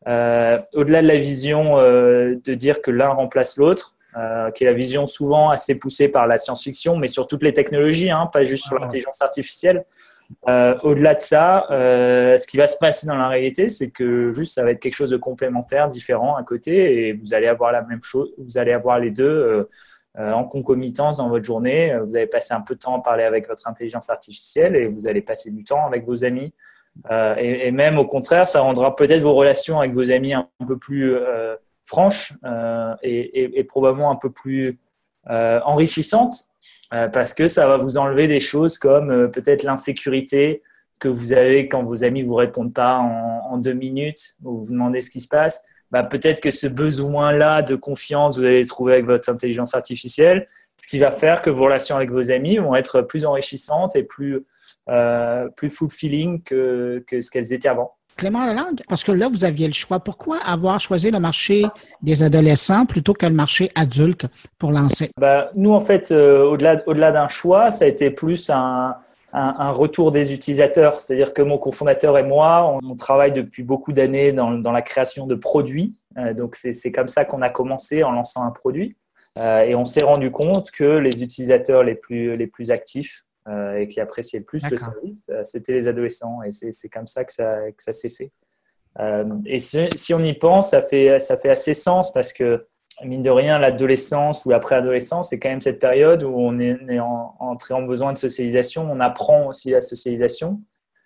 au-delà 0.07 1.03
de 1.03 1.09
la 1.09 1.19
vision 1.19 1.79
euh, 1.79 2.37
de 2.45 2.55
dire 2.55 2.83
que 2.83 2.91
l'un 2.91 3.09
remplace 3.09 3.57
l'autre, 3.57 3.95
euh, 4.17 4.51
qui 4.51 4.65
est 4.65 4.67
la 4.67 4.73
vision 4.73 5.07
souvent 5.07 5.51
assez 5.51 5.75
poussée 5.75 6.09
par 6.09 6.27
la 6.27 6.39
science-fiction, 6.39 6.97
mais 6.97 7.09
sur 7.09 7.27
toutes 7.27 7.43
les 7.43 7.53
technologies, 7.53 8.11
hein, 8.11 8.29
pas 8.33 8.45
juste 8.45 8.67
sur 8.67 8.77
ah. 8.77 8.81
l'intelligence 8.81 9.21
artificielle. 9.21 9.85
Au-delà 10.47 11.15
de 11.15 11.21
ça, 11.21 11.65
ce 11.71 12.47
qui 12.47 12.59
va 12.59 12.67
se 12.67 12.77
passer 12.77 13.07
dans 13.07 13.17
la 13.17 13.29
réalité, 13.29 13.69
c'est 13.69 13.89
que 13.89 14.31
juste 14.35 14.53
ça 14.53 14.63
va 14.63 14.73
être 14.73 14.79
quelque 14.79 14.95
chose 14.95 15.09
de 15.09 15.17
complémentaire, 15.17 15.89
différent 15.89 16.37
à 16.37 16.43
côté, 16.43 17.09
et 17.09 17.13
vous 17.15 17.33
allez 17.33 17.47
avoir 17.47 17.73
la 17.73 17.81
même 17.81 18.03
chose, 18.03 18.31
vous 18.37 18.59
allez 18.59 18.73
avoir 18.73 18.99
les 18.99 19.11
deux 19.11 19.67
en 20.19 20.45
concomitance 20.45 21.17
dans 21.17 21.31
votre 21.31 21.47
journée. 21.47 21.97
Vous 22.05 22.15
allez 22.15 22.27
passer 22.27 22.53
un 22.53 22.61
peu 22.61 22.75
de 22.75 22.79
temps 22.79 22.95
à 22.95 23.03
parler 23.03 23.25
avec 23.25 23.49
votre 23.49 23.67
intelligence 23.67 24.11
artificielle 24.11 24.77
et 24.77 24.87
vous 24.87 25.07
allez 25.07 25.23
passer 25.23 25.51
du 25.51 25.65
temps 25.65 25.87
avec 25.87 26.05
vos 26.05 26.27
amis 26.27 26.53
euh, 27.11 27.35
et, 27.37 27.71
même 27.71 27.99
au 27.99 28.05
contraire, 28.05 28.49
ça 28.49 28.61
rendra 28.61 28.97
peut-être 28.97 29.23
vos 29.23 29.35
relations 29.35 29.79
avec 29.79 29.93
vos 29.93 30.11
amis 30.11 30.35
un, 30.35 30.49
peu 30.67 30.77
plus 30.77 31.15
euh, 31.15 31.55
franches 31.87 32.33
euh, 32.45 32.95
et, 33.03 33.65
probablement 33.65 34.11
un 34.11 34.17
peu 34.17 34.31
plus 34.31 34.79
enrichissantes 35.27 36.49
parce 36.91 37.35
que 37.35 37.49
ça 37.49 37.67
va 37.67 37.77
vous 37.77 37.99
enlever 37.99 38.29
des 38.29 38.41
choses 38.41 38.79
comme 38.79 39.31
peut-être 39.31 39.63
l'insécurité 39.63 40.63
que 40.99 41.09
vous 41.09 41.35
avez 41.35 41.69
quand 41.69 41.83
vos 41.83 42.03
amis 42.03 42.23
vous 42.23 42.35
répondent 42.35 42.73
pas 42.73 42.97
en, 42.97 43.59
deux 43.59 43.75
minutes 43.75 44.37
ou 44.43 44.65
vous 44.65 44.73
demandez 44.73 45.03
ce 45.03 45.11
qui 45.11 45.21
se 45.21 45.29
passe. 45.29 45.63
Bah, 45.91 46.03
peut-être 46.03 46.41
que 46.41 46.51
ce 46.51 46.67
besoin-là 46.67 47.61
de 47.61 47.75
confiance, 47.75 48.39
vous 48.39 48.45
allez 48.45 48.61
le 48.61 48.67
trouver 48.67 48.95
avec 48.95 49.05
votre 49.05 49.29
intelligence 49.29 49.75
artificielle, 49.75 50.47
ce 50.79 50.87
qui 50.87 50.99
va 50.99 51.11
faire 51.11 51.43
que 51.43 51.51
vos 51.51 51.65
relations 51.65 51.97
avec 51.97 52.11
vos 52.11 52.31
amis 52.31 52.57
vont 52.57 52.75
être 52.75 53.03
plus 53.03 53.27
enrichissantes 53.27 53.97
et 53.97 54.03
plus, 54.03 54.45
plus 55.57 55.71
fulfilling 55.71 56.43
que, 56.43 57.05
que 57.07 57.21
ce 57.21 57.31
qu'elles 57.31 57.53
étaient 57.53 57.69
avant. 57.69 57.99
Clément 58.19 58.45
Lalande, 58.45 58.83
parce 58.89 59.05
que 59.05 59.13
là, 59.13 59.29
vous 59.29 59.45
aviez 59.45 59.69
le 59.69 59.73
choix. 59.73 60.01
Pourquoi 60.01 60.39
avoir 60.39 60.81
choisi 60.81 61.11
le 61.11 61.21
marché 61.21 61.65
des 62.03 62.25
adolescents 62.25 62.85
plutôt 62.85 63.15
que 63.15 63.25
le 63.25 63.33
marché 63.33 63.71
adulte 63.77 64.27
pour 64.59 64.73
lancer? 64.73 65.09
Bah, 65.17 65.51
nous, 65.55 65.73
en 65.73 65.81
fait, 65.81 66.11
euh, 66.11 66.43
au-delà 66.43 66.83
au 66.87 66.95
-delà 66.95 67.13
d'un 67.13 67.29
choix, 67.29 67.71
ça 67.71 67.85
a 67.85 67.89
été 67.89 68.11
plus 68.11 68.51
un, 68.51 68.97
un, 69.33 69.71
retour 69.71 70.11
des 70.11 70.33
utilisateurs. 70.33 71.01
C'est-à-dire 71.01 71.33
que 71.33 71.43
mon 71.43 71.59
cofondateur 71.59 72.19
et 72.19 72.25
moi, 72.25 72.79
on, 72.83 72.97
travaille 72.97 73.33
depuis 73.33 73.63
beaucoup 73.63 73.93
d'années 73.93 74.33
dans, 74.33 74.51
dans, 74.51 74.73
la 74.73 74.83
création 74.83 75.29
de 75.29 75.37
produits. 75.37 75.95
Euh, 76.19 76.35
donc, 76.35 76.57
c'est 76.57 76.93
comme 76.93 77.09
ça 77.09 77.25
qu'on 77.25 77.41
a 77.41 77.51
commencé 77.51 78.03
en 78.03 78.11
lançant 78.11 78.43
un 78.43 78.51
produit. 78.51 78.97
et 79.39 79.77
on 79.77 79.85
s'est 79.85 80.05
rendu 80.05 80.33
compte 80.33 80.73
que 80.73 80.99
les 80.99 81.23
utilisateurs 81.23 81.85
les 81.85 81.95
plus, 81.95 82.37
les 82.37 82.49
plus 82.49 82.73
actifs 82.73 83.23
euh, 83.23 83.28
et 83.79 83.89
qui 83.89 84.01
appréciaient 84.01 84.41
le 84.41 84.45
plus 84.45 84.63
le 84.71 84.77
service, 84.77 85.27
euh, 85.31 85.43
c'était 85.43 85.73
les 85.73 85.87
adolescents. 85.87 86.43
Et 86.43 86.53
c'est 86.53 86.89
comme 86.89 87.07
ça 87.07 87.25
que 87.25 87.33
ça, 87.33 87.71
que 87.71 87.83
ça 87.83 87.93
s'est 87.93 88.11
fait. 88.11 88.31
Euh, 88.99 89.25
et 89.47 89.59
si, 89.59 90.15
on 90.15 90.21
y 90.21 90.35
pense, 90.35 90.71
ça 90.71 90.83
fait, 90.83 91.19
ça 91.19 91.37
fait 91.37 91.51
assez 91.51 91.75
sens 91.75 92.13
parce 92.13 92.33
que, 92.33 92.67
mine 93.05 93.23
de 93.23 93.31
rien, 93.31 93.59
l'adolescence 93.59 94.45
ou 94.45 94.51
laprès 94.51 94.75
adolescence 94.75 95.31
c'est 95.31 95.39
quand 95.39 95.51
même 95.51 95.61
cette 95.61 95.79
période 95.79 96.25
où 96.25 96.35
on 96.37 96.59
est, 96.59 96.99
en, 96.99 97.37
entré 97.39 97.75
en 97.75 97.83
besoin 97.83 98.13
de 98.13 98.19
socialisation. 98.19 98.91
On 98.91 98.99
apprend 99.01 99.47
aussi 99.47 99.71
la 99.71 99.81
socialisation. 99.81 100.61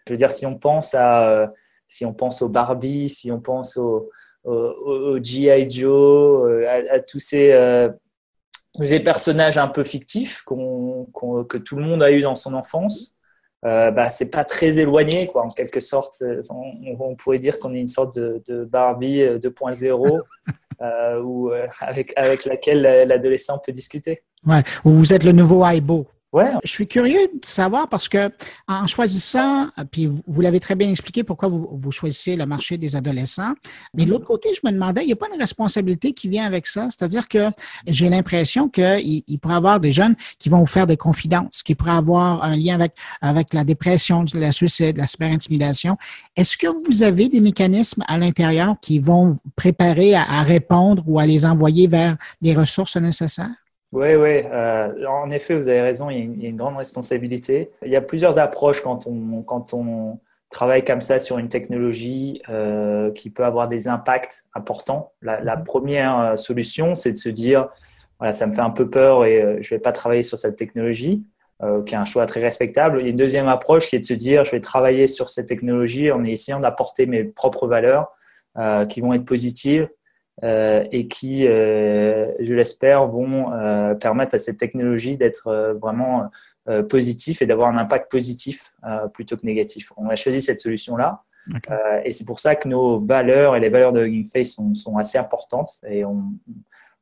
Je 0.07 0.15
veux 0.15 0.17
dire, 0.17 0.31
si 0.31 0.47
on 0.47 0.57
pense, 0.57 0.95
à, 0.95 1.53
si 1.87 2.07
on 2.07 2.15
pense 2.15 2.41
au 2.41 2.49
Barbie, 2.49 3.09
si 3.09 3.31
on 3.31 3.41
pense 3.41 3.77
au, 3.77 4.11
au, 4.45 5.19
G.I. 5.23 5.69
Joe, 5.69 6.67
à, 6.67 6.99
tous 7.01 7.21
ces, 7.21 7.53
des 8.79 9.01
personnages 9.01 9.59
un 9.59 9.69
peu 9.69 9.85
fictifs 9.85 10.43
que 10.45 11.59
tout 11.59 11.77
le 11.77 11.83
monde 11.83 12.03
a 12.03 12.11
eu 12.11 12.21
dans 12.21 12.35
son 12.35 12.55
enfance. 12.55 13.15
Euh, 13.65 13.93
bah, 13.93 14.09
c'est 14.09 14.31
pas 14.31 14.45
très 14.45 14.79
éloigné, 14.79 15.29
quoi, 15.29 15.45
en 15.45 15.51
quelque 15.51 15.81
sorte. 15.81 16.23
On, 16.51 17.15
pourrait 17.15 17.39
dire 17.39 17.59
qu'on 17.61 17.75
est 17.75 17.81
une 17.81 17.89
sorte 17.89 18.19
de, 18.19 18.65
Barbie 18.65 19.21
2.0 19.21 19.85
euh, 19.85 20.23
euh, 20.83 21.21
ou 21.23 21.53
euh, 21.53 21.67
avec, 21.81 22.13
avec 22.17 22.45
laquelle 22.45 22.83
l'adolescent 23.07 23.59
peut 23.59 23.73
discuter. 23.73 24.23
Ouais, 24.45 24.63
ou 24.85 24.91
vous 24.91 25.15
êtes 25.15 25.23
le 25.23 25.33
nouveau 25.33 25.65
Aibo. 25.65 26.07
Je 26.65 26.71
suis 26.71 26.87
curieux 26.87 27.29
de 27.29 27.45
savoir 27.45 27.89
parce 27.89 28.09
que 28.09 28.31
en 28.67 28.87
choisissant, 28.87 29.69
puis 29.91 30.07
vous, 30.07 30.41
l'avez 30.41 30.61
très 30.61 30.75
bien 30.75 30.91
expliqué 30.91 31.25
pourquoi 31.25 31.49
vous, 31.49 31.69
vous, 31.73 31.93
choisissez 31.93 32.37
le 32.37 32.47
marché 32.47 32.79
des 32.79 32.97
adolescents, 32.97 33.53
mais 33.93 34.07
de 34.07 34.11
l'autre 34.11 34.25
côté, 34.25 34.49
je 34.55 34.67
me 34.67 34.73
demandais, 34.73 35.03
il 35.03 35.09
n'y 35.09 35.13
a 35.13 35.17
pas 35.17 35.29
une 35.33 35.39
responsabilité 35.39 36.15
qui 36.15 36.29
vient 36.29 36.47
avec 36.47 36.67
ça? 36.67 36.89
C'est-à-dire 36.91 37.29
que 37.29 37.49
j'ai 37.87 38.09
l'impression 38.09 38.71
qu'il 38.71 39.23
il 39.27 39.39
pourrait 39.39 39.55
y 39.55 39.57
avoir 39.59 39.79
des 39.79 39.93
jeunes 39.93 40.17
qui 40.39 40.49
vont 40.49 40.61
vous 40.61 40.67
faire 40.67 40.87
des 40.87 40.97
confidences, 40.97 41.63
qui 41.63 41.75
pourraient 41.75 41.91
avoir 41.91 42.43
un 42.43 42.57
lien 42.57 42.77
avec, 42.77 42.93
avec 43.21 43.53
la 43.53 43.65
dépression, 43.65 44.25
la 44.33 44.53
suicide, 44.53 44.97
la 44.97 45.07
cyberintimidation. 45.07 45.99
Est-ce 46.37 46.57
que 46.57 46.67
vous 46.67 47.03
avez 47.03 47.29
des 47.29 47.41
mécanismes 47.41 48.05
à 48.09 48.17
l'intérieur 48.17 48.77
qui 48.81 49.01
vont 49.01 49.27
vous 49.27 49.51
préparer 49.55 50.15
à 50.15 50.43
répondre 50.43 51.03
ou 51.07 51.19
à 51.19 51.27
les 51.27 51.45
envoyer 51.45 51.89
vers 51.89 52.17
les 52.41 52.55
ressources 52.55 52.97
nécessaires? 52.97 53.62
Oui, 53.93 54.15
oui. 54.15 54.43
Euh, 54.51 55.07
en 55.07 55.31
effet, 55.31 55.55
vous 55.55 55.69
avez 55.69 55.83
raison, 55.83 56.09
il 56.09 56.43
y, 56.43 56.47
a 56.47 56.49
une, 56.49 56.57
grande 56.57 56.79
responsabilité. 56.79 57.71
Il 57.85 57.91
y 57.91 57.97
a 57.97 58.01
plusieurs 58.01 58.39
approches 58.39 58.81
quand 58.81 59.07
on, 59.07 59.43
quand 59.43 59.75
on 59.75 60.19
travaille 60.49 60.83
comme 60.83 61.03
ça 61.03 61.19
sur 61.19 61.39
une 61.39 61.51
technologie 61.51 62.41
euh, 62.49 63.11
qui 63.13 63.29
peut 63.29 63.45
avoir 63.45 63.69
des 63.69 63.89
impacts 63.89 64.45
importants. 64.55 65.13
La, 65.21 65.41
la 65.43 65.59
première 65.59 66.19
euh, 66.19 66.37
solution, 66.37 66.95
c'est 66.95 67.13
de 67.13 67.19
se 67.19 67.29
dire, 67.29 67.69
voilà, 68.19 68.33
ça 68.33 68.47
me 68.47 68.55
fait 68.55 68.63
un 68.63 68.71
peu 68.71 68.89
peur 68.89 69.27
et 69.27 69.59
je 69.61 69.75
ne 69.75 69.79
vais 69.79 69.83
pas 69.83 69.93
travailler 69.93 70.23
sur 70.23 70.39
cette 70.39 70.57
technologie. 70.57 71.25
qui 71.87 71.95
est 71.95 71.99
un 71.99 72.05
choix 72.07 72.27
très 72.27 72.41
respectable. 72.41 72.99
Il 73.01 73.05
y 73.05 73.07
a 73.07 73.11
une 73.11 73.17
deuxième 73.17 73.49
approche 73.49 73.89
qui 73.89 73.97
est 73.97 74.01
de 74.01 74.05
se 74.05 74.15
dire, 74.15 74.43
je 74.45 74.53
vais 74.53 74.61
travailler 74.61 75.07
sur 75.07 75.29
cette 75.29 75.47
technologie 75.47 76.11
en 76.11 76.25
essayant 76.25 76.61
d'apporter 76.61 77.07
mes 77.07 77.25
propres 77.25 77.67
valeurs 77.69 78.11
qui 78.89 79.01
vont 79.01 79.13
être 79.13 79.25
positives 79.25 79.89
et 80.43 81.09
qui, 81.09 81.45
je 81.45 82.55
l'espère, 82.55 83.07
vont 83.07 83.51
permettre 83.99 84.35
à 84.35 84.39
cette 84.39 84.59
technologie 84.59 85.17
d'être 85.17 85.77
vraiment 85.81 86.31
positif 86.89 87.43
et 87.43 87.47
d'avoir 87.47 87.69
un 87.69 87.79
impact 87.79 88.11
positif 88.11 88.73
plutôt 89.15 89.37
que 89.37 89.47
négatif. 89.47 89.93
On 89.97 90.09
a 90.09 90.17
choisi 90.17 90.41
cette 90.41 90.61
solution-là. 90.61 91.23
Euh, 91.71 92.01
et 92.05 92.13
c'est 92.13 92.25
pour 92.25 92.41
ça 92.41 92.55
que 92.55 92.69
nos 92.69 92.99
valeurs 92.99 93.57
et 93.57 93.61
les 93.61 93.69
valeurs 93.69 93.93
de 93.93 94.05
Hugging 94.05 94.27
Face 94.27 94.55
sont, 94.55 94.75
sont 94.75 94.97
assez 94.97 95.19
importantes 95.19 95.81
et 95.87 96.05
on, 96.05 96.25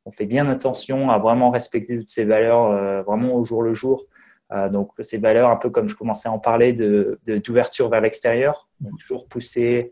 on, 0.05 0.11
fait 0.11 0.25
bien 0.25 0.47
attention 0.47 1.09
à 1.09 1.19
vraiment 1.19 1.49
respecter 1.49 1.99
toutes 1.99 2.09
ces 2.09 2.25
valeurs 2.25 2.65
euh, 2.65 3.01
vraiment 3.03 3.35
au 3.35 3.43
jour 3.43 3.61
le 3.61 3.73
jour. 3.73 4.05
Euh, 4.51 4.67
donc 4.67 4.91
ces 4.99 5.17
valeurs, 5.17 5.49
un 5.49 5.57
peu 5.57 5.69
comme 5.69 5.87
je 5.87 5.95
commençais 5.95 6.27
à 6.27 6.31
en 6.31 6.39
parler, 6.39 6.73
d'ouverture 6.73 7.85
de, 7.85 7.91
vers 7.91 8.01
l'extérieur, 8.01 8.67
toujours 8.99 9.27
pousser 9.27 9.91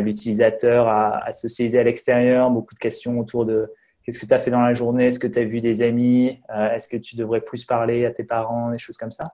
l'utilisateur 0.00 0.88
à, 0.88 1.18
à, 1.26 1.32
socialiser 1.32 1.78
à 1.78 1.82
l'extérieur, 1.82 2.50
beaucoup 2.50 2.74
de 2.74 2.78
questions 2.78 3.18
autour 3.18 3.44
de 3.44 3.72
qu'est-ce 4.02 4.18
que 4.18 4.26
tu 4.26 4.34
as 4.34 4.38
fait 4.38 4.50
dans 4.50 4.62
la 4.62 4.74
journée, 4.74 5.06
est-ce 5.06 5.18
que 5.18 5.26
tu 5.26 5.38
as 5.38 5.44
vu 5.44 5.60
des 5.60 5.82
amis, 5.82 6.40
est-ce 6.72 6.88
que 6.88 6.96
tu 6.96 7.16
devrais 7.16 7.40
plus 7.40 7.64
parler 7.64 8.06
à 8.06 8.10
tes 8.10 8.24
parents, 8.24 8.70
des 8.70 8.78
choses 8.78 8.96
comme 8.96 9.12
ça. 9.12 9.24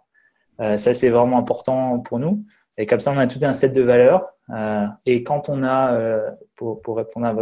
ça, 0.76 0.94
c'est 0.94 1.08
vraiment 1.08 1.38
important 1.38 2.00
pour 2.00 2.18
nous. 2.18 2.44
Et 2.80 2.86
comme 2.86 3.00
ça, 3.00 3.12
on 3.12 3.18
a 3.18 3.26
tout 3.26 3.38
un 3.42 3.54
set 3.54 3.74
de 3.74 3.82
valeurs. 3.82 4.26
Euh, 4.48 4.86
et 5.04 5.22
quand 5.22 5.50
on 5.50 5.62
a, 5.62 5.94
euh, 5.94 6.30
pour, 6.56 6.96
répondre 6.96 7.26
à 7.26 7.34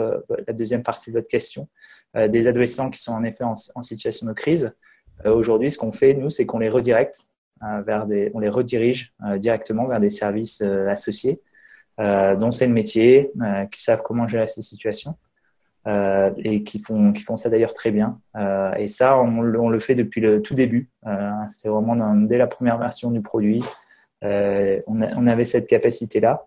la 0.47 0.53
deuxième 0.53 0.83
partie 0.83 1.11
de 1.11 1.17
votre 1.17 1.29
question, 1.29 1.69
euh, 2.17 2.27
des 2.27 2.49
adolescents 2.49 2.91
qui 2.91 3.01
sont 3.01 3.13
en 3.13 3.23
effet 3.23 3.45
en, 3.45 3.83
situation 3.83 4.27
de 4.27 4.33
crise, 4.33 4.75
aujourd'hui, 5.25 5.71
ce 5.71 5.79
qu'on 5.79 5.93
fait, 5.93 6.15
nous, 6.15 6.29
c'est 6.29 6.45
qu'on 6.45 6.59
les 6.59 6.69
redirecte 6.69 7.29
on 7.61 8.39
les 8.39 8.49
redirige 8.49 9.13
directement 9.39 9.87
vers 9.87 9.99
des 9.99 10.11
services 10.11 10.61
associés, 10.63 11.41
dont 11.99 12.51
c'est 12.53 12.67
le 12.67 12.73
métier, 12.73 13.31
qui 13.73 13.83
savent 13.83 14.03
comment 14.03 14.29
gérer 14.29 14.47
ces 14.47 14.63
situations. 14.63 15.17
et 15.87 16.63
qui 16.65 16.79
font, 16.79 17.13
qui 17.13 17.23
font 17.23 17.37
ça 17.37 17.51
d'ailleurs 17.51 17.75
très 17.75 17.91
bien. 17.91 18.21
et 18.77 18.89
ça, 18.89 19.19
on, 19.19 19.39
on, 19.39 19.69
le 19.69 19.81
fait 19.81 19.95
depuis 19.95 20.21
le 20.21 20.41
tout 20.43 20.55
début. 20.55 20.89
C'était 21.49 21.69
vraiment 21.69 22.15
dès 22.15 22.39
la 22.39 22.47
première 22.47 22.79
version 22.79 23.11
du 23.11 23.21
produit. 23.21 23.63
Euh, 24.25 24.81
on, 24.87 25.27
avait 25.27 25.45
cette 25.45 25.69
capacité-là. 25.69 26.45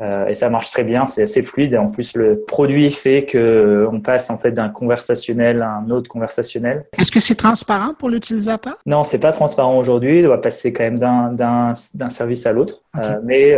Euh, 0.00 0.28
et 0.28 0.34
ça 0.34 0.48
marche 0.48 0.70
très 0.70 0.84
bien, 0.84 1.06
c'est 1.06 1.22
assez 1.22 1.42
fluide. 1.42 1.72
Et 1.72 1.78
en 1.78 1.88
plus, 1.88 2.14
le 2.14 2.44
produit 2.46 2.90
fait 2.90 3.26
qu'on 3.26 3.38
euh, 3.38 3.98
passe 4.02 4.30
en 4.30 4.38
fait 4.38 4.52
d'un 4.52 4.68
conversationnel 4.68 5.60
à 5.62 5.72
un 5.72 5.90
autre 5.90 6.08
conversationnel. 6.08 6.86
Est-ce 6.96 7.10
que 7.10 7.18
c'est 7.18 7.34
transparent 7.34 7.94
pour 7.94 8.08
l'utilisateur? 8.08 8.78
Non, 8.86 9.02
c'est 9.02 9.18
pas 9.18 9.32
transparent 9.32 9.76
aujourd'hui. 9.76 10.18
Il 10.18 10.24
doit 10.24 10.40
passer 10.40 10.72
quand 10.72 10.84
même 10.84 10.98
d'un 10.98 11.74
service 11.74 12.46
à 12.46 12.52
l'autre. 12.52 12.82
mais 13.24 13.56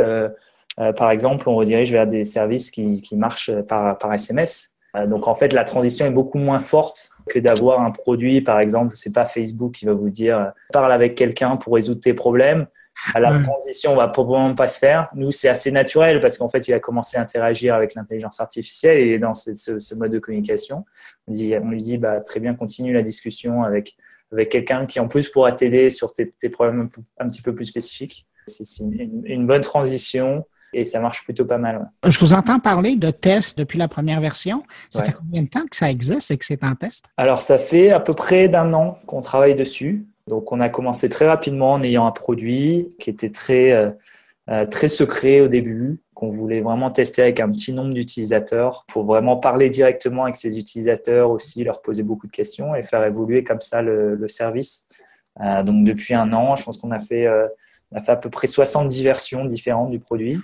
par 0.76 1.10
exemple, 1.10 1.48
on 1.48 1.56
redirige 1.56 1.92
vers 1.92 2.06
des 2.06 2.24
services 2.24 2.70
qui, 2.70 3.02
marchent 3.12 3.52
par, 3.68 3.98
par 3.98 4.14
SMS. 4.14 4.74
donc 5.06 5.28
en 5.28 5.34
fait, 5.34 5.52
la 5.52 5.64
transition 5.64 6.06
est 6.06 6.10
beaucoup 6.10 6.38
moins 6.38 6.58
forte 6.58 7.10
que 7.28 7.38
d'avoir 7.38 7.80
un 7.82 7.90
produit, 7.90 8.40
par 8.40 8.60
exemple, 8.60 8.96
c'est 8.96 9.12
pas 9.12 9.24
Facebook 9.24 9.72
qui 9.72 9.84
va 9.84 9.92
vous 9.92 10.10
dire 10.10 10.52
parle 10.72 10.92
avec 10.92 11.14
quelqu'un 11.14 11.56
pour 11.56 11.74
résoudre 11.74 12.00
tes 12.00 12.14
problèmes 12.14 12.66
la 13.14 13.38
transition 13.40 13.96
va 13.96 14.08
probablement 14.08 14.54
pas 14.54 14.66
se 14.66 14.78
faire. 14.78 15.08
Nous, 15.14 15.30
c'est 15.30 15.48
assez 15.48 15.70
naturel 15.72 16.20
parce 16.20 16.38
qu'en 16.38 16.48
fait, 16.48 16.68
il 16.68 16.74
a 16.74 16.80
commencé 16.80 17.16
à 17.16 17.22
interagir 17.22 17.74
avec 17.74 17.94
l'intelligence 17.94 18.40
artificielle 18.40 18.98
et 18.98 19.18
dans 19.18 19.34
ce, 19.34 19.94
mode 19.94 20.12
de 20.12 20.18
communication. 20.18 20.84
On, 21.26 21.32
dit, 21.32 21.54
on 21.60 21.70
lui 21.70 21.82
dit, 21.82 21.98
bah, 21.98 22.20
très 22.20 22.40
bien, 22.40 22.54
continue 22.54 22.92
la 22.92 23.02
discussion 23.02 23.62
avec, 23.62 23.96
avec 24.32 24.50
quelqu'un 24.50 24.86
qui 24.86 25.00
en 25.00 25.08
plus 25.08 25.28
pourra 25.28 25.52
t'aider 25.52 25.90
sur 25.90 26.12
tes, 26.12 26.26
problèmes 26.50 26.90
un, 27.18 27.28
petit 27.28 27.42
peu 27.42 27.54
plus 27.54 27.64
spécifiques. 27.64 28.26
C'est 28.46 28.84
une, 28.84 29.46
bonne 29.46 29.62
transition 29.62 30.46
et 30.72 30.84
ça 30.84 31.00
marche 31.00 31.24
plutôt 31.24 31.44
pas 31.44 31.58
mal. 31.58 31.90
Je 32.06 32.18
vous 32.18 32.32
entends 32.32 32.58
parler 32.58 32.96
de 32.96 33.10
tests 33.10 33.58
depuis 33.58 33.78
la 33.78 33.88
première 33.88 34.20
version. 34.20 34.62
Ça 34.88 35.02
fait 35.02 35.12
combien 35.12 35.42
de 35.42 35.48
temps 35.48 35.66
que 35.68 35.76
ça 35.76 35.90
existe 35.90 36.30
et 36.30 36.36
que 36.36 36.44
c'est 36.44 36.62
en 36.64 36.74
test? 36.74 37.06
Alors, 37.16 37.42
ça 37.42 37.58
fait 37.58 37.90
à 37.90 38.00
peu 38.00 38.14
près 38.14 38.48
d'un 38.48 38.72
an 38.72 38.98
qu'on 39.06 39.20
travaille 39.20 39.54
dessus. 39.54 40.06
Donc, 40.26 40.52
on 40.52 40.60
a 40.60 40.68
commencé 40.68 41.08
très 41.08 41.26
rapidement 41.26 41.72
en 41.72 41.82
ayant 41.82 42.06
un 42.06 42.12
produit 42.12 42.88
qui 43.00 43.10
était 43.10 43.30
très, 43.30 43.72
euh, 43.72 43.90
euh, 44.48 44.66
très 44.66 44.88
secret 44.88 45.40
au 45.40 45.48
début, 45.48 46.00
qu'on 46.14 46.28
voulait 46.28 46.60
vraiment 46.60 46.90
tester 46.90 47.22
avec 47.22 47.40
un 47.40 47.50
petit 47.50 47.72
nombre 47.72 47.94
d'utilisateurs 47.94 48.84
pour 48.86 49.04
vraiment 49.04 49.38
parler 49.38 49.70
directement 49.70 50.24
avec 50.24 50.36
ces 50.36 50.58
utilisateurs 50.58 51.30
aussi, 51.30 51.64
leur 51.64 51.82
poser 51.82 52.02
beaucoup 52.02 52.26
de 52.26 52.32
questions 52.32 52.74
et 52.74 52.82
faire 52.82 53.04
évoluer 53.04 53.42
comme 53.42 53.60
ça 53.60 53.82
le, 53.82 54.28
service. 54.28 54.86
Euh, 55.40 55.62
donc, 55.62 55.84
depuis 55.84 56.14
un 56.14 56.32
an, 56.32 56.54
je 56.54 56.62
pense 56.62 56.76
qu'on 56.76 56.90
a 56.92 57.00
fait, 57.00 57.26
a 57.26 58.00
fait 58.00 58.12
à 58.12 58.16
peu 58.16 58.30
près 58.30 58.46
70 58.46 59.02
versions 59.02 59.44
différentes 59.46 59.90
du 59.90 59.98
produit 59.98 60.38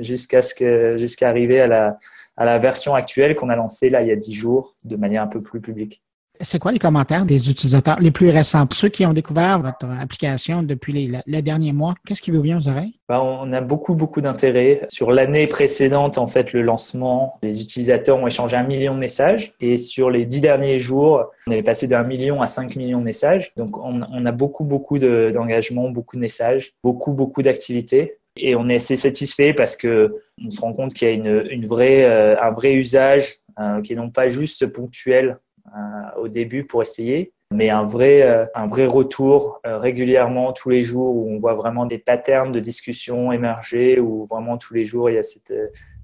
jusqu'à 0.00 0.42
ce 0.42 0.54
que, 0.54 0.96
jusqu'à 0.96 1.28
arriver 1.28 1.60
à 1.60 1.66
la, 1.66 1.98
à 2.36 2.44
la 2.44 2.58
version 2.58 2.94
actuelle 2.94 3.36
qu'on 3.36 3.48
a 3.48 3.56
lancée 3.56 3.90
là 3.90 4.02
il 4.02 4.08
y 4.08 4.12
a 4.12 4.16
10 4.16 4.34
jours 4.34 4.74
de 4.84 4.96
manière 4.96 5.22
un 5.22 5.26
peu 5.26 5.42
plus 5.42 5.60
publique 5.60 6.02
c'est 6.42 6.58
quoi 6.58 6.72
les 6.72 6.78
commentaires 6.78 7.26
des 7.26 7.50
utilisateurs 7.50 8.00
les 8.00 8.10
plus 8.10 8.30
récents, 8.30 8.66
ceux 8.72 8.88
qui 8.88 9.04
ont 9.04 9.12
découvert 9.12 9.60
votre 9.60 9.86
application 10.00 10.62
depuis 10.62 10.92
les, 11.26 11.42
derniers 11.42 11.72
mois? 11.72 11.94
Qu'est-ce 12.06 12.22
qui 12.22 12.30
vous 12.30 12.40
vient 12.40 12.58
aux 12.58 12.68
oreilles? 12.68 12.98
Ben, 13.08 13.20
on 13.20 13.52
a 13.52 13.60
beaucoup, 13.60 13.94
beaucoup 13.94 14.20
d'intérêt. 14.20 14.86
Sur 14.88 15.12
l'année 15.12 15.46
précédente, 15.46 16.18
en 16.18 16.26
fait, 16.26 16.52
le 16.52 16.62
lancement, 16.62 17.38
les 17.42 17.60
utilisateurs 17.60 18.18
ont 18.18 18.26
échangé 18.26 18.56
un 18.56 18.62
million 18.62 18.94
de 18.94 18.98
messages. 18.98 19.54
Et 19.60 19.76
sur 19.76 20.10
les 20.10 20.24
dix 20.24 20.40
derniers 20.40 20.78
jours, 20.78 21.26
on 21.46 21.50
est 21.50 21.62
passé 21.62 21.86
d'un 21.86 22.04
million 22.04 22.40
à 22.40 22.46
cinq 22.46 22.76
millions 22.76 23.00
de 23.00 23.04
messages. 23.04 23.50
Donc, 23.56 23.76
on, 23.78 24.26
a 24.26 24.32
beaucoup, 24.32 24.64
beaucoup 24.64 24.98
d'engagement, 24.98 25.90
beaucoup 25.90 26.16
de 26.16 26.20
messages, 26.20 26.72
beaucoup, 26.82 27.12
beaucoup 27.12 27.42
d'activités. 27.42 28.16
Et 28.36 28.54
on 28.54 28.68
est 28.68 28.76
assez 28.76 28.96
satisfait 28.96 29.52
parce 29.52 29.76
que 29.76 30.14
on 30.44 30.50
se 30.50 30.60
rend 30.60 30.72
compte 30.72 30.94
qu'il 30.94 31.08
y 31.08 31.10
a 31.10 31.14
une, 31.14 31.46
une 31.50 31.66
vraie, 31.66 32.04
euh, 32.04 32.40
un 32.40 32.52
vrai 32.52 32.74
usage 32.74 33.40
euh, 33.58 33.80
qui 33.82 33.92
est 33.92 33.96
non 33.96 34.10
pas 34.10 34.28
juste 34.28 34.66
ponctuel 34.66 35.38
euh, 35.66 36.20
au 36.20 36.28
début 36.28 36.64
pour 36.64 36.82
essayer, 36.82 37.32
mais 37.52 37.70
un 37.70 37.84
vrai, 37.84 38.48
un 38.54 38.66
vrai 38.66 38.86
retour 38.86 39.60
régulièrement 39.64 40.52
tous 40.52 40.70
les 40.70 40.82
jours 40.82 41.14
où 41.16 41.30
on 41.30 41.38
voit 41.38 41.54
vraiment 41.54 41.84
des 41.84 41.98
patterns 41.98 42.52
de 42.52 42.60
discussion 42.60 43.32
émerger, 43.32 43.98
où 43.98 44.24
vraiment 44.24 44.56
tous 44.56 44.74
les 44.74 44.86
jours 44.86 45.10
il 45.10 45.16
y 45.16 45.18
a 45.18 45.22
cette, 45.22 45.52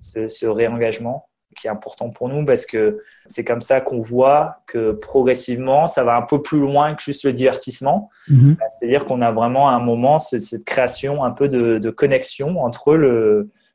ce, 0.00 0.28
ce 0.28 0.46
réengagement 0.46 1.25
qui 1.56 1.66
est 1.66 1.70
important 1.70 2.10
pour 2.10 2.28
nous 2.28 2.44
parce 2.44 2.66
que 2.66 2.98
c'est 3.26 3.44
comme 3.44 3.62
ça 3.62 3.80
qu'on 3.80 3.98
voit 3.98 4.58
que 4.66 4.92
progressivement, 4.92 5.86
ça 5.86 6.04
va 6.04 6.16
un 6.16 6.22
peu 6.22 6.42
plus 6.42 6.60
loin 6.60 6.94
que 6.94 7.02
juste 7.02 7.24
le 7.24 7.32
divertissement. 7.32 8.10
Mhm. 8.28 8.56
C'est-à-dire 8.70 9.04
qu'on 9.04 9.22
a 9.22 9.32
vraiment 9.32 9.68
à 9.68 9.72
un 9.72 9.80
moment 9.80 10.18
cette 10.18 10.64
création 10.64 11.24
un 11.24 11.30
peu 11.30 11.48
de, 11.48 11.78
de 11.78 11.90
connexion 11.90 12.62
entre 12.62 12.94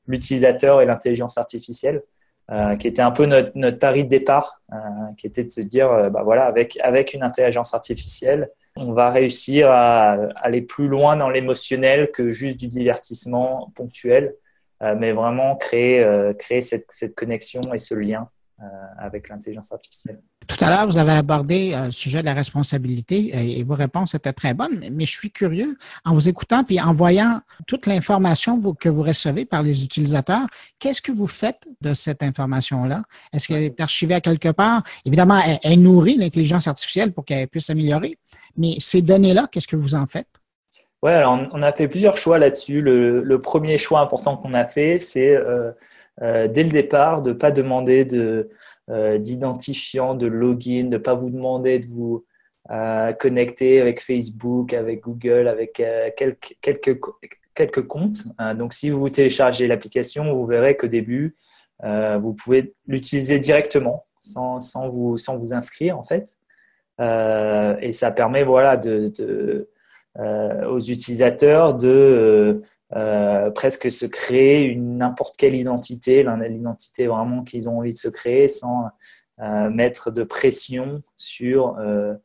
l'utilisateur 0.08 0.82
et 0.82 0.86
l'intelligence 0.86 1.38
artificielle. 1.38 2.02
Euh, 2.52 2.76
qui 2.76 2.90
était 2.90 3.02
un 3.02 3.12
peu 3.12 3.26
notre, 3.28 3.52
notre 3.56 3.80
pari 3.80 4.04
de 4.04 4.10
départ, 4.10 4.62
euh, 4.74 4.76
qui 5.18 5.26
était 5.26 5.46
de 5.46 5.50
se 5.50 5.62
dire, 5.62 5.90
euh, 5.90 6.10
bah 6.10 6.22
voilà, 6.24 6.44
avec, 6.48 6.78
avec 6.84 7.14
une 7.14 7.24
intelligence 7.24 7.74
artificielle, 7.74 8.50
on 8.76 8.92
va 8.92 9.10
réussir 9.10 9.72
à 9.72 10.18
aller 10.36 10.62
plus 10.62 10.90
loin 10.90 11.16
dans 11.16 11.30
l'émotionnel 11.30 12.12
que 12.12 12.32
juste 12.32 12.60
du 12.60 12.68
divertissement 12.68 13.72
ponctuel, 13.74 14.36
mais 14.98 15.12
vraiment 15.12 15.56
créer, 15.56 16.04
créer 16.40 16.62
cette, 16.62 16.88
cette 16.90 17.16
connexion 17.16 17.62
et 17.74 17.78
ce 17.78 17.94
lien 17.94 18.28
euh, 18.62 18.68
avec 19.00 19.28
l'intelligence 19.28 19.72
artificielle. 19.72 20.20
Tout 20.46 20.58
à 20.64 20.70
l'heure, 20.70 20.86
vous 20.86 21.00
avez 21.00 21.14
abordé 21.14 21.72
euh, 21.74 21.86
le 21.86 21.92
sujet 21.92 22.20
de 22.20 22.26
la 22.26 22.36
responsabilité 22.36 23.58
et, 23.58 23.64
vos 23.64 23.74
réponses 23.74 24.14
étaient 24.14 24.34
très 24.34 24.54
bonnes, 24.54 24.88
mais 24.92 25.06
je 25.06 25.10
suis 25.10 25.32
curieux, 25.32 25.80
en 26.06 26.14
vous 26.14 26.30
écoutant 26.30 26.64
puis 26.64 26.80
en 26.80 26.94
voyant 26.94 27.42
toute 27.66 27.88
l'information 27.88 28.62
que 28.76 28.88
vous 28.88 29.02
recevez 29.02 29.46
par 29.46 29.64
les 29.64 29.84
utilisateurs, 29.84 30.46
qu'est-ce 30.78 31.02
que 31.02 31.12
vous 31.12 31.26
faites 31.26 31.68
de 31.82 31.96
cette 31.96 32.22
information-là? 32.22 33.02
Est-ce 33.34 33.48
qu'elle 33.48 33.64
est 33.64 33.82
archivée 33.82 34.14
à 34.14 34.22
quelque 34.22 34.50
part? 34.50 34.84
Évidemment, 35.06 35.42
elle, 35.64 35.82
nourrit 35.82 36.18
l'intelligence 36.18 36.68
artificielle 36.68 37.14
pour 37.14 37.26
qu'elle 37.26 37.48
puisse 37.48 37.66
s'améliorer, 37.66 38.20
mais 38.58 38.76
ces 38.78 39.02
données-là, 39.02 39.48
qu'est-ce 39.52 39.68
que 39.68 39.76
vous 39.76 39.96
en 39.96 40.06
faites? 40.06 40.41
Oui, 41.04 41.12
alors 41.12 41.40
on 41.52 41.64
a 41.64 41.74
fait 41.74 41.88
plusieurs 41.88 42.18
choix 42.18 42.38
là-dessus. 42.38 42.82
Le, 42.82 43.42
premier 43.42 43.78
choix 43.80 44.02
important 44.02 44.38
qu'on 44.38 44.54
a 44.54 44.66
fait, 44.66 45.00
c'est 45.00 45.36
euh, 45.36 45.72
euh, 46.22 46.48
dès 46.48 46.64
le 46.64 46.70
départ, 46.70 47.24
de 47.24 47.32
ne 47.32 47.36
pas 47.36 47.50
demander 47.52 48.06
de, 48.06 48.50
euh, 48.90 49.18
d'identifiant, 49.18 50.14
de 50.14 50.28
login, 50.28 50.84
de 50.86 50.90
ne 50.90 50.98
pas 50.98 51.16
vous 51.16 51.32
demander 51.32 51.80
de 51.80 51.88
vous 51.88 52.26
connecter 53.20 53.82
avec 53.82 54.02
Facebook, 54.02 54.74
avec 54.74 55.02
Google, 55.02 55.48
avec 55.48 55.84
quelques, 56.16 56.56
quelques, 56.62 57.00
quelques 57.56 57.88
comptes. 57.88 58.24
donc, 58.56 58.74
si 58.74 58.92
vous 58.92 59.10
téléchargez 59.10 59.68
l'application, 59.68 60.32
vous 60.32 60.46
verrez 60.46 60.78
qu'au 60.78 60.88
début, 60.88 61.36
vous 61.84 62.34
pouvez 62.34 62.74
l'utiliser 62.88 63.40
directement 63.40 64.06
sans, 64.22 64.60
sans, 64.60 64.88
vous, 64.88 65.18
sans 65.18 65.38
vous 65.38 65.54
inscrire, 65.54 65.98
en 65.98 66.04
fait. 66.04 66.38
et 67.00 67.92
ça 67.92 68.12
permet 68.12 68.44
voilà, 68.44 68.78
de 68.78 69.68
aux 70.18 70.80
utilisateurs 70.80 71.76
de 71.76 72.62
euh, 72.94 73.52
presque 73.52 73.90
se 73.90 74.06
créer 74.06 74.64
une 74.66 74.98
n'importe 74.98 75.38
quelle 75.38 75.56
identité, 75.56 76.26
l'identité 76.50 77.08
vraiment 77.08 77.44
qu'ils 77.44 77.70
ont 77.70 77.78
envie 77.78 77.94
de 77.94 77.98
se 77.98 78.10
créer 78.10 78.50
sans 78.50 78.90
euh, 79.42 79.70
mettre 79.70 80.12
de 80.12 80.24
pression 80.24 81.02
sur, 81.16 81.78
euh, 81.80 82.16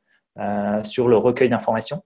sur 0.83 1.09
le 1.09 1.17
recueil 1.17 1.49
d'informations. 1.49 2.03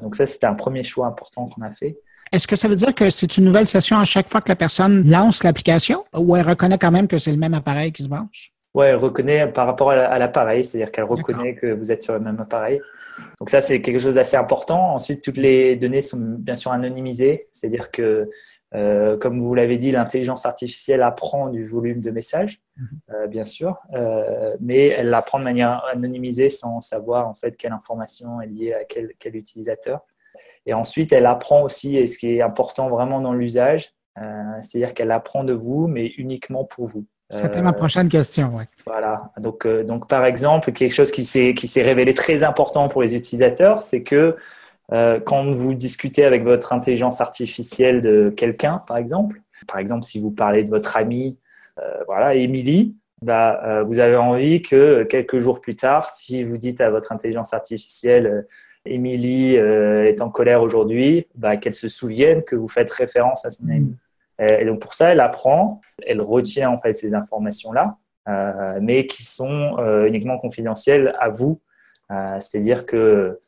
donc 0.00 0.16
ça, 0.16 0.26
c'était 0.26 0.46
un 0.46 0.54
premier 0.54 0.82
choix 0.82 1.06
important 1.06 1.46
qu'on 1.46 1.62
a 1.62 1.70
fait. 1.70 1.98
Est-ce 2.32 2.48
que 2.48 2.56
ça 2.56 2.68
veut 2.68 2.76
dire 2.76 2.94
que 2.94 3.10
c'est 3.10 3.38
une 3.38 3.44
nouvelle 3.44 3.68
session 3.68 3.96
à 3.96 4.04
chaque 4.04 4.28
fois 4.28 4.40
que 4.40 4.48
la 4.48 4.56
personne 4.56 5.08
lance 5.08 5.44
l'application 5.44 6.04
ou 6.14 6.36
elle 6.36 6.46
reconnaît 6.46 6.78
quand 6.78 6.90
même 6.90 7.06
que 7.06 7.18
c'est 7.18 7.30
le 7.30 7.38
même 7.38 7.54
appareil 7.54 7.92
qui 7.92 8.02
se 8.02 8.08
branche? 8.08 8.52
Oui, 8.74 8.86
elle 8.86 8.96
reconnaît 8.96 9.46
par 9.46 9.66
rapport 9.66 9.92
à 9.92 10.18
l'appareil, 10.18 10.64
c'est-à-dire 10.64 10.90
qu'elle 10.90 11.04
reconnaît 11.04 11.54
que 11.54 11.72
vous 11.72 11.90
êtes 11.90 12.02
sur 12.02 12.14
le 12.14 12.20
même 12.20 12.38
appareil. 12.40 12.80
Donc 13.38 13.50
ça, 13.50 13.60
c'est 13.60 13.80
quelque 13.80 13.98
chose 13.98 14.16
d'assez 14.16 14.36
important. 14.36 14.94
Ensuite, 14.94 15.22
toutes 15.22 15.36
les 15.36 15.76
données 15.76 16.02
sont 16.02 16.18
bien 16.18 16.56
sûr 16.56 16.72
anonymisées, 16.72 17.48
c'est-à-dire 17.52 17.90
que, 17.90 18.28
euh, 18.74 19.16
comme 19.16 19.38
vous 19.38 19.54
l'avez 19.54 19.78
dit, 19.78 19.90
l'intelligence 19.90 20.44
artificielle 20.46 21.02
apprend 21.02 21.48
du 21.48 21.62
volume 21.62 22.00
de 22.00 22.10
messages, 22.10 22.60
mhm. 22.76 22.88
euh, 23.10 23.26
bien 23.26 23.44
sûr, 23.44 23.78
euh, 23.94 24.56
mais 24.60 24.88
elle 24.88 25.08
l'apprend 25.08 25.38
de 25.38 25.44
manière 25.44 25.84
anonymisée 25.92 26.48
sans 26.48 26.80
savoir 26.80 27.28
en 27.28 27.34
fait 27.34 27.56
quelle 27.56 27.72
information 27.72 28.40
est 28.40 28.46
liée 28.46 28.72
à 28.72 28.84
quel, 28.84 29.12
quel 29.18 29.36
utilisateur. 29.36 30.00
Et 30.66 30.74
ensuite, 30.74 31.12
elle 31.12 31.26
apprend 31.26 31.62
aussi, 31.62 31.96
et 31.96 32.06
ce 32.06 32.18
qui 32.18 32.36
est 32.36 32.42
important 32.42 32.88
vraiment 32.88 33.20
dans 33.20 33.32
l'usage, 33.32 33.92
c'est-à-dire 34.60 34.94
qu'elle 34.94 35.12
apprend 35.12 35.44
de 35.44 35.52
vous, 35.52 35.86
mais 35.86 36.06
uniquement 36.16 36.64
pour 36.64 36.86
vous. 36.86 37.06
C'était 37.30 37.62
ma 37.62 37.72
prochaine 37.72 38.08
question. 38.08 38.48
Ouais. 38.50 38.66
Voilà. 38.88 39.32
Donc, 39.38 39.66
euh, 39.66 39.84
donc, 39.84 40.08
par 40.08 40.24
exemple, 40.24 40.72
quelque 40.72 40.92
chose 40.92 41.10
qui 41.10 41.24
s'est, 41.24 41.82
révélé 41.82 42.14
très 42.14 42.42
important 42.42 42.88
pour 42.88 43.02
les 43.02 43.14
utilisateurs, 43.14 43.82
c'est 43.82 44.02
que 44.02 44.36
euh, 44.92 45.20
quand 45.20 45.50
vous 45.50 45.74
discutez 45.74 46.24
avec 46.24 46.42
votre 46.42 46.72
intelligence 46.72 47.20
artificielle 47.20 48.02
de 48.02 48.32
quelqu'un, 48.34 48.78
par 48.86 48.96
exemple, 48.96 49.40
par 49.66 49.78
exemple, 49.78 50.04
si 50.04 50.20
vous 50.20 50.30
parlez 50.30 50.64
de 50.64 50.70
votre 50.70 50.96
amie, 50.96 51.38
euh, 51.78 52.02
voilà, 52.06 52.34
Émilie, 52.34 52.96
bah, 53.20 53.82
vous 53.82 53.98
avez 53.98 54.16
envie 54.16 54.62
que 54.62 55.02
quelques 55.02 55.38
jours 55.38 55.60
plus 55.60 55.74
tard, 55.74 56.10
si 56.10 56.44
vous 56.44 56.56
dites 56.56 56.80
à 56.80 56.88
votre 56.88 57.10
intelligence 57.10 57.52
artificielle, 57.52 58.46
Émilie 58.84 59.56
est 59.56 60.22
en 60.22 60.30
colère 60.30 60.62
aujourd'hui, 60.62 61.26
bah, 61.34 61.56
qu'elle 61.56 61.74
se 61.74 61.88
souvienne 61.88 62.44
que 62.44 62.54
vous 62.54 62.68
faites 62.68 62.90
référence 62.92 63.44
à 63.44 63.50
son 63.50 63.68
amie. 63.70 63.96
Euh, 64.40 64.58
et 64.58 64.64
donc 64.64 64.80
pour 64.80 64.94
ça, 64.94 65.12
elle 65.12 65.20
apprend, 65.20 65.80
elle 66.06 66.20
retient 66.20 66.70
en 66.70 66.78
fait 66.78 66.94
ces 66.94 67.14
informations-là, 67.14 67.90
euh, 67.90 68.07
mais 68.80 69.06
qui 69.06 69.24
sont 69.24 69.76
euh, 69.78 70.06
uniquement 70.06 70.38
confidentielles 70.38 71.14
à 71.18 71.28
vous. 71.28 71.60
C'est-à-dire 72.40 72.86
que 72.86 73.38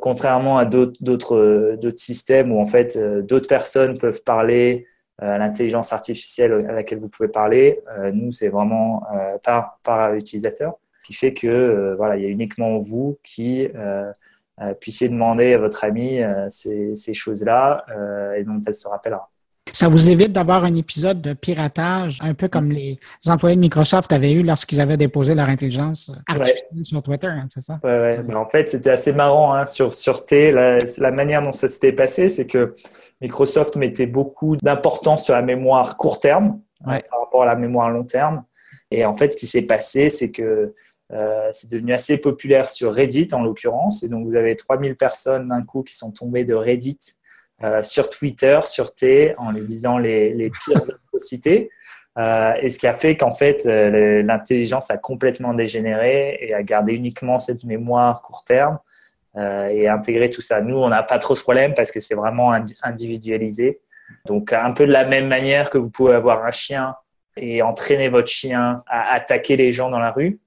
contrairement 0.00 0.56
à 0.56 0.64
d'autres 0.64 1.76
systèmes 1.96 2.50
où 2.50 2.58
en 2.58 2.64
fait 2.64 2.96
d'autres 2.96 3.46
personnes 3.46 3.98
peuvent 3.98 4.22
parler 4.22 4.86
à 5.18 5.36
l'intelligence 5.36 5.92
artificielle 5.92 6.64
à 6.66 6.72
laquelle 6.72 6.98
vous 6.98 7.10
pouvez 7.10 7.28
parler, 7.28 7.82
nous 8.14 8.32
c'est 8.32 8.48
vraiment 8.48 9.02
par, 9.42 9.78
par 9.82 10.12
l'utilisateur, 10.12 10.76
qui 11.04 11.12
fait 11.12 11.34
que 11.34 11.94
voilà, 11.98 12.16
il 12.16 12.22
y 12.22 12.26
a 12.26 12.30
uniquement 12.30 12.78
vous 12.78 13.18
qui 13.22 13.68
puissiez 14.80 15.10
demander 15.10 15.52
à 15.52 15.58
votre 15.58 15.84
ami 15.84 16.20
ces, 16.48 16.94
ces 16.94 17.12
choses-là 17.12 17.84
et 18.34 18.44
dont 18.44 18.60
elle 18.66 18.74
se 18.74 18.88
rappellera. 18.88 19.28
Ça 19.72 19.88
vous 19.88 20.08
évite 20.08 20.32
d'avoir 20.32 20.64
un 20.64 20.74
épisode 20.74 21.20
de 21.20 21.32
piratage, 21.32 22.18
un 22.22 22.34
peu 22.34 22.48
comme 22.48 22.70
les 22.70 22.98
employés 23.26 23.56
de 23.56 23.60
Microsoft 23.60 24.12
avaient 24.12 24.32
eu 24.32 24.42
lorsqu'ils 24.42 24.80
avaient 24.80 24.96
déposé 24.96 25.34
leur 25.34 25.48
intelligence 25.48 26.12
artificielle 26.26 26.84
sur 26.84 27.02
Twitter, 27.02 27.26
hein, 27.26 27.46
c'est 27.48 27.60
ça? 27.60 27.78
Oui, 27.82 27.90
ouais. 27.90 28.34
en 28.34 28.48
fait, 28.48 28.70
c'était 28.70 28.90
assez 28.90 29.12
marrant 29.12 29.54
hein, 29.54 29.64
sur, 29.64 29.94
sur 29.94 30.24
T. 30.24 30.50
La, 30.52 31.10
manière 31.10 31.42
dont 31.42 31.52
ça 31.52 31.68
s'était 31.68 31.92
passé, 31.92 32.28
c'est 32.28 32.46
que 32.46 32.74
Microsoft 33.20 33.76
mettait 33.76 34.06
beaucoup 34.06 34.56
d'importance 34.56 35.24
sur 35.24 35.34
la 35.34 35.42
mémoire 35.42 35.96
court 35.96 36.20
terme 36.20 36.60
euh, 36.86 37.00
par 37.10 37.20
rapport 37.20 37.42
à 37.42 37.46
la 37.46 37.56
mémoire 37.56 37.90
long 37.90 38.04
terme. 38.04 38.44
Et 38.90 39.04
en 39.04 39.14
fait, 39.14 39.32
ce 39.32 39.36
qui 39.36 39.46
s'est 39.46 39.62
passé, 39.62 40.08
c'est 40.08 40.30
que 40.30 40.74
euh, 41.12 41.48
c'est 41.52 41.70
devenu 41.70 41.92
assez 41.92 42.18
populaire 42.18 42.68
sur 42.68 42.92
Reddit 42.92 43.28
en 43.32 43.42
l'occurrence. 43.42 44.02
Et 44.02 44.08
donc, 44.08 44.26
vous 44.26 44.36
avez 44.36 44.56
3000 44.56 44.96
personnes 44.96 45.48
d'un 45.48 45.62
coup 45.62 45.82
qui 45.82 45.96
sont 45.96 46.12
tombées 46.12 46.44
de 46.44 46.54
Reddit 46.54 46.98
euh, 47.64 47.82
sur 47.82 48.08
Twitter, 48.10 48.60
sur 48.66 48.92
T, 48.92 49.34
en 49.38 49.50
lui 49.50 49.64
disant 49.64 49.96
les, 49.96 50.34
les 50.34 50.50
pires 50.50 50.82
atrocités. 51.06 51.70
Euh, 52.18 52.52
et 52.60 52.68
ce 52.68 52.78
qui 52.78 52.86
a 52.86 52.92
fait 52.92 53.16
qu'en 53.16 53.32
fait, 53.32 53.66
euh, 53.66 54.22
l'intelligence 54.22 54.90
a 54.90 54.98
complètement 54.98 55.54
dégénéré 55.54 56.38
et 56.40 56.54
a 56.54 56.62
gardé 56.62 56.92
uniquement 56.92 57.38
cette 57.38 57.64
mémoire 57.64 58.22
court 58.22 58.44
terme 58.44 58.78
et 59.38 59.86
intégré 59.86 60.30
tout 60.30 60.40
ça. 60.40 60.62
Nous, 60.62 60.78
on 60.78 60.88
n'a 60.88 61.02
pas 61.02 61.18
trop 61.18 61.34
ce 61.34 61.42
problème 61.42 61.74
parce 61.74 61.90
que 61.90 62.00
c'est 62.00 62.14
vraiment 62.14 62.58
individualisé. 62.82 63.80
Donc, 64.24 64.54
un 64.54 64.72
peu 64.72 64.86
de 64.86 64.92
la 64.92 65.04
même 65.04 65.28
manière 65.28 65.68
que 65.68 65.76
vous 65.76 65.90
pouvez 65.90 66.14
avoir 66.14 66.46
un 66.46 66.52
chien 66.52 66.96
et 67.36 67.60
entraîner 67.60 68.08
votre 68.08 68.28
chien 68.28 68.82
à 68.86 69.12
attaquer 69.12 69.58
les 69.58 69.72
gens 69.72 69.90
dans 69.90 69.98
la 69.98 70.10
rue, 70.10 70.40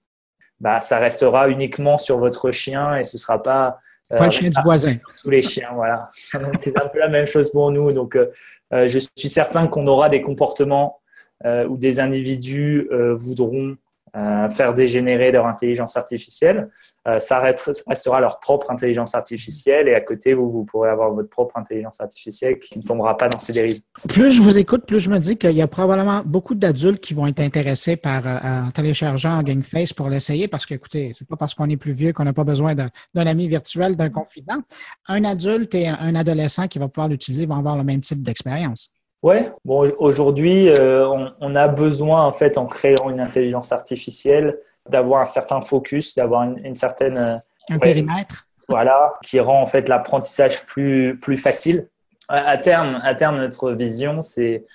bah, 0.59 0.79
ça 0.79 0.97
restera 0.97 1.49
uniquement 1.49 1.99
sur 1.99 2.17
votre 2.17 2.49
chien 2.49 2.97
et 2.97 3.03
ce 3.03 3.17
ne 3.17 3.19
sera 3.19 3.43
pas 3.43 3.79
pas 4.17 4.25
le 4.25 4.31
chien 4.31 4.49
du 4.49 4.61
voisin. 4.63 4.95
Tous 5.21 5.29
les 5.29 5.41
chiens, 5.41 5.69
voilà. 5.73 6.09
c'est 6.11 6.37
un 6.37 6.87
peu 6.87 6.99
la 6.99 7.09
même 7.09 7.27
chose 7.27 7.51
pour 7.51 7.71
nous. 7.71 7.91
Donc, 7.91 8.15
euh, 8.15 8.31
euh, 8.73 8.87
je 8.87 8.99
suis 8.99 9.29
certain 9.29 9.67
qu'on 9.67 9.87
aura 9.87 10.09
des 10.09 10.21
comportements 10.21 10.99
euh, 11.45 11.67
où 11.67 11.77
des 11.77 11.99
individus 11.99 12.87
voudront 12.91 13.77
euh, 14.15 14.49
faire 14.49 14.73
dégénérer 14.73 15.31
leur 15.31 15.45
intelligence 15.45 15.95
artificielle. 15.95 16.69
Euh, 17.07 17.19
ça 17.19 17.39
restera 17.39 18.19
leur 18.19 18.39
propre 18.39 18.71
intelligence 18.71 19.15
artificielle 19.15 19.87
et 19.87 19.95
à 19.95 20.01
côté, 20.01 20.33
vous, 20.33 20.49
vous 20.49 20.65
pourrez 20.65 20.89
avoir 20.89 21.11
votre 21.13 21.29
propre 21.29 21.57
intelligence 21.57 22.01
artificielle 22.01 22.59
qui 22.59 22.79
ne 22.79 22.83
tombera 22.83 23.17
pas 23.17 23.29
dans 23.29 23.39
ces 23.39 23.53
dérives. 23.53 23.81
Plus 24.07 24.31
je 24.31 24.41
vous 24.41 24.57
écoute, 24.57 24.85
plus 24.85 24.99
je 24.99 25.09
me 25.09 25.19
dis 25.19 25.37
qu'il 25.37 25.51
y 25.51 25.61
a 25.61 25.67
probablement 25.67 26.21
beaucoup 26.25 26.55
d'adultes 26.55 27.01
qui 27.01 27.13
vont 27.13 27.27
être 27.27 27.39
intéressés 27.39 27.97
par 27.97 28.23
euh, 28.25 28.71
téléchargeant 28.73 29.41
GameFace 29.43 29.93
pour 29.93 30.09
l'essayer 30.09 30.47
parce 30.47 30.65
que, 30.65 30.73
écoutez, 30.73 31.11
c'est 31.13 31.27
pas 31.27 31.37
parce 31.37 31.53
qu'on 31.53 31.69
est 31.69 31.77
plus 31.77 31.93
vieux 31.93 32.13
qu'on 32.13 32.25
n'a 32.25 32.33
pas 32.33 32.43
besoin 32.43 32.75
d'un 32.75 32.89
ami 33.27 33.47
virtuel, 33.47 33.95
d'un 33.95 34.09
confident. 34.09 34.59
Un 35.07 35.23
adulte 35.23 35.73
et 35.75 35.87
un 35.87 36.15
adolescent 36.15 36.67
qui 36.67 36.79
va 36.79 36.87
pouvoir 36.87 37.07
l'utiliser 37.07 37.45
vont 37.45 37.55
avoir 37.57 37.77
le 37.77 37.83
même 37.83 38.01
type 38.01 38.23
d'expérience. 38.23 38.91
Ouais, 39.21 39.51
bon, 39.65 39.91
aujourd'hui, 39.97 40.69
euh, 40.69 41.05
on, 41.41 41.55
a 41.55 41.67
besoin, 41.67 42.23
en 42.23 42.31
fait, 42.31 42.57
en 42.57 42.65
créant 42.65 43.09
une 43.09 43.19
intelligence 43.19 43.73
artificielle, 43.73 44.57
d'avoir 44.89 45.21
un 45.21 45.25
certain 45.25 45.61
focus, 45.61 46.15
d'avoir 46.15 46.43
une, 46.43 46.75
certaine. 46.75 47.17
Euh, 47.17 47.35
un 47.69 47.79
périmètre. 47.79 48.47
Voilà, 48.69 49.13
qui 49.23 49.39
rend, 49.39 49.61
en 49.61 49.67
fait, 49.67 49.89
l'apprentissage 49.89 50.65
plus, 50.65 51.19
plus 51.19 51.37
facile. 51.37 51.87
À, 52.29 52.57
terme, 52.57 53.01
à 53.03 53.13
terme, 53.15 53.37
notre 53.37 53.71
vision, 53.71 54.21
c'est 54.21 54.65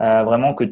euh, 0.00 0.22
vraiment 0.22 0.54
que, 0.54 0.64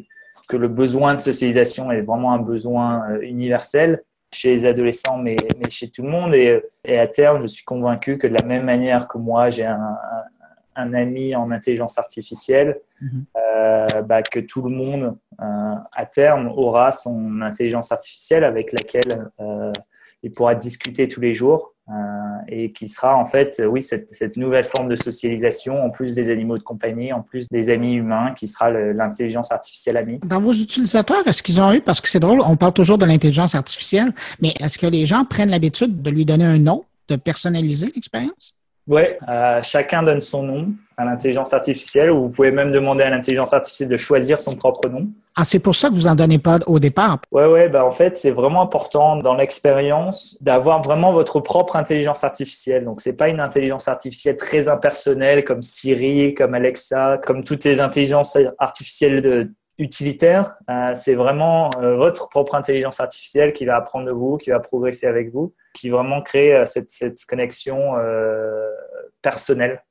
que 0.47 0.57
le 0.57 0.69
besoin 0.69 1.13
de 1.13 1.19
socialisation 1.19 1.91
est 1.91 2.01
vraiment 2.01 2.33
un 2.33 2.39
besoin 2.39 3.19
universel 3.19 4.01
chez 4.33 4.51
les 4.51 4.65
adolescents, 4.65 5.17
mais, 5.17 5.35
mais 5.57 5.69
chez 5.69 5.89
tout 5.89 6.01
le 6.01 6.09
monde. 6.09 6.33
Et, 6.33 6.63
et, 6.85 6.97
à 6.97 7.07
terme, 7.07 7.41
je 7.41 7.47
suis 7.47 7.65
convaincu 7.65 8.17
que 8.17 8.27
de 8.27 8.33
la 8.33 8.45
même 8.45 8.63
manière 8.63 9.07
que 9.07 9.17
moi, 9.17 9.49
j'ai 9.49 9.65
un, 9.65 9.75
un 9.75 10.38
ami 10.93 11.35
en 11.35 11.51
intelligence 11.51 11.97
artificielle, 11.97 12.79
mhm. 13.01 13.25
euh, 13.37 14.01
bah, 14.01 14.21
que 14.23 14.39
tout 14.39 14.61
le 14.61 14.69
monde, 14.69 15.15
euh, 15.41 15.75
à 15.93 16.05
terme, 16.05 16.47
aura 16.47 16.91
son 16.91 17.41
intelligence 17.41 17.91
artificielle 17.91 18.43
avec 18.43 18.71
laquelle 18.71 19.29
euh, 19.39 19.71
il 20.23 20.31
pourra 20.31 20.55
discuter 20.55 21.07
tous 21.07 21.21
les 21.21 21.33
jours 21.33 21.73
et 22.47 22.71
qui 22.71 22.87
sera 22.87 23.15
en 23.15 23.25
fait, 23.25 23.59
oui, 23.67 23.81
cette, 23.81 24.37
nouvelle 24.37 24.63
forme 24.63 24.89
de 24.89 24.95
socialisation, 24.95 25.83
en 25.83 25.89
plus 25.89 26.13
des 26.13 26.29
animaux 26.29 26.59
de 26.59 26.63
compagnie, 26.63 27.11
en 27.11 27.23
plus 27.23 27.47
des 27.49 27.71
amis 27.71 27.95
humains, 27.95 28.35
qui 28.35 28.45
sera 28.45 28.69
l'intelligence 28.69 29.51
artificielle 29.51 29.97
amie. 29.97 30.19
Dans 30.19 30.39
vos 30.39 30.53
utilisateurs, 30.53 31.27
est-ce 31.27 31.41
qu'ils 31.41 31.59
ont 31.59 31.73
eu, 31.73 31.81
parce 31.81 31.99
que 31.99 32.07
c'est 32.07 32.19
drôle, 32.19 32.41
on 32.41 32.57
parle 32.57 32.73
toujours 32.73 32.99
de 32.99 33.05
l'intelligence 33.05 33.55
artificielle, 33.55 34.13
mais 34.39 34.53
est-ce 34.59 34.77
que 34.77 34.85
les 34.85 35.07
gens 35.07 35.25
prennent 35.25 35.49
l'habitude 35.49 36.03
de 36.03 36.09
lui 36.11 36.25
donner 36.25 36.45
un 36.45 36.59
nom, 36.59 36.85
de 37.07 37.15
personnaliser 37.15 37.91
l'expérience? 37.95 38.58
Oui, 38.89 39.03
euh, 39.27 39.59
chacun 39.61 40.01
donne 40.01 40.23
son 40.23 40.41
nom 40.41 40.69
à 40.97 41.05
l'intelligence 41.05 41.53
artificielle, 41.53 42.09
ou 42.09 42.21
vous 42.21 42.29
pouvez 42.31 42.49
même 42.49 42.71
demander 42.71 43.03
à 43.03 43.11
l'intelligence 43.11 43.53
artificielle 43.53 43.87
de 43.87 43.95
choisir 43.97 44.39
son 44.39 44.55
propre 44.55 44.89
nom. 44.89 45.07
Ah, 45.35 45.45
c'est 45.45 45.59
pour 45.59 45.75
ça 45.75 45.89
que 45.89 45.93
vous 45.93 46.07
en 46.07 46.15
donnez 46.15 46.39
pas 46.39 46.57
au 46.65 46.79
départ? 46.79 47.19
Oui, 47.31 47.43
ouais, 47.43 47.69
bah 47.69 47.85
en 47.85 47.91
fait, 47.91 48.17
c'est 48.17 48.31
vraiment 48.31 48.63
important 48.63 49.17
dans 49.17 49.35
l'expérience 49.35 50.37
d'avoir 50.41 50.81
vraiment 50.81 51.13
votre 51.13 51.39
propre 51.39 51.75
intelligence 51.75 52.23
artificielle. 52.23 52.83
Donc, 52.83 52.99
c'est 52.99 53.13
pas 53.13 53.29
une 53.29 53.39
intelligence 53.39 53.87
artificielle 53.87 54.37
très 54.37 54.67
impersonnelle 54.67 55.43
comme 55.43 55.61
Siri, 55.61 56.33
comme 56.33 56.55
Alexa, 56.55 57.19
comme 57.23 57.43
toutes 57.43 57.61
ces 57.61 57.79
intelligences 57.79 58.37
artificielles 58.57 59.21
de, 59.21 59.51
utilitaire. 59.79 60.55
Euh, 60.69 60.91
c'est 60.93 61.15
vraiment 61.15 61.69
euh, 61.77 61.95
votre 61.95 62.29
propre 62.29 62.53
intelligence 62.53 62.99
artificielle 62.99 63.53
qui 63.53 63.65
va 63.65 63.77
apprendre 63.77 64.05
de 64.05 64.11
vous, 64.11 64.37
qui 64.37 64.51
va 64.51 64.59
progresser 64.59 65.07
avec 65.07 65.31
vous, 65.31 65.55
qui 65.73 65.89
vraiment 65.89 66.21
crée 66.21 66.53
euh, 66.53 66.65
cette, 66.65 66.89
cette, 66.89 67.25
connexion 67.25 67.93
personnelle 69.21 69.81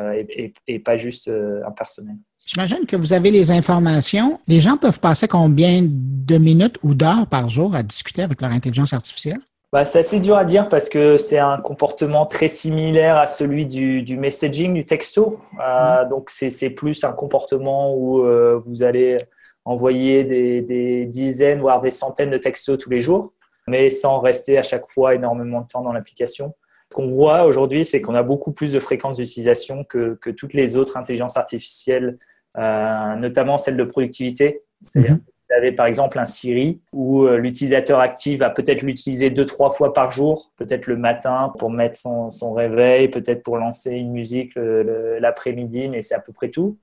et, 0.00 0.52
et, 0.66 0.78
pas 0.78 0.96
juste 0.96 1.30
impersonnelle. 1.66 2.16
J'imagine 2.44 2.86
que 2.86 2.96
vous 2.96 3.12
avez 3.12 3.30
les 3.30 3.50
informations. 3.50 4.40
Les 4.46 4.60
gens 4.60 4.76
peuvent 4.76 5.00
passer 5.00 5.28
combien 5.28 5.80
de 5.82 6.38
minutes 6.38 6.78
ou 6.82 6.94
d'heures 6.94 7.26
par 7.26 7.48
jour 7.48 7.74
à 7.74 7.82
discuter 7.82 8.22
avec 8.22 8.40
leur 8.40 8.50
intelligence 8.50 8.92
artificielle? 8.92 9.40
Bah, 9.76 9.84
c'est 9.84 9.98
assez 9.98 10.20
dur 10.20 10.38
à 10.38 10.46
dire 10.46 10.70
parce 10.70 10.88
que 10.88 11.18
c'est 11.18 11.38
un 11.38 11.58
comportement 11.58 12.24
très 12.24 12.48
similaire 12.48 13.18
à 13.18 13.26
celui 13.26 13.66
du, 13.66 14.00
du 14.00 14.16
messaging, 14.16 14.72
du 14.72 14.86
texto. 14.86 15.38
Euh, 15.60 16.02
mm. 16.02 16.08
donc, 16.08 16.30
c'est 16.30 16.70
plus 16.70 17.04
un 17.04 17.12
comportement 17.12 17.94
où 17.94 18.24
euh, 18.24 18.58
vous 18.64 18.82
allez 18.82 19.26
envoyer 19.66 20.24
des, 20.24 20.62
des, 20.62 21.04
dizaines, 21.04 21.60
voire 21.60 21.80
des 21.80 21.90
centaines 21.90 22.30
de 22.30 22.38
textos 22.38 22.78
tous 22.78 22.88
les 22.88 23.02
jours, 23.02 23.34
mais 23.68 23.90
sans 23.90 24.18
rester 24.18 24.56
à 24.56 24.62
chaque 24.62 24.88
fois 24.88 25.14
énormément 25.14 25.60
de 25.60 25.66
temps 25.66 25.82
dans 25.82 25.92
l'application. 25.92 26.54
Ce 26.90 26.96
qu'on 26.96 27.10
voit 27.10 27.44
aujourd'hui, 27.44 27.84
c'est 27.84 28.00
qu'on 28.00 28.14
a 28.14 28.22
beaucoup 28.22 28.52
plus 28.52 28.72
de 28.72 28.80
fréquences 28.80 29.18
d'utilisation 29.18 29.84
que, 29.84 30.14
que, 30.22 30.30
toutes 30.30 30.54
les 30.54 30.76
autres 30.76 30.96
intelligences 30.96 31.36
artificielles, 31.36 32.16
euh, 32.56 33.14
notamment 33.16 33.58
celle 33.58 33.76
de 33.76 33.84
productivité. 33.84 34.62
C'est-à-dire 34.80 35.16
mhm. 35.16 35.20
Vous 35.48 35.56
avez 35.56 35.72
par 35.72 35.86
exemple 35.86 36.18
un 36.18 36.24
Siri 36.24 36.80
où 36.92 37.24
euh, 37.24 37.38
l'utilisateur 37.38 38.00
actif 38.00 38.40
va 38.40 38.50
peut-être 38.50 38.82
l'utiliser 38.82 39.30
deux, 39.30 39.46
trois 39.46 39.70
fois 39.70 39.92
par 39.92 40.10
jour, 40.10 40.50
peut-être 40.56 40.86
le 40.86 40.96
matin 40.96 41.52
pour 41.58 41.70
mettre 41.70 41.96
son, 41.96 42.52
réveil, 42.52 43.08
peut-être 43.08 43.42
pour 43.42 43.56
lancer 43.56 43.92
une 43.92 44.12
musique 44.12 44.54
l'après-midi, 44.56 45.88
mais 45.88 46.02
c'est 46.02 46.14
à 46.14 46.20
peu 46.20 46.32
près 46.32 46.48
tout. 46.48 46.78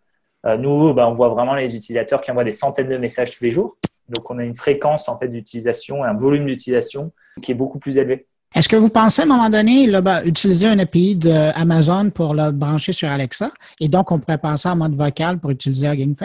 Euh, 0.45 0.57
nous, 0.57 0.93
ben, 0.93 1.07
on 1.07 1.15
voit 1.15 1.29
vraiment 1.29 1.55
les 1.55 1.75
utilisateurs 1.75 2.21
qui 2.21 2.31
envoient 2.31 2.43
des 2.43 2.51
centaines 2.51 2.89
de 2.89 2.97
messages 2.97 3.37
tous 3.37 3.43
les 3.43 3.51
jours. 3.51 3.77
Donc, 4.09 4.29
on 4.29 4.37
a 4.37 4.43
une 4.43 4.55
fréquence 4.55 5.07
en 5.07 5.17
fait 5.17 5.29
d'utilisation 5.29 6.03
et 6.03 6.07
un 6.07 6.15
volume 6.15 6.45
d'utilisation 6.45 7.11
qui 7.41 7.51
est 7.51 7.55
beaucoup 7.55 7.79
plus 7.79 7.97
élevé. 7.97 8.27
Est-ce 8.53 8.69
que 8.69 8.75
vous 8.75 8.89
pensez 8.89 9.21
à 9.21 9.25
un 9.25 9.27
moment 9.27 9.49
donné 9.49 9.89
ben, 10.01 10.23
utiliser 10.25 10.67
un 10.67 10.77
API 10.77 11.15
d'Amazon 11.15 12.11
pour 12.11 12.33
le 12.33 12.51
brancher 12.51 12.91
sur 12.91 13.09
Alexa? 13.09 13.51
Et 13.79 13.87
donc 13.87 14.11
on 14.11 14.19
pourrait 14.19 14.37
passer 14.37 14.69
en 14.69 14.75
mode 14.75 14.95
vocal 14.95 15.39
pour 15.39 15.49
utiliser 15.49 15.87
Hugging? 15.87 16.15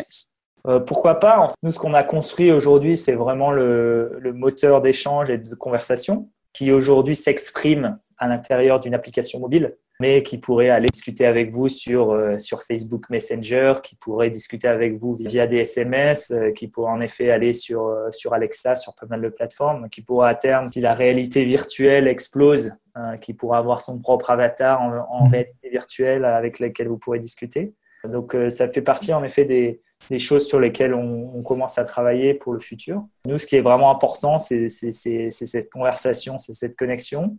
Euh, 0.66 0.80
pourquoi 0.80 1.18
pas? 1.18 1.52
Nous, 1.62 1.70
ce 1.70 1.78
qu'on 1.78 1.94
a 1.94 2.02
construit 2.02 2.50
aujourd'hui, 2.50 2.96
c'est 2.96 3.14
vraiment 3.14 3.52
le, 3.52 4.16
le 4.18 4.32
moteur 4.32 4.80
d'échange 4.80 5.30
et 5.30 5.38
de 5.38 5.54
conversation 5.54 6.30
qui 6.52 6.72
aujourd'hui 6.72 7.14
s'exprime 7.14 7.98
à 8.16 8.26
l'intérieur 8.26 8.80
d'une 8.80 8.94
application 8.94 9.38
mobile 9.38 9.76
mais 10.00 10.22
qui 10.22 10.38
pourrait 10.38 10.68
aller 10.70 10.88
discuter 10.88 11.26
avec 11.26 11.50
vous 11.50 11.66
sur, 11.66 12.12
euh, 12.12 12.38
sur 12.38 12.62
Facebook 12.62 13.10
Messenger, 13.10 13.74
qui 13.82 13.96
pourrait 13.96 14.30
discuter 14.30 14.68
avec 14.68 14.96
vous 14.96 15.16
via 15.16 15.48
des 15.48 15.56
SMS, 15.58 16.30
euh, 16.30 16.52
qui 16.52 16.68
pourrait 16.68 16.92
en 16.92 17.00
effet 17.00 17.32
aller 17.32 17.52
sur, 17.52 17.92
sur 18.12 18.32
Alexa, 18.32 18.76
sur 18.76 18.94
pas 18.94 19.06
mal 19.06 19.20
de 19.22 19.28
plateformes, 19.28 19.88
qui 19.88 20.02
pourra 20.02 20.28
à 20.28 20.34
terme, 20.36 20.68
si 20.68 20.80
la 20.80 20.94
réalité 20.94 21.44
virtuelle 21.44 22.06
explose, 22.06 22.72
qui 23.20 23.32
pourra 23.32 23.58
avoir 23.58 23.80
son 23.80 23.98
propre 24.00 24.30
avatar 24.30 24.80
en, 24.82 25.26
mmh. 25.26 25.30
réalité 25.30 25.68
virtuelle 25.68 26.24
avec 26.24 26.58
lequel 26.58 26.88
vous 26.88 26.98
pourrez 26.98 27.20
discuter. 27.20 27.72
Donc 28.04 28.36
ça 28.48 28.68
fait 28.68 28.82
partie 28.82 29.12
en 29.12 29.22
effet 29.22 29.44
des, 29.44 29.80
des 30.10 30.18
choses 30.18 30.46
sur 30.46 30.60
lesquelles 30.60 30.94
on, 30.94 31.32
on, 31.34 31.42
commence 31.42 31.78
à 31.78 31.84
travailler 31.84 32.34
pour 32.34 32.52
le 32.52 32.60
futur. 32.60 33.04
Nous, 33.26 33.38
ce 33.38 33.46
qui 33.46 33.56
est 33.56 33.60
vraiment 33.60 33.90
important, 33.90 34.38
c'est 34.38 34.68
cette 34.68 35.70
conversation, 35.70 36.38
c'est 36.38 36.52
cette 36.52 36.76
connexion. 36.76 37.36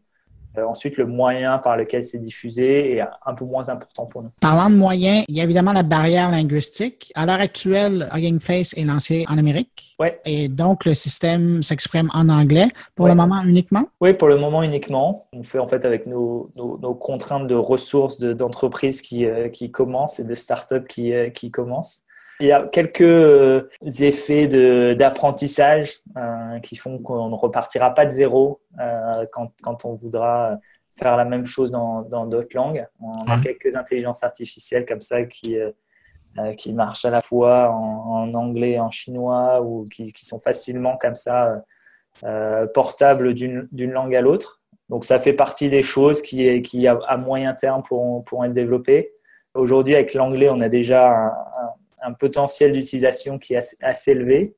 Euh, 0.58 0.66
ensuite, 0.66 0.98
le 0.98 1.06
moyen 1.06 1.60
par 1.60 1.78
lequel 1.78 2.04
c'est 2.04 2.18
diffusé 2.18 2.98
est 2.98 3.02
un 3.02 3.34
peu 3.36 3.46
moins 3.46 3.70
important 3.70 4.08
pour 4.08 4.24
nous. 4.24 4.32
Parlant 4.42 4.70
de 4.70 4.76
moyens, 4.76 5.24
il 5.28 5.38
y 5.38 5.42
a 5.42 5.44
évidemment 5.44 5.74
la 5.74 5.84
barrière 5.84 6.32
linguistique. 6.32 7.12
À 7.16 7.26
l'heure 7.26 7.40
actuelle, 7.40 8.10
Hugging 8.14 8.40
Face 8.40 8.76
est 8.76 8.84
lancé 8.84 9.26
en 9.30 9.38
Amérique. 9.38 9.96
Oui. 10.00 10.08
Et 10.26 10.48
donc, 10.48 10.86
le 10.86 10.96
système 10.96 11.62
s'exprime 11.62 12.10
en 12.14 12.30
anglais 12.30 12.68
pour 12.96 13.08
le 13.08 13.16
moment 13.16 13.44
uniquement? 13.44 13.86
Oui, 14.02 14.14
pour 14.14 14.28
le 14.28 14.38
moment 14.38 14.64
uniquement. 14.64 15.28
On 15.34 15.44
fait 15.44 15.60
en 15.60 15.68
fait 15.68 15.86
avec 15.86 16.08
nos, 16.08 16.52
nos, 16.56 16.96
contraintes 16.96 17.48
de 17.48 17.56
ressources 17.56 18.20
d'entreprises 18.20 19.02
qui, 19.02 19.26
euh, 19.26 19.50
qui 19.50 19.72
commencent 19.72 20.20
et 20.20 20.24
de 20.24 20.36
startups 20.36 20.86
qui, 20.88 21.14
euh, 21.14 21.30
qui 21.30 21.52
commencent. 21.52 22.04
Il 22.42 22.48
y 22.48 22.54
a 22.54 22.66
quelques 22.68 23.02
euh, 23.02 23.70
effets 24.00 24.48
d'apprentissage 24.96 25.98
euh, 26.16 26.60
qui 26.60 26.78
font 26.78 26.98
qu'on 27.00 27.28
ne 27.28 27.36
repartira 27.36 27.94
pas 27.94 28.06
de 28.06 28.12
zéro 28.12 28.62
euh, 28.80 29.26
quand, 29.32 29.52
quand, 29.62 29.84
on 29.84 29.94
voudra 29.94 30.58
faire 30.98 31.18
la 31.18 31.26
même 31.26 31.46
chose 31.46 31.70
dans 31.70 32.26
d'autres 32.26 32.56
langues. 32.56 32.88
On 33.02 33.26
a 33.28 33.40
quelques 33.40 33.76
intelligences 33.76 34.24
artificielles 34.24 34.86
comme 34.86 35.02
ça 35.02 35.24
qui, 35.24 35.58
qui 36.58 36.74
marchent 36.74 37.06
à 37.06 37.10
la 37.10 37.22
fois 37.22 37.72
en, 37.72 38.34
anglais 38.34 38.80
en 38.80 38.92
chinois 38.92 39.62
ou 39.62 39.86
qui, 39.86 40.12
qui, 40.12 40.26
sont 40.26 40.42
facilement 40.42 40.98
comme 40.98 41.16
ça 41.16 41.64
portables 42.74 43.34
d'une 43.34 43.92
langue 43.92 44.14
à 44.14 44.20
l'autre. 44.20 44.62
Donc 44.90 45.06
ça 45.06 45.20
fait 45.20 45.32
partie 45.32 45.70
des 45.70 45.84
choses 45.84 46.22
qui, 46.22 46.62
qui 46.64 46.86
à, 46.86 47.16
moyen 47.16 47.54
terme 47.54 47.82
pourront, 47.82 48.22
pourront 48.22 48.44
être 48.44 48.54
développées. 48.54 49.14
Aujourd'hui, 49.54 49.96
avec 49.96 50.14
l'anglais, 50.14 50.50
on 50.52 50.60
a 50.60 50.68
déjà 50.68 51.10
un, 51.10 51.28
un 51.28 51.70
potentiel 52.18 52.72
d'utilisation 52.72 53.38
qui 53.38 53.54
est 53.54 53.76
assez, 53.82 54.12
élevé. 54.12 54.56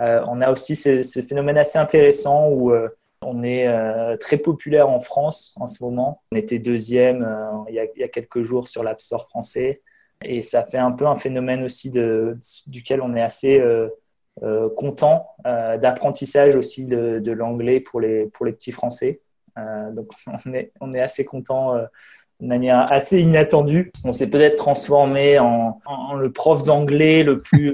Euh, 0.00 0.24
on 0.28 0.40
a 0.40 0.50
aussi 0.50 0.74
ce, 0.74 1.02
phénomène 1.22 1.58
assez 1.58 1.78
intéressant 1.78 2.48
où 2.48 2.72
euh, 2.72 2.88
on 3.20 3.42
est 3.42 3.68
euh, 3.68 4.16
très 4.16 4.36
populaire 4.36 4.88
en 4.88 5.00
France 5.00 5.54
en 5.60 5.66
ce 5.66 5.82
moment. 5.82 6.22
On 6.32 6.36
était 6.36 6.58
deuxième 6.58 7.28
il 7.68 7.74
y, 7.74 8.02
a, 8.02 8.08
quelques 8.08 8.42
jours 8.42 8.68
sur 8.68 8.82
l'App 8.82 9.00
Store 9.00 9.28
français. 9.28 9.82
Et 10.24 10.40
ça 10.42 10.64
fait 10.64 10.78
un 10.78 10.92
peu 10.92 11.06
un 11.06 11.16
phénomène 11.16 11.64
aussi 11.64 11.90
de, 11.90 12.38
duquel 12.66 13.00
on 13.00 13.14
est 13.14 13.22
assez 13.22 13.60
content 14.76 15.28
d'apprentissage 15.44 16.56
aussi 16.56 16.86
de, 16.86 17.32
l'anglais 17.32 17.80
pour 17.80 18.00
les, 18.00 18.26
pour 18.26 18.46
les 18.46 18.52
petits 18.52 18.72
Français. 18.72 19.20
donc 19.56 20.10
on 20.46 20.52
est, 20.54 20.72
on 20.80 20.92
est 20.94 21.00
assez 21.00 21.24
content 21.24 21.76
de 22.42 22.48
manière 22.48 22.90
assez 22.92 23.20
inattendue. 23.20 23.92
On 24.04 24.10
s'est 24.10 24.28
peut-être 24.28 24.56
transformé 24.56 25.38
en, 25.38 25.78
le 26.18 26.32
prof 26.32 26.64
d'anglais 26.64 27.22
le 27.22 27.38
plus, 27.38 27.72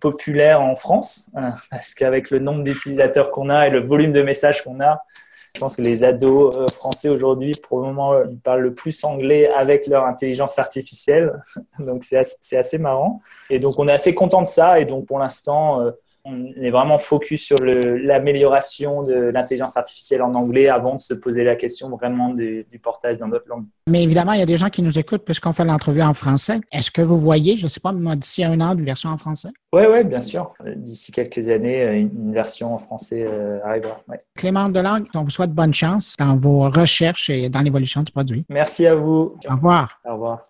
populaire 0.00 0.62
en 0.62 0.76
France, 0.76 1.30
hein, 1.34 1.50
parce 1.70 1.94
qu'avec 1.94 2.30
le 2.30 2.38
nombre 2.38 2.62
d'utilisateurs 2.62 3.30
qu'on 3.30 3.50
a 3.50 3.66
et 3.66 3.70
le 3.70 3.80
volume 3.80 4.12
de 4.12 4.22
messages 4.22 4.62
qu'on 4.62 4.80
a, 4.80 5.02
je 5.54 5.60
pense 5.60 5.76
que 5.76 5.82
les 5.82 6.04
ados 6.04 6.54
euh, 6.54 6.66
français 6.68 7.08
aujourd'hui, 7.08 7.52
le 7.70 7.78
moment, 7.78 8.22
ils 8.24 8.38
parlent 8.38 8.60
le 8.60 8.74
plus 8.74 9.04
anglais 9.04 9.48
avec 9.48 9.86
leur 9.86 10.04
intelligence 10.04 10.58
artificielle. 10.58 11.32
Donc, 11.78 12.04
c'est 12.04 12.18
assez, 12.18 12.56
assez, 12.56 12.78
marrant. 12.78 13.20
Et 13.48 13.58
donc, 13.58 13.78
on 13.78 13.88
est 13.88 13.92
assez 13.92 14.14
content 14.14 14.42
de 14.42 14.48
ça. 14.48 14.80
Et 14.80 14.84
donc, 14.84 15.06
pour 15.06 15.18
l'instant, 15.18 15.80
euh, 15.80 15.92
on 16.26 16.44
est 16.60 16.70
vraiment 16.70 16.98
focus 16.98 17.44
sur 17.44 17.56
l'amélioration 17.62 19.02
de 19.02 19.14
l'intelligence 19.14 19.76
artificielle 19.76 20.22
en 20.22 20.34
anglais 20.34 20.68
avant 20.68 20.96
de 20.96 21.00
se 21.00 21.14
poser 21.14 21.44
la 21.44 21.54
question 21.54 21.88
vraiment 21.90 22.34
du, 22.34 22.66
portage 22.82 23.18
dans 23.18 23.28
d'autres 23.28 23.48
langues. 23.48 23.64
Mais 23.88 24.02
évidemment, 24.02 24.32
il 24.32 24.40
y 24.40 24.42
a 24.42 24.46
des 24.46 24.56
gens 24.56 24.68
qui 24.68 24.82
nous 24.82 24.98
écoutent 24.98 25.24
puisqu'on 25.24 25.52
fait 25.52 25.64
l'entrevue 25.64 26.02
en 26.02 26.14
français. 26.14 26.60
Est-ce 26.72 26.90
que 26.90 27.02
vous 27.02 27.18
voyez, 27.18 27.56
je 27.56 27.64
ne 27.64 27.68
sais 27.68 27.80
pas, 27.80 27.92
d'ici 27.92 28.44
un 28.44 28.60
an, 28.60 28.76
une 28.76 28.84
version 28.84 29.10
en 29.10 29.18
français? 29.18 29.48
Oui, 29.72 29.82
oui, 29.90 30.04
bien 30.04 30.22
sûr. 30.22 30.52
D'ici 30.76 31.12
quelques 31.12 31.48
années, 31.48 31.84
une, 31.96 32.32
version 32.32 32.74
en 32.74 32.78
français 32.78 33.24
euh, 33.26 33.58
arrivera. 33.64 34.02
Clément 34.36 34.68
Delangue, 34.68 35.06
on 35.14 35.22
vous 35.22 35.30
souhaite 35.30 35.52
bonne 35.52 35.74
chance 35.74 36.14
dans 36.18 36.34
vos 36.34 36.68
recherches 36.70 37.30
et 37.30 37.48
dans 37.48 37.60
l'évolution 37.60 38.02
du 38.02 38.12
produit. 38.12 38.44
Merci 38.48 38.86
à 38.86 38.94
vous. 38.94 39.36
Au 39.48 39.54
revoir. 39.54 40.00
Au 40.04 40.12
revoir. 40.12 40.42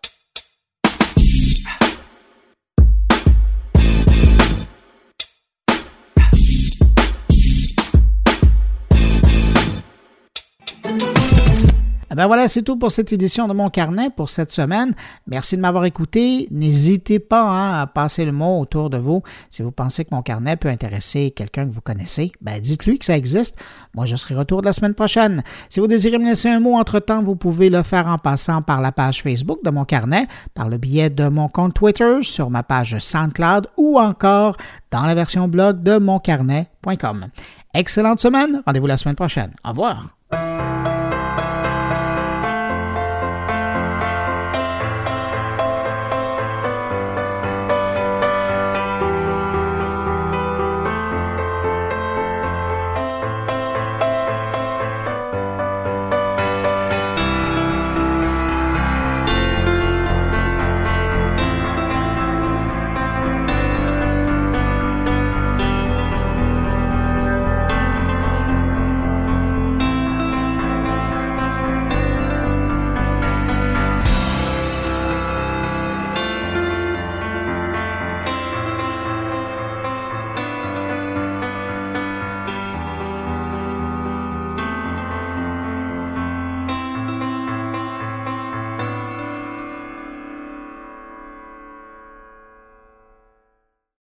Ben 12.16 12.26
voilà, 12.26 12.48
c'est 12.48 12.62
tout 12.62 12.78
pour 12.78 12.92
cette 12.92 13.12
édition 13.12 13.46
de 13.46 13.52
mon 13.52 13.68
carnet 13.68 14.08
pour 14.08 14.30
cette 14.30 14.50
semaine. 14.50 14.94
Merci 15.26 15.56
de 15.56 15.60
m'avoir 15.60 15.84
écouté. 15.84 16.48
N'hésitez 16.50 17.18
pas 17.18 17.42
hein, 17.42 17.82
à 17.82 17.86
passer 17.86 18.24
le 18.24 18.32
mot 18.32 18.58
autour 18.58 18.88
de 18.88 18.96
vous. 18.96 19.22
Si 19.50 19.60
vous 19.60 19.70
pensez 19.70 20.02
que 20.06 20.14
mon 20.14 20.22
carnet 20.22 20.56
peut 20.56 20.70
intéresser 20.70 21.30
quelqu'un 21.30 21.66
que 21.66 21.74
vous 21.74 21.82
connaissez, 21.82 22.32
ben 22.40 22.58
dites-lui 22.58 22.98
que 22.98 23.04
ça 23.04 23.18
existe. 23.18 23.58
Moi, 23.94 24.06
je 24.06 24.16
serai 24.16 24.34
retour 24.34 24.62
de 24.62 24.66
la 24.66 24.72
semaine 24.72 24.94
prochaine. 24.94 25.42
Si 25.68 25.78
vous 25.78 25.88
désirez 25.88 26.16
me 26.16 26.24
laisser 26.24 26.48
un 26.48 26.58
mot 26.58 26.76
entre-temps, 26.76 27.22
vous 27.22 27.36
pouvez 27.36 27.68
le 27.68 27.82
faire 27.82 28.06
en 28.06 28.16
passant 28.16 28.62
par 28.62 28.80
la 28.80 28.92
page 28.92 29.22
Facebook 29.22 29.62
de 29.62 29.68
mon 29.68 29.84
carnet, 29.84 30.26
par 30.54 30.70
le 30.70 30.78
biais 30.78 31.10
de 31.10 31.28
mon 31.28 31.48
compte 31.48 31.74
Twitter, 31.74 32.20
sur 32.22 32.48
ma 32.48 32.62
page 32.62 32.98
SoundCloud 32.98 33.68
ou 33.76 33.98
encore 33.98 34.56
dans 34.90 35.02
la 35.02 35.14
version 35.14 35.48
blog 35.48 35.82
de 35.82 35.98
moncarnet.com. 35.98 37.26
Excellente 37.74 38.20
semaine. 38.20 38.62
Rendez-vous 38.64 38.86
la 38.86 38.96
semaine 38.96 39.16
prochaine. 39.16 39.50
Au 39.62 39.68
revoir. 39.68 40.15